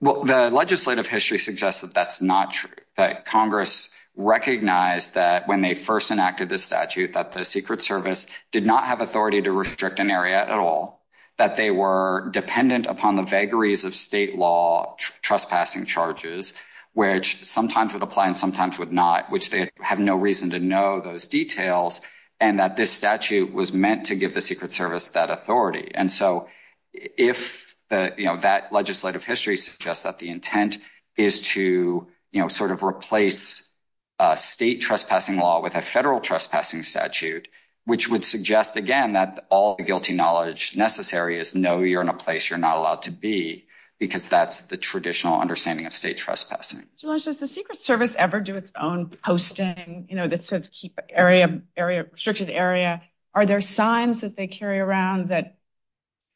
Well, 0.00 0.24
the 0.24 0.50
legislative 0.50 1.06
history 1.06 1.38
suggests 1.38 1.82
that 1.82 1.94
that's 1.94 2.20
not 2.20 2.52
true, 2.52 2.70
that 2.96 3.24
Congress 3.24 3.94
recognized 4.16 5.14
that 5.14 5.46
when 5.46 5.60
they 5.60 5.74
first 5.74 6.10
enacted 6.10 6.48
this 6.48 6.64
statute, 6.64 7.12
that 7.12 7.32
the 7.32 7.44
Secret 7.44 7.82
Service 7.82 8.26
did 8.50 8.66
not 8.66 8.86
have 8.86 9.00
authority 9.00 9.40
to 9.42 9.52
restrict 9.52 10.00
an 10.00 10.10
area 10.10 10.42
at 10.42 10.50
all, 10.50 11.04
that 11.36 11.56
they 11.56 11.70
were 11.70 12.30
dependent 12.32 12.86
upon 12.86 13.14
the 13.14 13.22
vagaries 13.22 13.84
of 13.84 13.94
state 13.94 14.36
law 14.36 14.96
trespassing 15.22 15.86
charges, 15.86 16.54
which 16.98 17.44
sometimes 17.44 17.92
would 17.92 18.02
apply 18.02 18.26
and 18.26 18.36
sometimes 18.36 18.76
would 18.76 18.90
not, 18.92 19.30
which 19.30 19.50
they 19.50 19.70
have 19.80 20.00
no 20.00 20.16
reason 20.16 20.50
to 20.50 20.58
know 20.58 20.98
those 20.98 21.28
details, 21.28 22.00
and 22.40 22.58
that 22.58 22.74
this 22.74 22.90
statute 22.90 23.52
was 23.52 23.72
meant 23.72 24.06
to 24.06 24.16
give 24.16 24.34
the 24.34 24.40
Secret 24.40 24.72
Service 24.72 25.06
that 25.10 25.30
authority. 25.30 25.92
And 25.94 26.10
so 26.10 26.48
if 26.92 27.76
that 27.90 28.72
legislative 28.72 29.22
history 29.22 29.56
suggests 29.56 30.02
that 30.02 30.18
the 30.18 30.28
intent 30.28 30.78
is 31.16 31.42
to 31.52 32.08
sort 32.48 32.72
of 32.72 32.82
replace 32.82 33.70
a 34.18 34.36
state 34.36 34.80
trespassing 34.80 35.36
law 35.36 35.62
with 35.62 35.76
a 35.76 35.82
federal 35.82 36.18
trespassing 36.18 36.82
statute, 36.82 37.46
which 37.84 38.08
would 38.08 38.24
suggest, 38.24 38.74
again, 38.74 39.12
that 39.12 39.46
all 39.50 39.76
the 39.76 39.84
guilty 39.84 40.14
knowledge 40.14 40.76
necessary 40.76 41.38
is 41.38 41.54
know 41.54 41.78
you're 41.78 42.02
in 42.02 42.08
a 42.08 42.24
place 42.24 42.50
you're 42.50 42.58
not 42.58 42.76
allowed 42.76 43.02
to 43.02 43.12
be, 43.12 43.67
because 43.98 44.28
that's 44.28 44.62
the 44.62 44.76
traditional 44.76 45.40
understanding 45.40 45.86
of 45.86 45.92
state 45.92 46.16
trespassing. 46.16 46.84
Does 47.00 47.24
the 47.24 47.46
Secret 47.46 47.78
Service 47.78 48.14
ever 48.16 48.40
do 48.40 48.56
its 48.56 48.72
own 48.78 49.06
posting, 49.08 50.06
you 50.08 50.16
know, 50.16 50.28
that 50.28 50.44
says 50.44 50.70
keep 50.72 50.98
area, 51.08 51.62
restricted 51.76 52.50
area? 52.50 53.02
Are 53.34 53.46
there 53.46 53.60
signs 53.60 54.20
that 54.22 54.36
they 54.36 54.46
carry 54.46 54.78
around 54.78 55.28
that 55.28 55.58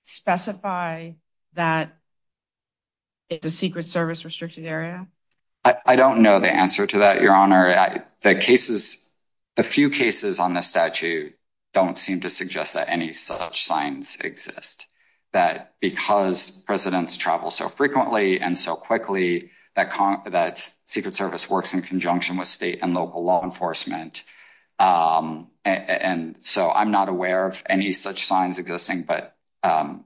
specify 0.02 1.12
that 1.54 1.96
it's 3.28 3.46
a 3.46 3.50
Secret 3.50 3.84
Service 3.84 4.24
restricted 4.24 4.66
area? 4.66 5.06
I 5.64 5.94
don't 5.94 6.22
know 6.22 6.40
the 6.40 6.50
answer 6.50 6.86
to 6.88 6.98
that, 6.98 7.22
Your 7.22 7.32
Honor. 7.32 8.04
The 8.22 8.34
cases, 8.34 9.12
the 9.54 9.62
few 9.62 9.90
cases 9.90 10.40
on 10.40 10.54
the 10.54 10.60
statute 10.60 11.38
don't 11.72 11.96
seem 11.96 12.20
to 12.20 12.30
suggest 12.30 12.74
that 12.74 12.88
any 12.88 13.12
such 13.12 13.64
signs 13.64 14.16
exist, 14.16 14.88
that 15.32 15.74
because 15.80 16.50
presidents 16.50 17.16
travel 17.16 17.50
so 17.50 17.68
frequently 17.68 18.40
and 18.40 18.56
so 18.56 18.76
quickly, 18.76 19.50
that 19.74 20.58
Secret 20.84 21.14
Service 21.14 21.48
works 21.48 21.74
in 21.74 21.82
conjunction 21.82 22.36
with 22.36 22.48
state 22.48 22.80
and 22.82 22.94
local 22.94 23.24
law 23.24 23.42
enforcement. 23.42 24.22
Um, 24.78 25.50
and 25.64 26.36
so 26.40 26.70
I'm 26.70 26.90
not 26.90 27.08
aware 27.08 27.46
of 27.46 27.62
any 27.66 27.92
such 27.92 28.26
signs 28.26 28.58
existing, 28.58 29.02
but 29.02 29.34
um, 29.62 30.04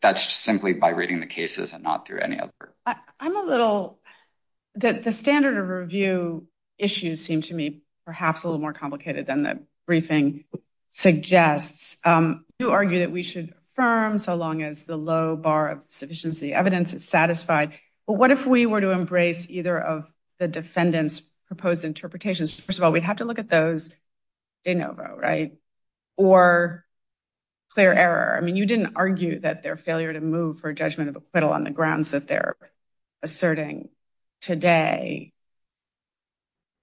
that's 0.00 0.32
simply 0.32 0.72
by 0.72 0.90
reading 0.90 1.20
the 1.20 1.26
cases 1.26 1.72
and 1.72 1.82
not 1.82 2.06
through 2.06 2.20
any 2.20 2.38
other. 2.40 2.52
I'm 3.20 3.36
a 3.36 3.42
little, 3.42 3.98
the 4.74 5.12
standard 5.12 5.58
of 5.58 5.68
review 5.68 6.46
issues 6.78 7.24
seem 7.24 7.42
to 7.42 7.54
me 7.54 7.82
perhaps 8.06 8.44
a 8.44 8.46
little 8.46 8.60
more 8.60 8.72
complicated 8.72 9.26
than 9.26 9.42
the 9.42 9.60
briefing 9.86 10.44
suggests. 10.88 11.98
Um, 12.04 12.44
you 12.58 12.70
argue 12.70 13.00
that 13.00 13.10
we 13.10 13.22
should 13.22 13.52
affirm 13.78 14.18
so 14.18 14.34
long 14.34 14.62
as 14.62 14.82
the 14.82 14.96
low 14.96 15.36
bar 15.36 15.68
of 15.68 15.82
sufficiency 15.84 16.52
evidence 16.52 16.94
is 16.94 17.08
satisfied. 17.08 17.72
But 18.06 18.14
what 18.14 18.30
if 18.30 18.46
we 18.46 18.66
were 18.66 18.80
to 18.80 18.90
embrace 18.90 19.48
either 19.48 19.78
of 19.78 20.10
the 20.38 20.48
defendant's 20.48 21.22
proposed 21.46 21.84
interpretations? 21.84 22.58
First 22.58 22.78
of 22.78 22.84
all, 22.84 22.92
we'd 22.92 23.02
have 23.04 23.18
to 23.18 23.24
look 23.24 23.38
at 23.38 23.48
those 23.48 23.90
de 24.64 24.74
novo, 24.74 25.16
right? 25.16 25.56
Or 26.16 26.84
clear 27.70 27.92
error. 27.92 28.36
I 28.36 28.40
mean, 28.40 28.56
you 28.56 28.66
didn't 28.66 28.94
argue 28.96 29.40
that 29.40 29.62
their 29.62 29.76
failure 29.76 30.12
to 30.12 30.20
move 30.20 30.58
for 30.58 30.72
judgment 30.72 31.10
of 31.10 31.16
acquittal 31.16 31.52
on 31.52 31.64
the 31.64 31.70
grounds 31.70 32.10
that 32.10 32.26
they're 32.26 32.56
asserting 33.22 33.90
today 34.40 35.32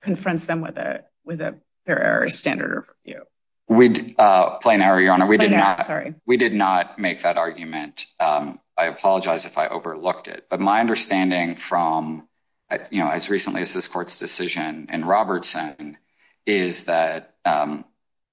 confronts 0.01 0.45
them 0.45 0.61
with 0.61 0.77
a 0.77 1.03
with 1.25 1.41
a 1.41 1.59
clear 1.85 1.97
error 1.97 2.29
standard 2.29 2.77
of 2.77 2.89
review. 3.03 3.23
Uh, 3.67 4.57
plain 4.57 4.81
error, 4.81 4.99
Your 4.99 5.13
Honor. 5.13 5.25
We 5.25 5.37
did 5.37 5.51
not 5.51 5.89
we 6.25 6.37
did 6.37 6.53
not 6.53 6.99
make 6.99 7.23
that 7.23 7.37
argument. 7.37 8.05
Um, 8.19 8.59
I 8.77 8.85
apologize 8.85 9.45
if 9.45 9.57
I 9.57 9.67
overlooked 9.67 10.27
it. 10.27 10.45
But 10.49 10.59
my 10.59 10.79
understanding 10.81 11.55
from, 11.55 12.27
uh, 12.69 12.79
you 12.91 13.03
know, 13.03 13.09
as 13.09 13.29
recently 13.29 13.61
as 13.61 13.73
this 13.73 13.87
court's 13.87 14.19
decision 14.19 14.87
in 14.91 15.05
Robertson 15.05 15.97
is 16.45 16.85
that, 16.85 17.35
um, 17.45 17.85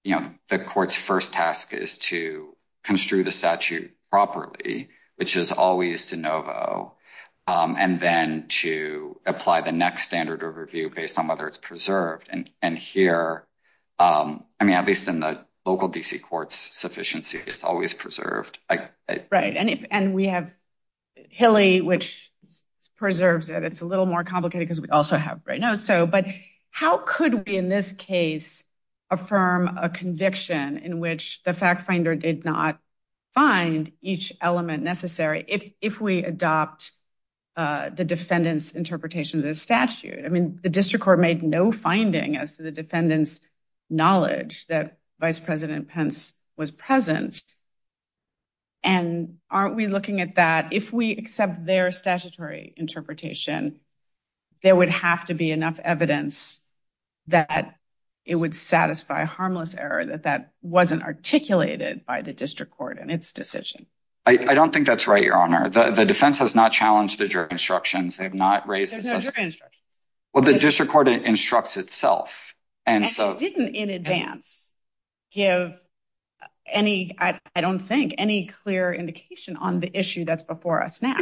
you 0.04 0.16
know, 0.16 0.26
the 0.48 0.58
court's 0.58 0.96
first 0.96 1.32
task 1.32 1.72
is 1.72 1.98
to 1.98 2.54
construe 2.82 3.22
the 3.22 3.30
statute 3.30 3.94
properly, 4.10 4.90
which 5.16 5.36
is 5.36 5.52
always 5.52 6.10
de 6.10 6.16
novo, 6.16 6.94
um, 7.46 7.76
and 7.78 8.00
then 8.00 8.46
to 8.48 9.20
apply 9.24 9.60
the 9.60 9.72
next 9.72 10.02
standard 10.02 10.42
of 10.42 10.56
review 10.56 10.90
based 10.90 11.18
on 11.18 11.28
whether 11.28 11.46
it's 11.46 11.58
preserved. 11.58 12.28
And 12.60 12.76
here, 12.76 13.46
Um, 14.02 14.44
I 14.58 14.64
mean, 14.64 14.74
at 14.74 14.86
least 14.86 15.06
in 15.06 15.20
the 15.20 15.44
local 15.64 15.88
D.C. 15.88 16.18
court's 16.18 16.56
sufficiency, 16.56 17.38
is 17.38 17.62
always 17.62 17.94
preserved. 17.94 18.58
Right. 19.30 19.56
And 19.90 20.14
we 20.14 20.26
have 20.26 20.52
Hillie, 21.14 21.80
which 21.80 22.30
preserves 22.96 23.50
it. 23.50 23.62
It's 23.62 23.80
a 23.80 23.86
little 23.86 24.06
more 24.06 24.24
complicated 24.24 24.66
because 24.66 24.80
we 24.80 24.88
also 24.88 25.16
have 25.16 25.40
right 25.46 25.60
now. 25.60 25.74
So 25.74 26.06
but 26.06 26.26
how 26.70 26.98
could 26.98 27.46
we 27.46 27.56
in 27.56 27.68
this 27.68 27.92
case 27.92 28.64
affirm 29.10 29.76
a 29.76 29.88
conviction 29.88 30.78
in 30.78 30.98
which 30.98 31.42
the 31.42 31.52
fact 31.52 31.82
finder 31.82 32.14
did 32.14 32.44
not 32.44 32.78
find 33.34 33.92
each 34.00 34.32
element 34.40 34.82
necessary 34.82 35.44
if 35.80 36.00
we 36.00 36.24
adopt 36.24 36.92
uh, 37.56 37.90
the 37.90 38.04
defendant's 38.04 38.72
interpretation 38.72 39.40
of 39.40 39.46
the 39.46 39.52
statute. 39.52 40.24
I 40.24 40.28
mean, 40.28 40.58
the 40.62 40.70
district 40.70 41.04
court 41.04 41.20
made 41.20 41.42
no 41.42 41.70
finding 41.70 42.38
as 42.38 42.56
to 42.56 42.62
the 42.62 42.72
defendant's 42.72 43.40
knowledge 43.92 44.66
that 44.66 44.98
Vice 45.20 45.38
President 45.38 45.88
Pence 45.88 46.32
was 46.56 46.70
present. 46.70 47.42
And 48.82 49.36
aren't 49.48 49.76
we 49.76 49.86
looking 49.86 50.20
at 50.20 50.34
that? 50.36 50.72
If 50.72 50.92
we 50.92 51.12
accept 51.12 51.64
their 51.64 51.92
statutory 51.92 52.74
interpretation, 52.76 53.78
there 54.62 54.74
would 54.74 54.90
have 54.90 55.26
to 55.26 55.34
be 55.34 55.52
enough 55.52 55.78
evidence 55.78 56.60
that 57.28 57.76
it 58.24 58.34
would 58.34 58.54
satisfy 58.54 59.24
harmless 59.24 59.74
error 59.74 60.04
that 60.04 60.24
that 60.24 60.52
wasn't 60.62 61.02
articulated 61.02 62.06
by 62.06 62.22
the 62.22 62.32
district 62.32 62.72
court 62.76 62.98
in 62.98 63.10
its 63.10 63.32
decision. 63.32 63.86
I 64.24 64.36
don't 64.36 64.72
think 64.72 64.86
that's 64.86 65.08
right, 65.08 65.24
Your 65.24 65.36
Honor. 65.36 65.68
The 65.68 66.04
defense 66.04 66.38
has 66.38 66.54
not 66.54 66.70
challenged 66.70 67.18
the 67.18 67.26
jury 67.26 67.48
instructions. 67.50 68.18
They 68.18 68.24
have 68.24 68.34
not 68.34 68.68
raised 68.68 68.94
There's 68.94 69.12
no 69.12 69.18
jury 69.18 69.42
instructions. 69.42 69.82
Well, 70.32 70.44
the 70.44 70.52
district 70.52 70.92
court 70.92 71.08
instructs 71.08 71.76
itself. 71.76 72.51
And 72.86 73.04
it 73.04 73.38
didn't 73.38 73.74
in 73.74 73.90
advance 73.90 74.72
give 75.30 75.78
any, 76.66 77.16
I 77.18 77.60
don't 77.60 77.78
think, 77.78 78.14
any 78.18 78.46
clear 78.46 78.92
indication 78.92 79.56
on 79.56 79.80
the 79.80 79.90
issue 79.96 80.24
that's 80.24 80.42
before 80.42 80.82
us 80.82 81.02
now. 81.02 81.16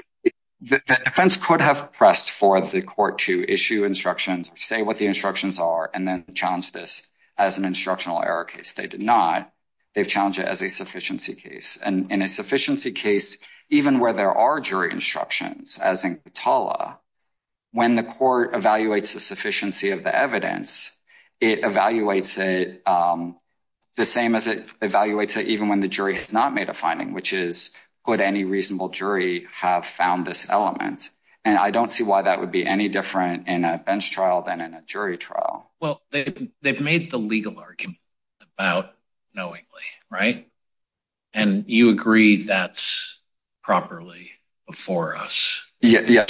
The 0.63 0.81
defense 0.87 1.39
could 1.39 1.63
have 1.63 1.93
pressed 1.93 2.31
for 2.31 2.61
the 2.61 2.83
court 2.83 3.21
to 3.21 3.43
issue 3.43 3.85
instructions, 3.85 4.51
say 4.57 4.83
what 4.83 4.99
the 4.99 5.07
instructions 5.07 5.59
are, 5.59 5.91
and 5.93 6.07
then 6.07 6.25
challenge 6.35 6.73
this 6.73 7.09
as 7.39 7.57
an 7.57 7.65
instructional 7.65 8.23
error 8.23 8.45
case. 8.45 8.73
They 8.73 8.87
did 8.87 9.01
not. 9.01 9.51
They've 9.95 10.07
challenged 10.07 10.39
it 10.39 10.47
as 10.47 10.61
a 10.63 10.69
sufficiency 10.69 11.35
case. 11.35 11.79
And 11.83 12.13
in 12.13 12.23
a 12.23 12.29
sufficiency 12.29 12.93
case, 12.93 13.39
even 13.71 13.99
where 13.99 14.13
there 14.13 14.33
are 14.33 14.61
jury 14.61 14.93
instructions, 14.93 15.79
as 15.79 16.05
in 16.05 16.17
Katala, 16.17 16.99
when 17.73 17.97
the 17.97 18.03
court 18.03 18.53
evaluates 18.53 19.15
the 19.15 19.21
sufficiency 19.21 19.91
of 19.91 20.03
the 20.03 20.15
evidence, 20.15 20.97
it 21.41 21.63
evaluates 21.63 22.39
it 22.39 22.87
um, 22.87 23.37
the 23.97 24.05
same 24.05 24.35
as 24.35 24.47
it 24.47 24.67
evaluates 24.81 25.37
it 25.37 25.47
even 25.49 25.69
when 25.69 25.81
the 25.81 25.89
jury 25.89 26.17
has 26.17 26.33
not 26.33 26.55
made 26.55 26.69
a 26.69 26.75
finding, 26.75 27.13
which 27.13 27.33
is, 27.33 27.77
would 28.07 28.21
any 28.21 28.45
reasonable 28.45 28.89
jury 28.89 29.47
have 29.53 29.87
found 29.87 30.27
this 30.27 30.49
element? 30.49 31.11
And 31.45 31.57
I 31.57 31.71
don't 31.71 31.91
see 31.91 32.05
why 32.05 32.23
that 32.23 32.41
would 32.41 32.53
be 32.53 32.67
any 32.67 32.89
different 32.89 33.49
in 33.49 33.65
a 33.65 33.79
bench 33.79 34.11
trial 34.11 34.43
than 34.43 34.61
in 34.61 34.75
a 34.75 34.83
jury 34.83 35.17
trial. 35.17 35.71
Well, 35.81 36.03
they've 36.11 36.81
made 36.81 37.11
the 37.11 37.19
legal 37.19 37.59
argument 37.59 37.99
about 38.59 38.95
knowingly, 39.35 39.65
right? 40.11 40.49
And 41.33 41.65
you 41.69 41.91
agree 41.91 42.43
that's 42.43 43.19
properly 43.63 44.33
before 44.67 45.17
us. 45.17 45.63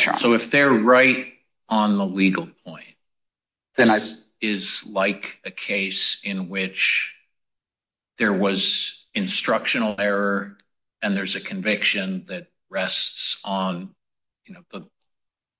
Honor. 0.09 0.19
So 0.19 0.35
if 0.35 0.51
they're 0.51 0.71
right 0.71 1.33
on 1.69 1.99
the 1.99 2.07
legal 2.07 2.49
point, 2.65 2.85
then 3.77 3.91
is 4.41 4.85
like 4.87 5.39
a 5.45 5.51
case 5.51 6.19
in 6.23 6.49
which 6.49 7.13
there 8.19 8.33
was 8.33 8.95
instructional 9.15 9.97
error 9.99 10.57
and 11.03 11.17
there's 11.17 11.37
a 11.37 11.41
conviction 11.41 12.25
that 12.29 12.47
rests 12.69 13.39
on, 13.45 13.95
you 14.47 14.55
know, 14.55 14.61
the 14.71 14.87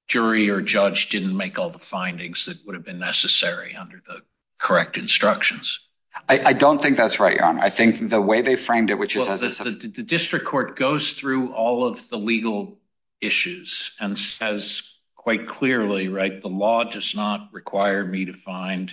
jury 0.09 0.51
or 0.51 0.61
judge 0.61 1.09
didn't 1.09 1.37
make 1.37 1.59
all 1.59 1.71
the 1.71 1.79
findings 1.79 2.47
that 2.47 2.59
would 2.67 2.75
have 2.75 2.85
been 2.85 2.99
necessary 2.99 3.77
under 3.77 4.03
the 4.07 4.21
correct 4.59 4.99
instructions. 4.99 5.81
I 6.29 6.53
don't 6.53 6.81
think 6.81 6.97
that's 6.97 7.21
right, 7.21 7.37
Your 7.37 7.45
Honor. 7.45 7.61
I 7.61 7.71
think 7.71 8.09
the 8.09 8.21
way 8.21 8.43
they 8.43 8.57
framed 8.57 8.91
it, 8.91 8.99
which 8.99 9.17
is 9.17 9.29
as 9.29 9.61
a... 9.61 9.65
The 9.65 10.03
district 10.03 10.45
court 10.45 10.77
goes 10.77 11.15
through 11.15 11.53
all 11.53 11.87
of 11.87 12.09
the 12.09 12.19
legal 12.19 12.79
issues 13.21 13.93
and 14.01 14.19
says 14.19 14.83
quite 15.21 15.47
clearly, 15.47 16.09
right, 16.09 16.41
the 16.41 16.49
law 16.49 16.83
does 16.83 17.15
not 17.15 17.51
require 17.53 18.03
me 18.03 18.25
to 18.25 18.33
find 18.33 18.91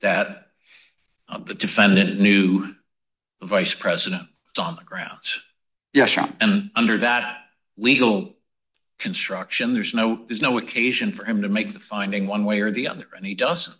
that 0.00 0.46
uh, 1.28 1.38
the 1.38 1.52
defendant 1.52 2.20
knew 2.20 2.60
the 3.40 3.46
vice 3.46 3.74
president 3.74 4.22
was 4.22 4.64
on 4.64 4.76
the 4.76 4.84
grounds. 4.84 5.40
Yes, 5.92 6.14
Your 6.14 6.26
Honor. 6.26 6.36
And 6.40 6.70
under 6.76 6.98
that 6.98 7.38
legal 7.76 8.36
construction, 9.00 9.74
there's 9.74 9.94
no 9.94 10.58
occasion 10.58 11.10
for 11.10 11.24
him 11.24 11.42
to 11.42 11.48
make 11.48 11.72
the 11.72 11.80
finding 11.80 12.28
one 12.28 12.44
way 12.44 12.60
or 12.60 12.70
the 12.70 12.86
other, 12.86 13.06
and 13.16 13.26
he 13.26 13.34
doesn't. 13.34 13.76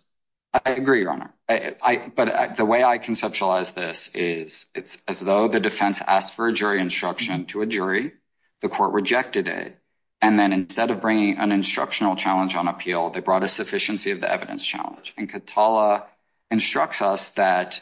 I 0.53 0.71
agree, 0.71 0.99
Your 0.99 1.11
Honor. 1.11 1.33
But 1.47 2.29
uh, 2.29 2.47
the 2.57 2.65
way 2.65 2.83
I 2.83 2.97
conceptualize 2.97 3.73
this 3.73 4.13
is 4.13 4.65
it's 4.75 5.01
as 5.07 5.21
though 5.21 5.47
the 5.47 5.61
defense 5.61 6.01
asked 6.05 6.35
for 6.35 6.49
a 6.49 6.53
jury 6.53 6.81
instruction 6.81 7.45
to 7.45 7.61
a 7.61 7.65
jury, 7.65 8.11
the 8.59 8.67
court 8.67 8.91
rejected 8.91 9.47
it, 9.47 9.79
and 10.21 10.39
then 10.39 10.51
instead 10.53 10.91
of 10.91 11.01
bringing 11.01 11.37
an 11.37 11.51
instructional 11.51 12.15
challenge 12.15 12.55
on 12.55 12.67
appeal, 12.67 13.09
they 13.09 13.19
brought 13.19 13.43
a 13.43 13.47
sufficiency 13.47 14.11
of 14.11 14.21
the 14.21 14.31
evidence 14.31 14.65
challenge. 14.65 15.13
And 15.17 15.31
Katala 15.31 16.05
instructs 16.49 17.01
us 17.01 17.31
that 17.31 17.79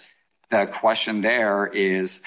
the 0.49 0.65
question 0.65 1.21
there 1.21 1.65
is 1.65 2.23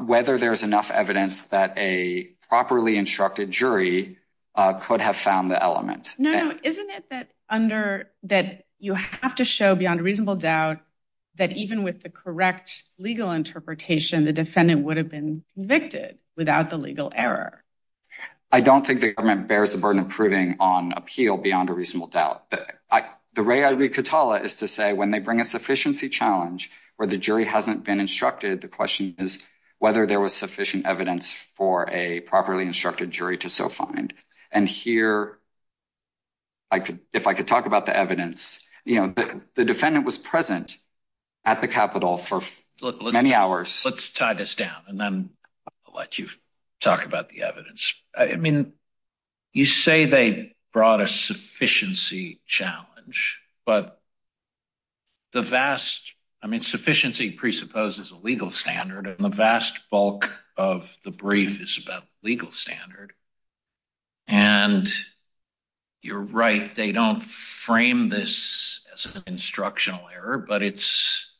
whether 0.00 0.38
there's 0.38 0.62
enough 0.62 0.90
evidence 0.90 1.44
that 1.46 1.76
a 1.76 2.30
properly 2.48 2.96
instructed 2.96 3.50
jury 3.50 4.18
uh, 4.54 4.74
could 4.74 5.00
have 5.00 5.16
found 5.16 5.50
the 5.50 5.62
element. 5.62 6.14
No, 6.16 6.30
no. 6.30 6.58
Isn't 6.62 6.90
it 6.90 7.10
that 7.10 7.30
under 7.48 8.10
that 8.22 8.66
you 8.78 8.94
have 8.94 9.34
to 9.36 9.44
show 9.44 9.74
beyond 9.74 10.00
reasonable 10.00 10.36
doubt 10.36 10.78
that 11.36 11.52
even 11.52 11.82
with 11.82 12.02
the 12.02 12.10
correct 12.10 12.84
legal 12.98 13.32
interpretation, 13.32 14.24
the 14.24 14.32
defendant 14.32 14.84
would 14.84 14.96
have 14.96 15.08
been 15.08 15.42
convicted 15.54 16.18
without 16.36 16.70
the 16.70 16.76
legal 16.76 17.12
error? 17.14 17.63
I 18.54 18.60
don't 18.60 18.86
think 18.86 19.00
the 19.00 19.12
government 19.12 19.48
bears 19.48 19.72
the 19.72 19.78
burden 19.78 20.02
of 20.02 20.10
proving 20.10 20.58
on 20.60 20.92
appeal 20.92 21.36
beyond 21.36 21.70
a 21.70 21.72
reasonable 21.72 22.06
doubt. 22.06 22.44
The 23.34 23.42
way 23.42 23.64
I 23.64 23.72
read 23.72 23.94
Katala 23.94 24.44
is 24.44 24.58
to 24.58 24.68
say 24.68 24.92
when 24.92 25.10
they 25.10 25.18
bring 25.18 25.40
a 25.40 25.44
sufficiency 25.44 26.08
challenge 26.08 26.70
where 26.94 27.08
the 27.08 27.16
jury 27.16 27.46
hasn't 27.46 27.82
been 27.82 27.98
instructed, 27.98 28.60
the 28.60 28.68
question 28.68 29.16
is 29.18 29.44
whether 29.80 30.06
there 30.06 30.20
was 30.20 30.32
sufficient 30.32 30.86
evidence 30.86 31.32
for 31.56 31.90
a 31.90 32.20
properly 32.20 32.64
instructed 32.64 33.10
jury 33.10 33.38
to 33.38 33.50
so 33.50 33.68
find. 33.68 34.14
And 34.52 34.68
here, 34.68 35.36
if 36.70 37.26
I 37.26 37.34
could 37.34 37.48
talk 37.48 37.66
about 37.66 37.86
the 37.86 37.96
evidence, 37.96 38.64
the 38.86 39.42
defendant 39.56 40.04
was 40.04 40.16
present 40.16 40.78
at 41.44 41.60
the 41.60 41.66
Capitol 41.66 42.18
for 42.18 42.40
many 43.02 43.34
hours. 43.34 43.82
Let's 43.84 44.10
tie 44.10 44.34
this 44.34 44.54
down, 44.54 44.84
and 44.86 45.00
then 45.00 45.30
I'll 45.88 45.96
let 45.96 46.20
you 46.20 46.28
talk 46.84 47.04
about 47.04 47.30
the 47.30 47.42
evidence. 47.42 47.94
I 48.16 48.36
mean, 48.36 48.74
you 49.52 49.66
say 49.66 50.04
they 50.04 50.54
brought 50.72 51.00
a 51.00 51.08
sufficiency 51.08 52.40
challenge, 52.46 53.38
but 53.64 54.00
the 55.32 55.42
vast, 55.42 56.14
I 56.42 56.46
mean, 56.46 56.60
sufficiency 56.60 57.30
presupposes 57.30 58.12
a 58.12 58.16
legal 58.16 58.50
standard, 58.50 59.06
and 59.06 59.18
the 59.18 59.28
vast 59.28 59.80
bulk 59.90 60.30
of 60.56 60.96
the 61.04 61.10
brief 61.10 61.60
is 61.60 61.80
about 61.82 62.04
legal 62.22 62.50
standard. 62.50 63.12
And 64.28 64.88
you're 66.02 66.22
right, 66.22 66.74
they 66.74 66.92
don't 66.92 67.22
frame 67.22 68.08
this 68.08 68.86
as 68.94 69.06
an 69.06 69.22
instructional 69.26 70.08
error, 70.14 70.38
but 70.38 70.62
it's 70.62 71.30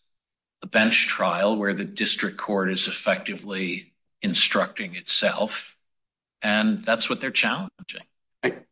a 0.63 0.67
bench 0.67 1.07
trial 1.07 1.57
where 1.57 1.75
the 1.75 1.85
district 1.85 2.39
court 2.39 2.71
is 2.71 2.89
effectively 2.89 3.94
instructing 4.25 4.97
itself, 4.97 5.77
and 6.43 6.85
that's 6.85 7.09
what 7.09 7.21
they're 7.21 7.31
challenging. 7.31 8.03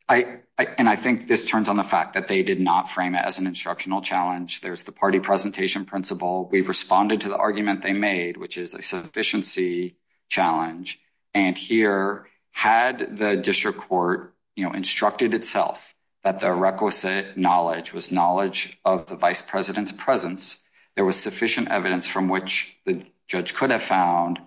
And 0.09 0.89
I 0.89 0.97
think 0.97 1.27
this 1.27 1.45
turns 1.47 1.69
on 1.69 1.77
the 1.77 1.85
fact 1.85 2.15
that 2.15 2.29
they 2.29 2.43
did 2.43 2.61
not 2.61 2.91
frame 2.91 3.15
it 3.15 3.25
as 3.25 3.39
an 3.39 3.47
instructional 3.47 4.03
challenge. 4.03 4.61
There's 4.61 4.85
the 4.85 4.93
party 4.93 5.21
presentation 5.21 5.85
principle. 5.85 6.49
We 6.51 6.61
responded 6.61 7.23
to 7.23 7.29
the 7.29 7.37
argument 7.37 7.83
they 7.83 7.95
made, 7.95 8.37
which 8.37 8.59
is 8.59 8.75
a 8.75 8.83
sufficiency 8.83 9.97
challenge. 10.29 10.99
And 11.33 11.57
here, 11.57 12.27
had 12.51 13.17
the 13.17 13.37
district 13.37 13.79
court 13.79 14.35
instructed 14.57 15.35
itself 15.35 15.95
that 16.23 16.41
the 16.41 16.53
requisite 16.53 17.37
knowledge 17.37 17.95
was 17.95 18.13
knowledge 18.13 18.79
of 18.85 19.07
the 19.07 19.17
vice 19.17 19.41
president's 19.41 19.93
presence, 19.93 20.63
there 20.95 21.05
was 21.05 21.17
sufficient 21.17 21.69
evidence 21.69 22.07
from 22.07 22.29
which 22.29 22.77
the 22.85 23.07
judge 23.27 23.55
could 23.55 23.71
have 23.71 23.83
found 23.83 24.39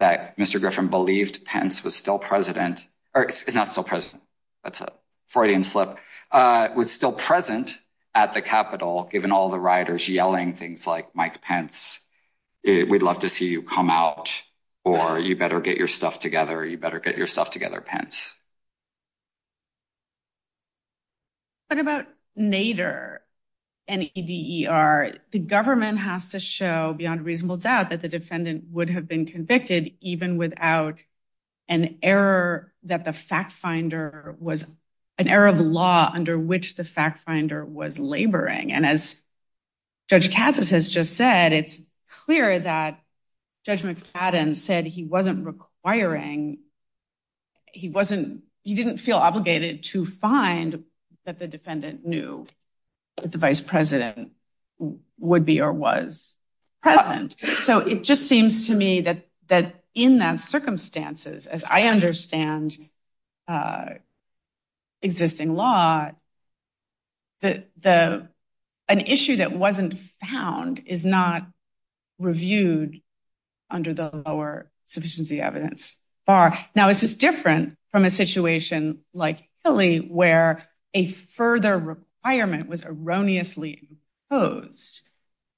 that 0.00 0.36
Mr. 0.38 0.60
Griffin 0.60 0.88
believed 0.88 1.44
Pence 1.44 1.82
was 1.82 1.96
still 1.96 2.18
president, 2.18 2.86
or 3.14 3.28
not 3.52 3.72
still 3.72 3.84
president, 3.84 4.22
that's 4.62 4.80
a 4.80 4.92
Freudian 5.26 5.62
slip, 5.62 5.96
uh, 6.30 6.68
was 6.74 6.90
still 6.92 7.12
present 7.12 7.76
at 8.14 8.32
the 8.32 8.42
Capitol, 8.42 9.08
given 9.10 9.32
all 9.32 9.48
the 9.48 9.58
rioters 9.58 10.08
yelling 10.08 10.54
things 10.54 10.86
like, 10.86 11.14
Mike 11.14 11.40
Pence, 11.42 12.06
we'd 12.64 13.02
love 13.02 13.20
to 13.20 13.28
see 13.28 13.48
you 13.48 13.62
come 13.62 13.90
out, 13.90 14.42
or 14.84 15.18
you 15.18 15.36
better 15.36 15.60
get 15.60 15.76
your 15.76 15.86
stuff 15.88 16.18
together, 16.18 16.64
you 16.64 16.78
better 16.78 17.00
get 17.00 17.16
your 17.16 17.26
stuff 17.26 17.50
together, 17.50 17.80
Pence. 17.80 18.34
What 21.68 21.78
about 21.78 22.06
Neder, 22.38 23.18
N-E-D-E-R? 23.88 25.12
The 25.30 25.38
government 25.38 25.98
has 25.98 26.30
to 26.30 26.40
show 26.40 26.94
beyond 26.96 27.24
reasonable 27.24 27.56
doubt 27.56 27.90
that 27.90 28.02
the 28.02 28.08
defendant 28.08 28.64
would 28.70 28.90
have 28.90 29.08
been 29.08 29.26
convicted 29.26 29.94
even 30.00 30.36
without 30.36 30.98
an 31.68 31.98
error 32.02 32.72
that 32.84 33.04
the 33.04 33.12
fact 33.12 33.52
finder 33.52 34.36
was 34.38 34.66
an 35.18 35.28
error 35.28 35.48
of 35.48 35.60
law 35.60 36.10
under 36.12 36.38
which 36.38 36.76
the 36.76 36.84
fact 36.84 37.24
finder 37.24 37.64
was 37.64 37.98
laboring. 37.98 38.72
And 38.72 38.86
as 38.86 39.16
Judge 40.08 40.30
Katsas 40.30 40.70
has 40.70 40.90
just 40.90 41.16
said, 41.16 41.52
it's 41.52 41.82
clear 42.08 42.60
that 42.60 43.00
Judge 43.64 43.82
McFadden 43.82 44.56
said 44.56 44.86
he 44.86 45.04
wasn't 45.04 45.44
requiring, 45.44 46.60
he 47.72 47.88
wasn't, 47.88 48.44
he 48.62 48.74
didn't 48.74 48.98
feel 48.98 49.16
obligated 49.16 49.82
to 49.84 50.06
find 50.06 50.84
that 51.26 51.38
the 51.38 51.48
defendant 51.48 52.06
knew 52.06 52.46
that 53.22 53.32
the 53.32 53.38
vice 53.38 53.60
president 53.60 54.32
would 55.18 55.44
be 55.44 55.60
or 55.60 55.72
was 55.72 56.36
present. 56.82 57.36
So 57.40 57.80
it 57.80 58.04
just 58.04 58.28
seems 58.28 58.68
to 58.68 58.74
me 58.74 59.02
that 59.02 59.24
in 59.94 60.18
that 60.18 60.40
circumstances, 60.40 61.46
as 61.46 61.64
I 61.64 61.84
understand 61.88 62.76
uh, 63.48 63.94
existing 65.02 65.54
law, 65.54 66.10
that 67.40 67.68
an 68.88 69.00
issue 69.00 69.36
that 69.36 69.52
wasn't 69.52 69.98
found 70.24 70.82
is 70.86 71.04
not 71.04 71.46
reviewed 72.18 73.00
under 73.70 73.92
the 73.92 74.22
lower 74.26 74.70
sufficiency 74.84 75.40
evidence 75.40 75.96
bar. 76.26 76.56
Now, 76.74 76.88
is 76.88 77.00
this 77.00 77.16
different 77.16 77.76
from 77.90 78.04
a 78.04 78.10
situation 78.10 79.00
like 79.12 79.48
Hillie 79.64 79.98
where 79.98 80.68
a 80.94 81.06
further 81.06 81.98
requirement 82.18 82.68
was 82.68 82.84
erroneously 82.84 83.88
imposed? 84.30 85.02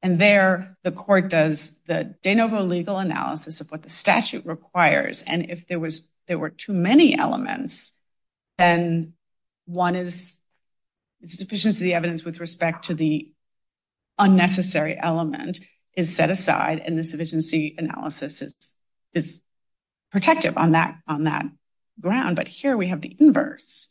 And 0.03 0.19
there 0.19 0.77
the 0.83 0.93
court 0.93 1.29
does 1.29 1.79
the 1.87 2.15
de 2.23 2.35
novo 2.35 2.63
legal 2.63 2.99
analysis 2.99 3.61
of 3.61 3.71
what 3.71 3.83
the 3.83 3.91
statute 3.91 4.47
requires. 4.47 5.23
And 5.23 5.51
if 5.51 5.67
there 5.67 5.79
was, 5.79 6.11
there 6.27 6.39
were 6.39 6.51
too 6.51 6.73
many 6.73 7.17
elements, 7.17 7.93
then 8.57 9.13
one 9.67 9.95
is 9.95 10.41
the 11.21 11.29
sufficiency 11.29 11.93
evidence 11.93 12.25
with 12.25 12.41
respect 12.41 12.87
to 12.87 12.95
the 12.95 13.33
unnecessary 14.19 14.99
element 14.99 15.61
is 15.95 16.15
set 16.15 16.31
aside 16.31 16.81
and 16.81 16.99
the 16.99 17.05
sufficiency 17.05 17.75
analysis 17.77 18.43
is 18.43 18.77
is 19.13 19.41
protective 20.13 20.57
on 20.57 20.73
that 20.73 20.97
on 21.07 21.25
that 21.25 21.47
ground. 22.01 22.37
But 22.37 22.49
here 22.49 22.77
we 22.77 22.89
have 22.89 23.01
the 23.01 23.15
inverse. 23.19 23.89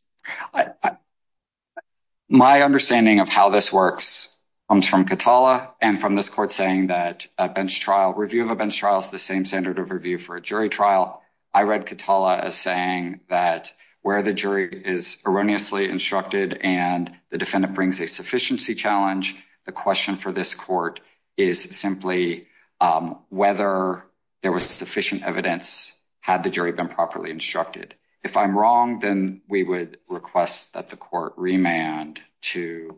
My 2.32 2.62
understanding 2.62 3.22
of 3.22 3.28
how 3.28 3.50
this 3.50 3.74
works 3.74 4.38
comes 4.70 4.88
from 4.88 5.06
Katala 5.06 5.74
and 5.82 6.00
from 6.00 6.14
this 6.16 6.30
court 6.30 6.52
saying 6.52 6.88
that 6.88 7.26
a 7.40 7.50
bench 7.50 7.80
trial, 7.80 8.14
review 8.14 8.44
of 8.44 8.52
a 8.52 8.56
bench 8.56 8.78
trial 8.78 9.00
is 9.00 9.08
the 9.08 9.18
same 9.18 9.46
standard 9.46 9.80
of 9.80 9.90
review 9.90 10.20
for 10.20 10.36
a 10.36 10.42
jury 10.42 10.70
trial. 10.70 11.24
I 11.56 11.64
read 11.64 11.88
Katala 11.88 12.40
as 12.40 12.56
saying 12.56 13.22
that 13.30 13.74
where 14.04 14.22
the 14.22 14.34
jury 14.34 14.70
is 14.86 15.24
erroneously 15.26 15.90
instructed 15.90 16.54
and 16.62 17.12
the 17.32 17.40
defendant 17.40 17.74
brings 17.74 18.00
a 18.00 18.06
sufficiency 18.06 18.76
challenge, 18.76 19.36
the 19.66 19.72
question 19.72 20.16
for 20.16 20.32
this 20.32 20.54
court 20.54 21.00
is 21.36 21.64
simply 21.76 22.46
um, 22.80 23.18
whether 23.30 24.06
there 24.44 24.52
was 24.52 24.70
sufficient 24.70 25.24
evidence 25.24 26.00
had 26.20 26.44
the 26.44 26.52
jury 26.52 26.74
been 26.74 26.90
properly 26.90 27.32
instructed. 27.32 27.96
If 28.24 28.36
I'm 28.38 28.58
wrong, 28.58 29.00
then 29.00 29.42
we 29.48 29.64
would 29.64 29.98
request 30.10 30.74
that 30.74 30.90
the 30.90 30.98
court 30.98 31.34
remand 31.38 32.20
to 32.42 32.98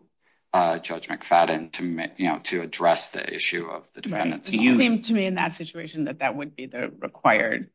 uh, 0.54 0.80
Judge 0.80 1.08
McFadden 1.08 2.44
to 2.44 2.62
address 2.62 3.12
the 3.12 3.34
issue 3.34 3.68
of 3.68 3.92
the 3.94 4.02
defendant's. 4.02 4.54
It 4.54 4.58
seemed 4.58 5.06
to 5.06 5.14
me 5.14 5.26
in 5.26 5.36
that 5.36 5.54
situation 5.54 6.06
that 6.06 6.20
that 6.20 6.36
would 6.36 6.56
be 6.56 6.66
the 6.66 6.92
required 7.00 7.70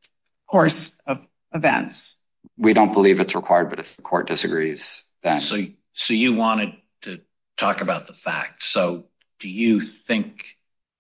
course 0.47 1.01
of 1.07 1.27
events. 1.55 2.19
We 2.59 2.73
don't 2.73 2.93
believe 2.93 3.21
it's 3.21 3.35
required, 3.35 3.71
but 3.71 3.79
if 3.79 3.97
the 3.97 4.03
court 4.03 4.27
disagrees, 4.27 5.05
then. 5.23 5.41
So 5.41 6.13
you 6.13 6.35
wanted 6.35 6.75
to 7.03 7.21
talk 7.57 7.81
about 7.81 8.07
the 8.07 8.13
facts. 8.13 8.67
So 8.67 9.05
do 9.39 9.49
you 9.49 9.81
think 9.81 10.45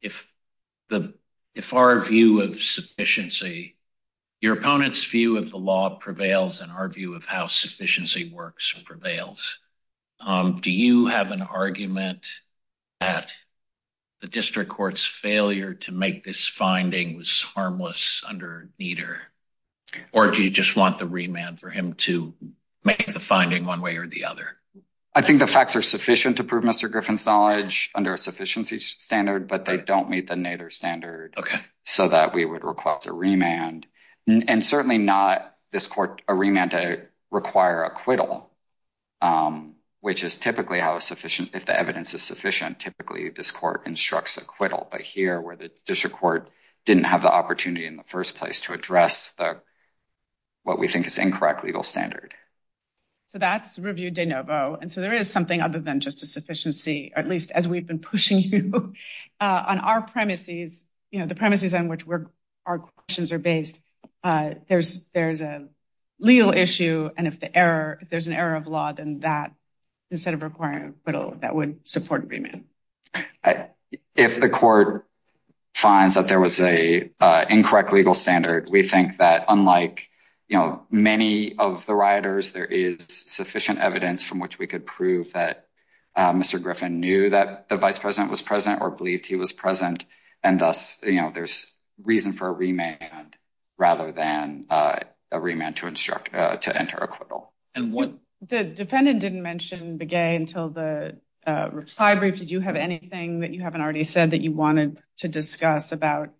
if 0.00 1.72
our 1.72 2.00
view 2.00 2.42
of 2.42 2.62
sufficiency, 2.62 3.75
your 4.46 4.54
opponent's 4.54 5.04
view 5.04 5.38
of 5.38 5.50
the 5.50 5.58
law 5.58 5.90
prevails 5.96 6.60
and 6.60 6.70
our 6.70 6.88
view 6.88 7.14
of 7.14 7.24
how 7.24 7.48
sufficiency 7.48 8.32
works 8.32 8.72
prevails, 8.84 9.58
um, 10.20 10.60
do 10.60 10.70
you 10.70 11.06
have 11.06 11.32
an 11.32 11.42
argument 11.42 12.24
that 13.00 13.28
the 14.20 14.28
district 14.28 14.70
court's 14.70 15.04
failure 15.04 15.74
to 15.74 15.90
make 15.90 16.22
this 16.22 16.46
finding 16.46 17.16
was 17.16 17.42
harmless 17.42 18.22
under 18.24 18.70
neither? 18.78 19.20
Or 20.12 20.30
do 20.30 20.40
you 20.40 20.50
just 20.50 20.76
want 20.76 20.98
the 20.98 21.08
remand 21.08 21.58
for 21.58 21.68
him 21.68 21.94
to 21.94 22.32
make 22.84 23.04
the 23.04 23.18
finding 23.18 23.64
one 23.64 23.80
way 23.80 23.96
or 23.96 24.06
the 24.06 24.26
other? 24.26 24.46
I 25.12 25.22
think 25.22 25.40
the 25.40 25.48
facts 25.48 25.74
are 25.74 25.82
sufficient 25.82 26.36
to 26.36 26.44
prove 26.44 26.62
Mr. 26.62 26.88
Griffin's 26.88 27.26
knowledge 27.26 27.90
under 27.96 28.12
a 28.12 28.18
sufficiency 28.18 28.78
standard, 28.78 29.48
but 29.48 29.64
they 29.64 29.76
don't 29.76 30.08
meet 30.08 30.28
the 30.28 30.34
Neder 30.34 30.70
standard. 30.70 31.34
So 31.82 32.06
that 32.06 32.32
we 32.32 32.44
would 32.44 32.62
request 32.62 33.06
a 33.06 33.12
remand 33.12 33.88
and 34.26 34.64
certainly 34.64 34.98
not 34.98 35.54
this 35.70 35.86
court, 35.86 36.22
a 36.28 36.34
remand 36.34 36.72
to 36.72 37.02
require 37.30 37.84
acquittal, 37.84 38.50
um, 39.20 39.74
which 40.00 40.24
is 40.24 40.38
typically 40.38 40.80
how 40.80 40.98
sufficient, 40.98 41.50
if 41.54 41.66
the 41.66 41.78
evidence 41.78 42.14
is 42.14 42.22
sufficient, 42.22 42.80
typically 42.80 43.28
this 43.28 43.50
court 43.50 43.86
instructs 43.86 44.36
acquittal. 44.36 44.88
But 44.90 45.00
here 45.00 45.40
where 45.40 45.56
the 45.56 45.70
district 45.84 46.16
court 46.16 46.50
didn't 46.84 47.04
have 47.04 47.22
the 47.22 47.32
opportunity 47.32 47.86
in 47.86 47.96
the 47.96 48.04
first 48.04 48.36
place 48.36 48.60
to 48.60 48.72
address 48.72 49.34
what 50.62 50.78
we 50.78 50.88
think 50.88 51.06
is 51.06 51.18
incorrect 51.18 51.64
legal 51.64 51.82
standard. 51.82 52.34
So 53.28 53.38
that's 53.38 53.78
reviewed 53.78 54.14
de 54.14 54.24
novo. 54.24 54.78
And 54.80 54.90
so 54.90 55.00
there 55.00 55.12
is 55.12 55.30
something 55.30 55.60
other 55.60 55.80
than 55.80 56.00
just 56.00 56.22
a 56.22 56.26
sufficiency, 56.26 57.12
at 57.14 57.28
least 57.28 57.50
as 57.50 57.66
we've 57.66 57.86
been 57.86 57.98
pushing 57.98 58.38
you 58.38 58.94
uh, 59.40 59.64
on 59.66 59.80
our 59.80 60.02
premises, 60.02 60.84
you 61.10 61.18
know, 61.18 61.26
the 61.26 61.34
premises 61.34 61.74
on 61.74 61.88
which 61.88 62.04
our 62.64 62.78
questions 62.78 63.32
are 63.32 63.38
based, 63.38 63.80
Uh, 64.26 64.54
there's 64.66 65.40
a 65.40 65.68
legal 66.18 66.52
issue. 66.52 67.10
And 67.16 67.28
if 67.28 67.38
there's 67.38 68.26
an 68.26 68.32
error 68.32 68.56
of 68.56 68.66
law, 68.66 68.90
then 68.90 69.20
that 69.20 69.52
instead 70.10 70.34
of 70.34 70.42
requiring 70.42 70.88
acquittal, 70.88 71.36
that 71.42 71.54
would 71.54 71.86
support 71.88 72.26
remand. 72.26 72.64
If 74.16 74.40
the 74.40 74.48
court 74.48 75.06
finds 75.74 76.14
that 76.14 76.26
there 76.26 76.40
was 76.40 76.60
a 76.60 77.08
uh, 77.20 77.44
incorrect 77.48 77.92
legal 77.92 78.14
standard, 78.14 78.68
we 78.68 78.82
think 78.82 79.18
that 79.18 79.44
unlike 79.48 80.08
many 80.90 81.56
of 81.56 81.86
the 81.86 81.94
rioters, 81.94 82.50
there 82.50 82.64
is 82.64 83.04
sufficient 83.08 83.78
evidence 83.78 84.24
from 84.24 84.40
which 84.40 84.58
we 84.58 84.66
could 84.66 84.86
prove 84.86 85.34
that 85.34 85.68
uh, 86.16 86.32
Mr. 86.32 86.60
Griffin 86.60 86.98
knew 86.98 87.30
that 87.30 87.68
the 87.68 87.76
vice 87.76 88.00
president 88.00 88.32
was 88.32 88.42
present 88.42 88.80
or 88.80 88.90
believed 88.90 89.24
he 89.24 89.36
was 89.36 89.52
present. 89.52 90.04
And 90.42 90.58
thus, 90.58 90.96
there's 90.96 91.72
reason 92.02 92.32
for 92.32 92.48
a 92.48 92.52
remand 92.52 93.36
rather 93.78 94.12
than 94.12 94.66
uh, 94.70 95.00
a 95.30 95.40
remand 95.40 95.76
to 95.76 95.86
instruct 95.86 96.34
uh, 96.34 96.56
to 96.56 96.76
enter 96.76 96.96
acquittal. 96.98 97.52
The 97.74 98.64
defendant 98.64 99.20
didn't 99.20 99.42
mention 99.42 99.98
Begay 99.98 100.36
until 100.36 100.68
the 100.68 101.18
uh, 101.46 101.70
reply 101.72 102.14
brief. 102.16 102.38
Did 102.38 102.50
you 102.50 102.60
have 102.60 102.76
anything 102.76 103.40
that 103.40 103.52
you 103.54 103.62
haven't 103.62 103.80
already 103.80 104.04
said 104.04 104.32
that 104.32 104.40
you 104.40 104.52
wanted 104.52 104.98
to 105.18 105.28
discuss 105.28 105.92
about 105.92 106.30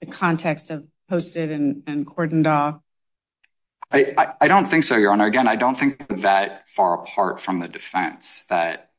the 0.00 0.06
context 0.06 0.70
of 0.70 0.86
posted 1.08 1.50
and 1.50 2.06
cordoned 2.06 2.46
off? 2.46 2.80
I 3.90 4.48
don't 4.48 4.66
think 4.66 4.82
so, 4.82 4.96
Your 4.96 5.12
Honor. 5.12 5.26
Again, 5.26 5.46
I 5.46 5.56
don't 5.56 5.76
think 5.76 6.06
that 6.22 6.68
far 6.68 7.02
apart 7.02 7.40
from 7.40 7.60
the 7.60 7.68
defense 7.68 8.44
that 8.48 8.90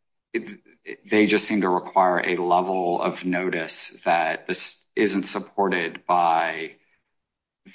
they 1.06 1.28
just 1.28 1.46
seem 1.46 1.62
to 1.62 1.70
require 1.70 2.22
a 2.26 2.38
level 2.38 3.02
of 3.02 3.26
notice 3.26 4.02
that 4.06 4.48
this 4.48 4.86
isn't 4.96 5.24
supported 5.24 6.06
by 6.08 6.76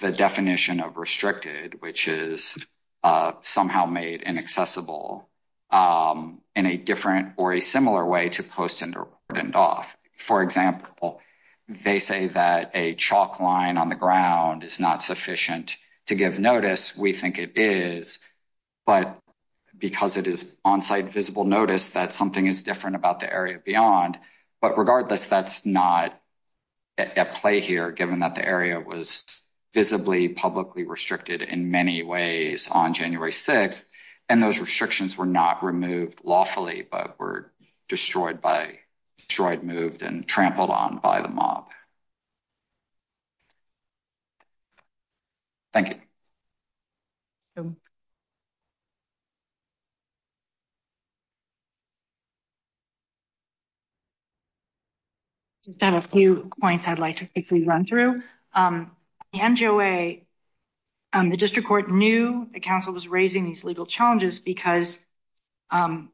the 0.00 0.12
definition 0.12 0.80
of 0.80 0.96
restricted, 0.96 1.80
which 1.80 2.08
is 2.08 2.58
uh, 3.02 3.32
somehow 3.42 3.86
made 3.86 4.22
inaccessible 4.22 5.28
um, 5.70 6.40
in 6.54 6.66
a 6.66 6.76
different 6.76 7.34
or 7.36 7.52
a 7.52 7.60
similar 7.60 8.04
way 8.04 8.28
to 8.30 8.42
post 8.42 8.82
and 8.82 8.94
cordoned 8.94 9.54
off. 9.54 9.96
For 10.16 10.42
example, 10.42 11.20
they 11.68 11.98
say 11.98 12.28
that 12.28 12.72
a 12.74 12.94
chalk 12.94 13.40
line 13.40 13.76
on 13.76 13.88
the 13.88 13.96
ground 13.96 14.64
is 14.64 14.80
not 14.80 15.02
sufficient 15.02 15.76
to 16.06 16.14
give 16.14 16.38
notice. 16.38 16.96
We 16.96 17.12
think 17.12 17.38
it 17.38 17.56
is, 17.56 18.18
but 18.86 19.18
because 19.76 20.16
it 20.16 20.26
is 20.26 20.56
on-site 20.64 21.06
visible 21.06 21.44
notice 21.44 21.90
that 21.90 22.12
something 22.12 22.46
is 22.46 22.62
different 22.62 22.96
about 22.96 23.20
the 23.20 23.32
area 23.32 23.58
beyond. 23.58 24.18
But 24.60 24.78
regardless, 24.78 25.26
that's 25.26 25.66
not 25.66 26.18
at 26.98 27.34
play 27.34 27.60
here, 27.60 27.90
given 27.90 28.20
that 28.20 28.34
the 28.34 28.46
area 28.46 28.78
was 28.78 29.42
visibly 29.74 30.28
publicly 30.28 30.84
restricted 30.84 31.42
in 31.42 31.70
many 31.70 32.02
ways 32.02 32.68
on 32.70 32.94
January 32.94 33.32
6th, 33.32 33.90
and 34.28 34.42
those 34.42 34.58
restrictions 34.58 35.16
were 35.16 35.26
not 35.26 35.64
removed 35.64 36.20
lawfully 36.24 36.86
but 36.90 37.18
were 37.18 37.52
destroyed 37.88 38.40
by, 38.40 38.78
destroyed, 39.28 39.62
moved, 39.62 40.02
and 40.02 40.26
trampled 40.26 40.70
on 40.70 40.98
by 40.98 41.20
the 41.22 41.28
mob. 41.28 41.70
Thank 45.72 45.88
you. 47.56 47.76
Just 55.64 55.80
have 55.80 55.94
a 55.94 56.00
few 56.00 56.50
points 56.60 56.88
I'd 56.88 56.98
like 56.98 57.16
to 57.16 57.26
quickly 57.26 57.64
run 57.64 57.84
through. 57.84 58.22
Um, 58.52 58.90
the 59.32 59.38
MJOA, 59.38 60.24
um, 61.12 61.30
the 61.30 61.36
district 61.36 61.68
court 61.68 61.90
knew 61.90 62.48
the 62.52 62.60
council 62.60 62.92
was 62.92 63.08
raising 63.08 63.44
these 63.44 63.64
legal 63.64 63.86
challenges 63.86 64.40
because 64.40 64.98
um, 65.70 66.10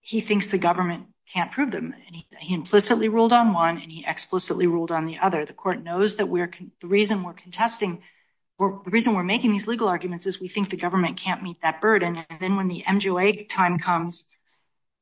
he 0.00 0.20
thinks 0.20 0.48
the 0.48 0.58
government 0.58 1.06
can't 1.32 1.52
prove 1.52 1.70
them. 1.70 1.94
And 2.06 2.24
he 2.38 2.54
implicitly 2.54 3.08
ruled 3.08 3.32
on 3.32 3.52
one 3.52 3.78
and 3.78 3.90
he 3.90 4.04
explicitly 4.06 4.66
ruled 4.66 4.90
on 4.90 5.06
the 5.06 5.18
other. 5.18 5.44
The 5.44 5.52
court 5.52 5.82
knows 5.82 6.16
that 6.16 6.26
the 6.26 6.86
reason 6.86 7.22
we're 7.22 7.32
contesting, 7.32 8.02
the 8.58 8.80
reason 8.86 9.14
we're 9.14 9.22
making 9.22 9.52
these 9.52 9.68
legal 9.68 9.88
arguments 9.88 10.26
is 10.26 10.40
we 10.40 10.48
think 10.48 10.70
the 10.70 10.76
government 10.76 11.16
can't 11.16 11.42
meet 11.42 11.62
that 11.62 11.80
burden. 11.80 12.24
And 12.28 12.40
then 12.40 12.56
when 12.56 12.68
the 12.68 12.82
MJOA 12.86 13.48
time 13.48 13.78
comes, 13.78 14.26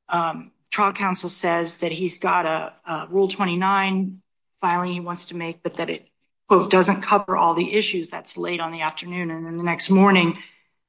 um, 0.09 0.53
trial 0.71 0.93
counsel 0.93 1.29
says 1.29 1.79
that 1.79 1.93
he's 1.93 2.19
got 2.19 2.47
a 2.47 3.09
Rule 3.11 3.29
29 3.29 4.23
filing 4.61 4.93
he 4.93 5.01
wants 5.01 5.27
to 5.27 5.37
make, 5.37 5.63
but 5.63 5.77
that 5.77 5.91
it, 5.91 6.08
quote, 6.49 6.71
doesn't 6.71 7.03
cover 7.03 7.37
all 7.37 7.55
the 7.55 7.75
issues. 7.75 8.09
That's 8.11 8.37
late 8.37 8.61
on 8.61 8.73
the 8.73 8.81
afternoon. 8.81 9.31
And 9.31 9.47
then 9.47 9.57
the 9.57 9.63
next 9.63 9.91
morning, 9.91 10.39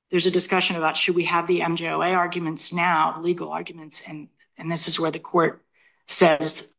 there's 0.09 0.25
a 0.25 0.31
discussion 0.31 0.75
about 0.75 0.97
should 0.97 1.15
we 1.15 1.25
have 1.25 1.47
the 1.47 1.59
MJOA 1.59 2.15
arguments 2.15 2.73
now, 2.73 3.21
legal 3.21 3.49
arguments. 3.51 4.01
And 4.07 4.29
and 4.57 4.71
this 4.71 4.87
is 4.87 4.99
where 4.99 5.11
the 5.11 5.19
court 5.19 5.63
says 6.05 6.73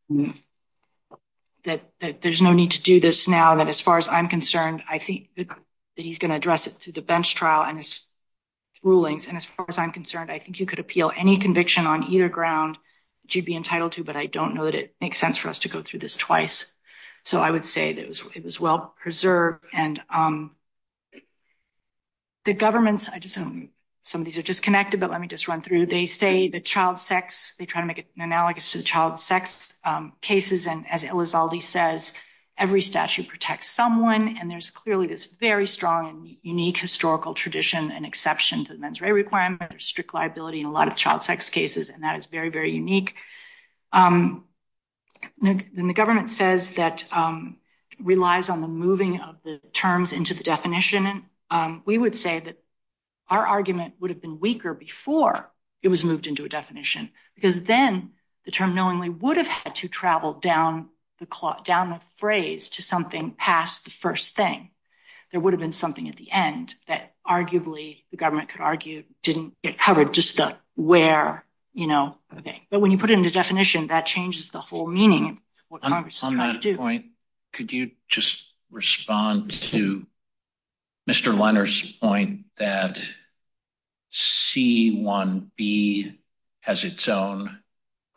that 1.65 1.83
there's 2.21 2.43
no 2.43 2.53
need 2.53 2.73
to 2.73 2.83
do 2.83 3.01
this 3.01 3.29
now, 3.29 3.53
And 3.53 3.61
that 3.61 3.69
as 3.69 3.81
far 3.81 3.99
as 3.99 4.09
I'm 4.09 4.29
concerned, 4.29 4.83
I 4.89 4.99
think 4.99 5.29
that 5.37 5.49
he's 5.97 6.19
going 6.19 6.31
to 6.31 6.37
address 6.37 6.67
it 6.67 6.75
through 6.75 6.95
the 6.95 7.03
bench 7.03 7.35
trial 7.35 7.63
and 7.63 7.77
his 7.77 8.03
rulings. 8.83 9.29
And 9.29 9.37
as 9.37 9.45
far 9.45 9.67
as 9.69 9.79
I'm 9.79 9.93
concerned, 9.93 10.31
I 10.31 10.39
think 10.39 10.59
you 10.61 10.67
could 10.67 10.79
appeal 10.79 11.13
any 11.15 11.39
conviction 11.39 11.87
on 11.87 12.05
either 12.05 12.29
ground 12.29 12.79
that 13.23 13.35
you'd 13.35 13.45
be 13.45 13.57
entitled 13.57 13.93
to, 13.93 14.05
but 14.05 14.17
I 14.17 14.27
don't 14.27 14.55
know 14.55 14.65
that 14.65 14.75
it 14.75 14.95
makes 15.01 15.19
sense 15.19 15.37
for 15.37 15.49
us 15.49 15.61
to 15.61 15.69
go 15.69 15.83
through 15.83 16.01
this 16.01 16.17
twice. 16.17 16.75
So 17.23 17.41
I 17.41 17.51
would 17.51 17.65
say 17.65 17.93
that 17.93 18.03
it 18.35 18.45
was 18.45 18.61
well 18.61 18.95
preserved. 19.01 19.65
And 19.73 20.03
um, 20.09 20.57
the 22.45 22.55
governments, 22.55 23.09
I 23.09 23.19
just, 23.19 23.39
some 24.03 24.21
of 24.21 24.25
these 24.25 24.39
are 24.39 24.43
disconnected, 24.43 25.01
but 25.01 25.11
let 25.11 25.21
me 25.21 25.29
just 25.29 25.49
run 25.49 25.61
through. 25.61 25.87
They 25.87 26.07
say 26.07 26.49
the 26.49 26.61
child 26.61 26.99
sex, 26.99 27.55
they 27.59 27.67
try 27.67 27.83
to 27.83 27.87
make 27.87 27.99
it 27.99 28.07
analogous 28.17 28.73
to 28.73 28.79
the 28.79 28.85
child 28.85 29.19
sex 29.19 29.79
um, 29.85 30.15
cases. 30.21 30.67
And 30.67 30.87
as 30.91 31.05
Elizalde 31.05 31.61
says, 31.61 32.15
every 32.57 32.83
statute 32.83 33.29
protects 33.29 33.69
someone. 33.69 34.37
And 34.39 34.51
there's 34.51 34.71
clearly 34.71 35.07
this 35.07 35.25
very 35.25 35.67
strong 35.67 36.09
and 36.09 36.37
unique 36.43 36.79
historical 36.79 37.35
tradition 37.35 37.91
and 37.91 38.05
exception 38.07 38.65
to 38.65 38.75
the 38.75 38.79
mens 38.79 39.01
rea 39.01 39.13
requirement. 39.13 39.71
There's 39.71 39.85
strict 39.85 40.15
liability 40.15 40.61
in 40.61 40.67
a 40.67 40.73
lot 40.73 40.89
of 40.89 40.97
child 40.97 41.23
sex 41.23 41.51
cases, 41.51 41.91
and 41.91 42.03
that 42.03 42.17
is 42.17 42.27
very, 42.27 42.51
very 42.51 42.73
unique. 42.73 43.15
Um, 43.93 44.45
Then 45.41 45.87
the 45.87 45.95
government 45.95 46.31
says 46.31 46.75
that 46.75 47.05
um, 47.13 47.57
relies 47.99 48.49
on 48.49 48.61
the 48.61 48.69
moving 48.69 49.21
of 49.21 49.37
the 49.43 49.59
terms 49.73 50.13
into 50.13 50.35
the 50.35 50.45
definition. 50.45 51.25
Um, 51.51 51.83
we 51.85 51.99
would 51.99 52.15
say 52.15 52.41
that 52.41 52.59
our 53.29 53.47
argument 53.47 53.95
would 54.01 54.11
have 54.11 54.21
been 54.21 54.41
weaker 54.41 54.75
before 54.75 55.51
it 55.83 55.89
was 55.89 56.05
moved 56.05 56.27
into 56.27 56.45
a 56.45 56.49
definition, 56.49 57.11
because 57.35 57.65
then 57.65 58.11
the 58.45 58.51
term 58.51 58.75
knowingly 58.75 59.09
would 59.09 59.37
have 59.37 59.47
had 59.47 59.75
to 59.77 59.89
travel 59.89 60.35
down 60.35 60.89
the 61.19 61.27
claw 61.27 61.61
down 61.63 61.91
the 61.91 62.01
phrase 62.17 62.71
to 62.71 62.83
something 62.83 63.33
past 63.33 63.85
the 63.85 63.91
first 63.91 64.35
thing. 64.35 64.71
There 65.31 65.41
would 65.41 65.53
have 65.53 65.61
been 65.61 65.73
something 65.73 66.09
at 66.09 66.17
the 66.17 66.33
end 66.33 66.75
that 66.89 67.15
arguably 67.27 68.03
the 68.11 68.17
government 68.17 68.49
could 68.49 68.63
argue 68.63 69.05
didn't 69.23 69.55
get 69.63 69.79
covered, 69.79 70.13
just 70.13 70.39
the 70.39 70.57
where, 70.75 71.45
you 71.73 71.87
know, 71.87 72.17
thing. 72.43 72.61
But 72.71 72.81
when 72.81 72.91
you 72.91 72.99
put 72.99 73.11
it 73.11 73.15
into 73.15 73.31
definition, 73.31 73.89
that 73.89 74.07
changes 74.07 74.51
the 74.51 74.61
whole 74.61 74.87
meaning 74.87 75.31
of 75.31 75.39
what 75.69 75.83
Congress 75.83 76.23
is 76.23 76.29
trying 76.29 76.55
to 76.55 76.61
do. 76.61 76.71
On 76.71 76.77
that 76.77 76.81
point, 76.81 77.07
could 77.53 77.73
you 77.73 77.93
just 78.09 78.43
respond 78.71 79.53
to 79.53 80.07
Mr. 81.09 81.37
Leonard's 81.37 81.83
point 81.83 82.47
that 82.59 83.01
C1B 84.13 86.17
has 86.61 86.85
its 86.85 87.09
own 87.09 87.59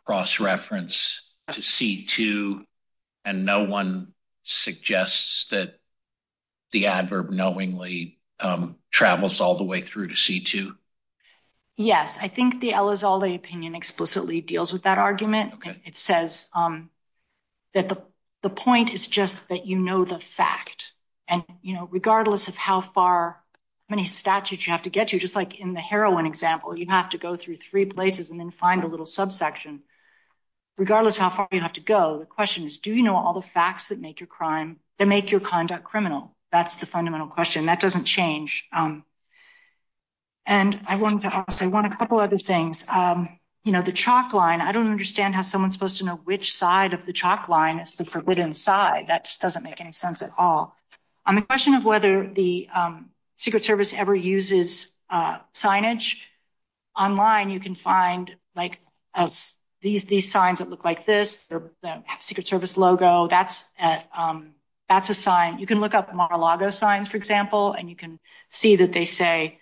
cross-reference 0.04 1.22
to 1.52 1.60
C2, 1.60 2.64
and 3.24 3.44
no 3.44 3.64
one 3.64 4.12
suggests 4.42 5.46
that 5.46 5.78
the 6.72 6.86
adverb 6.86 7.30
knowingly 7.30 8.18
um, 8.40 8.76
travels 8.90 9.40
all 9.40 9.56
the 9.56 9.64
way 9.64 9.80
through 9.80 10.08
to 10.08 10.14
C2? 10.14 10.74
Yes, 11.76 12.18
I 12.20 12.28
think 12.28 12.60
the 12.60 12.70
Elizalde 12.70 13.34
opinion 13.34 13.74
explicitly 13.74 14.40
deals 14.40 14.72
with 14.72 14.84
that 14.84 14.98
argument. 14.98 15.54
It 15.84 15.96
says 15.96 16.48
um, 16.54 16.90
that 17.72 17.88
the 17.88 18.50
point 18.50 18.92
is 18.92 19.08
just 19.08 19.48
that 19.48 19.66
you 19.66 19.78
know 19.78 20.04
the 20.04 20.20
fact. 20.20 20.92
And, 21.26 21.42
you 21.62 21.74
know, 21.74 21.88
regardless 21.90 22.48
of 22.48 22.56
how 22.56 22.82
far, 22.82 23.42
how 23.88 23.96
many 23.96 24.04
statutes 24.04 24.66
you 24.66 24.72
have 24.72 24.82
to 24.82 24.90
get 24.90 25.08
to, 25.08 25.18
just 25.18 25.34
like 25.34 25.58
in 25.58 25.72
the 25.72 25.80
heroin 25.80 26.26
example, 26.26 26.76
you 26.76 26.86
have 26.90 27.08
to 27.08 27.18
go 27.18 27.36
through 27.36 27.56
three 27.56 27.86
places 27.86 28.30
and 28.30 28.38
then 28.38 28.50
find 28.50 28.84
a 28.84 28.86
little 28.86 29.06
subsection. 29.06 29.82
Regardless 30.76 31.16
of 31.16 31.22
how 31.22 31.30
far 31.30 31.48
you 31.52 31.60
have 31.60 31.72
to 31.72 31.80
go, 31.80 32.18
the 32.18 32.26
question 32.26 32.64
is, 32.64 32.78
do 32.78 32.94
you 32.94 33.02
know 33.02 33.16
all 33.16 33.32
the 33.32 33.40
facts 33.40 33.88
that 33.88 33.98
make 33.98 34.20
your 34.20 34.26
crime, 34.26 34.78
that 34.98 35.08
make 35.08 35.30
your 35.30 35.40
conduct 35.40 35.84
criminal? 35.84 36.36
That's 36.52 36.76
the 36.76 36.86
fundamental 36.86 37.28
question. 37.28 37.66
That 37.66 37.80
doesn't 37.80 38.04
change. 38.04 38.68
And 38.70 39.02
I 40.46 40.96
wanted 40.96 41.22
to 41.22 41.34
ask, 41.34 41.62
I 41.62 41.66
want 41.66 41.92
a 41.92 41.96
couple 41.96 42.18
other 42.18 42.38
things. 42.38 42.84
Um, 42.88 43.28
you 43.64 43.72
know, 43.72 43.80
the 43.80 43.92
chalk 43.92 44.34
line, 44.34 44.60
I 44.60 44.72
don't 44.72 44.90
understand 44.90 45.34
how 45.34 45.42
someone's 45.42 45.72
supposed 45.72 45.98
to 45.98 46.04
know 46.04 46.16
which 46.24 46.54
side 46.54 46.92
of 46.92 47.06
the 47.06 47.14
chalk 47.14 47.48
line 47.48 47.78
is 47.78 47.94
the 47.94 48.04
forbidden 48.04 48.52
side. 48.52 49.06
That 49.08 49.24
just 49.24 49.40
doesn't 49.40 49.62
make 49.62 49.80
any 49.80 49.92
sense 49.92 50.20
at 50.20 50.30
all. 50.36 50.76
On 51.24 51.34
the 51.34 51.42
question 51.42 51.74
of 51.74 51.84
whether 51.84 52.26
the 52.26 52.68
um, 52.74 53.10
Secret 53.36 53.64
Service 53.64 53.94
ever 53.94 54.14
uses 54.14 54.88
uh, 55.08 55.38
signage, 55.54 56.20
online 56.96 57.50
you 57.50 57.58
can 57.58 57.74
find 57.74 58.36
like 58.54 58.80
these 59.80 60.30
signs 60.30 60.58
that 60.58 60.68
look 60.68 60.84
like 60.84 61.06
this, 61.06 61.46
the 61.46 61.70
Secret 62.20 62.46
Service 62.46 62.76
logo, 62.76 63.28
um, 64.14 64.54
that's 64.88 65.10
a 65.10 65.14
sign. 65.14 65.58
You 65.58 65.66
can 65.66 65.80
look 65.80 65.94
up 65.94 66.14
Mar-a-Lago 66.14 66.70
signs, 66.70 67.08
for 67.08 67.16
example, 67.16 67.72
and 67.72 67.88
you 67.88 67.96
can 67.96 68.18
see 68.50 68.76
that 68.76 68.92
they 68.92 69.06
say 69.06 69.58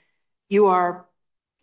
you 0.53 0.67
are 0.67 1.07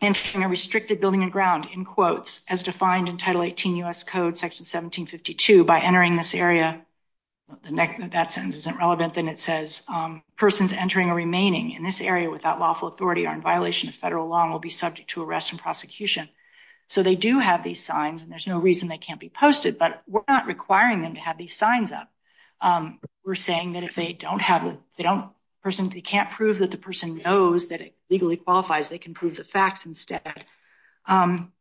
entering 0.02 0.44
a 0.44 0.50
restricted 0.50 1.00
building 1.00 1.22
and 1.22 1.32
ground, 1.32 1.68
in 1.72 1.86
quotes, 1.86 2.44
as 2.48 2.64
defined 2.64 3.08
in 3.08 3.18
Title 3.18 3.44
18 3.44 3.76
U.S. 3.78 4.04
Code, 4.04 4.36
Section 4.36 4.64
1752, 4.64 5.64
by 5.64 5.80
entering 5.80 6.16
this 6.16 6.34
area. 6.34 6.82
That 7.64 8.32
sentence 8.32 8.58
isn't 8.58 8.78
relevant. 8.78 9.14
Then 9.14 9.28
it 9.28 9.40
says 9.40 9.84
um, 9.88 10.24
persons 10.38 10.74
entering 10.74 11.10
or 11.10 11.16
remaining 11.16 11.72
in 11.72 11.84
this 11.84 12.02
area 12.02 12.30
without 12.30 12.60
lawful 12.60 12.88
authority 12.88 13.26
are 13.26 13.34
in 13.34 13.42
violation 13.42 13.90
of 13.90 13.96
federal 13.96 14.28
law 14.28 14.44
and 14.44 14.52
will 14.52 14.60
be 14.60 14.70
subject 14.70 15.12
to 15.12 15.24
arrest 15.24 15.52
and 15.52 15.60
prosecution. 15.60 16.30
So 16.88 17.04
they 17.04 17.16
do 17.16 17.40
have 17.40 17.64
these 17.64 17.84
signs, 17.84 18.24
and 18.24 18.32
there's 18.32 18.48
no 18.48 18.60
reason 18.60 18.90
they 18.90 18.98
can't 18.98 19.20
be 19.20 19.30
posted, 19.30 19.78
but 19.78 20.02
we're 20.08 20.22
not 20.28 20.48
requiring 20.48 21.02
them 21.02 21.14
to 21.14 21.22
have 21.22 21.38
these 21.38 21.56
signs 21.56 21.92
up. 21.92 22.12
Um, 22.62 23.00
we're 23.24 23.36
saying 23.36 23.74
that 23.74 23.84
if 23.84 23.94
they 23.94 24.14
don't 24.14 24.42
have, 24.42 24.64
the 24.64 24.78
they 24.98 25.04
don't, 25.04 25.30
person, 25.64 25.90
they 25.90 26.02
can't 26.02 26.30
prove 26.30 26.60
that 26.60 26.72
the 26.72 26.78
person 26.78 27.22
knows 27.24 27.68
that 27.68 27.82
it 27.82 27.96
legally 28.10 28.38
qualifies, 28.38 28.90
they 28.90 28.98
can 28.98 29.14
prove 29.14 29.36
the 29.36 29.44
facts 29.44 29.86
instead. 29.86 30.46
Um, 31.06 31.52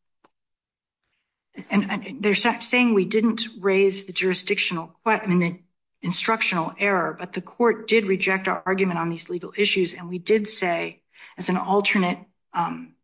and 1.70 2.22
they're 2.22 2.34
saying 2.34 2.94
we 2.94 3.04
didn't 3.04 3.42
raise 3.58 4.04
the 4.04 4.12
jurisdictional, 4.12 4.94
I 5.04 5.26
mean, 5.26 5.38
the 5.38 5.58
instructional 6.02 6.72
error, 6.78 7.16
but 7.18 7.32
the 7.32 7.40
court 7.40 7.88
did 7.88 8.06
reject 8.06 8.46
our 8.46 8.62
argument 8.64 9.00
on 9.00 9.10
these 9.10 9.28
legal 9.28 9.52
issues, 9.56 9.94
and 9.94 10.08
we 10.08 10.18
did 10.18 10.48
say, 10.48 11.02
as 11.36 11.48
an 11.48 11.56
alternate 11.56 12.18
um, 12.52 12.94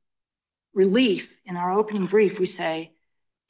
relief, 0.72 1.36
in 1.44 1.56
our 1.56 1.72
opening 1.72 2.06
brief, 2.06 2.38
we 2.38 2.46
say, 2.46 2.92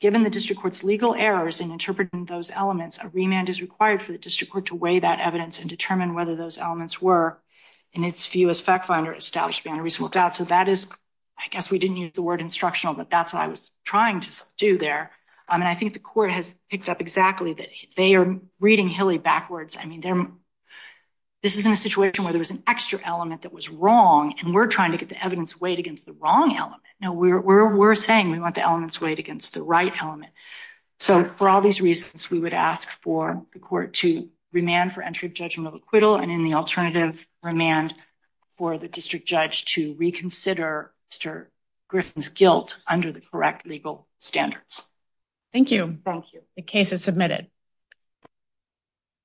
given 0.05 0.23
the 0.23 0.29
district 0.29 0.61
court's 0.61 0.85
legal 0.85 1.15
errors 1.15 1.63
in 1.63 1.73
interpreting 1.73 2.27
those 2.27 2.51
elements, 2.51 2.99
a 3.03 3.09
remand 3.15 3.49
is 3.49 3.63
required 3.63 4.03
for 4.03 4.13
the 4.13 4.19
district 4.19 4.53
court 4.53 4.67
to 4.67 4.75
weigh 4.75 4.99
that 4.99 5.19
evidence 5.19 5.61
and 5.61 5.71
determine 5.71 6.13
whether 6.13 6.37
those 6.37 6.59
elements 6.59 7.01
were, 7.01 7.41
in 7.95 8.05
its 8.05 8.27
view 8.27 8.51
as 8.51 8.61
fact 8.61 8.87
finder, 8.87 9.15
established 9.15 9.65
beyond 9.65 9.81
a 9.81 9.83
reasonable 9.83 10.11
doubt. 10.11 10.35
So 10.35 10.45
that 10.45 10.69
is, 10.69 10.91
I 11.39 11.47
guess 11.49 11.71
we 11.71 11.79
didn't 11.79 11.97
use 11.97 12.13
the 12.13 12.21
word 12.21 12.43
instructional, 12.43 12.93
but 12.93 13.09
that's 13.09 13.33
what 13.33 13.43
I 13.43 13.49
was 13.49 13.71
trying 13.83 14.21
to 14.21 14.45
do 14.59 14.77
there. 14.77 15.11
Um, 15.49 15.63
and 15.63 15.69
I 15.69 15.75
think 15.75 15.95
the 15.95 16.01
court 16.01 16.33
has 16.33 16.55
picked 16.69 16.91
up 16.91 17.01
exactly 17.01 17.55
that 17.55 17.69
they 17.97 18.15
are 18.15 18.41
reading 18.61 18.91
Hillie 18.91 19.17
backwards. 19.17 19.79
I 19.81 19.87
mean, 19.87 20.03
this 21.45 21.59
isn't 21.59 21.73
a 21.73 21.77
situation 21.77 22.25
where 22.25 22.33
there 22.33 22.39
was 22.39 22.51
an 22.51 22.63
extra 22.67 22.99
element 23.05 23.43
that 23.43 23.53
was 23.53 23.69
wrong, 23.69 24.35
and 24.41 24.55
we're 24.55 24.67
trying 24.67 24.93
to 24.93 24.97
get 24.97 25.11
the 25.11 25.23
evidence 25.23 25.61
weighed 25.61 25.79
against 25.79 26.07
the 26.07 26.15
wrong 26.15 26.57
element. 26.57 26.81
No, 27.03 27.13
we're 27.13 27.95
saying 27.95 28.31
we 28.31 28.39
want 28.39 28.55
the 28.55 28.63
elements 28.63 28.99
weighed 28.99 29.19
against 29.19 29.53
the 29.53 29.63
right 29.63 29.93
element. 30.01 30.33
So 31.01 31.23
for 31.23 31.51
all 31.51 31.61
these 31.61 31.83
reasons, 31.83 32.31
we 32.31 32.41
would 32.41 32.55
ask 32.55 32.89
for 32.89 33.45
the 33.53 33.59
court 33.59 33.93
to 33.95 34.31
remand 34.53 34.95
for 34.95 35.03
entry 35.03 35.29
of 35.29 35.35
judgment 35.35 35.69
of 35.69 35.75
acquittal, 35.75 36.17
and 36.17 36.33
in 36.33 36.45
the 36.45 36.55
alternative, 36.55 37.27
remand 37.43 37.93
for 38.57 38.79
the 38.79 38.89
district 38.89 39.27
judge 39.27 39.67
to 39.67 39.95
reconsider 39.99 40.93
Mr. 41.13 41.49
Griffin's 41.89 42.31
guilt 42.31 42.79
under 42.87 43.13
the 43.13 43.21
correct 43.21 43.67
legal 43.67 44.09
standards. 44.19 44.91
Thank 45.53 45.73
you. 45.73 45.99
Thank 46.07 46.33
you. 46.33 46.41
The 46.57 46.63
case 46.63 46.93
is 46.93 47.05
submitted. 47.05 47.49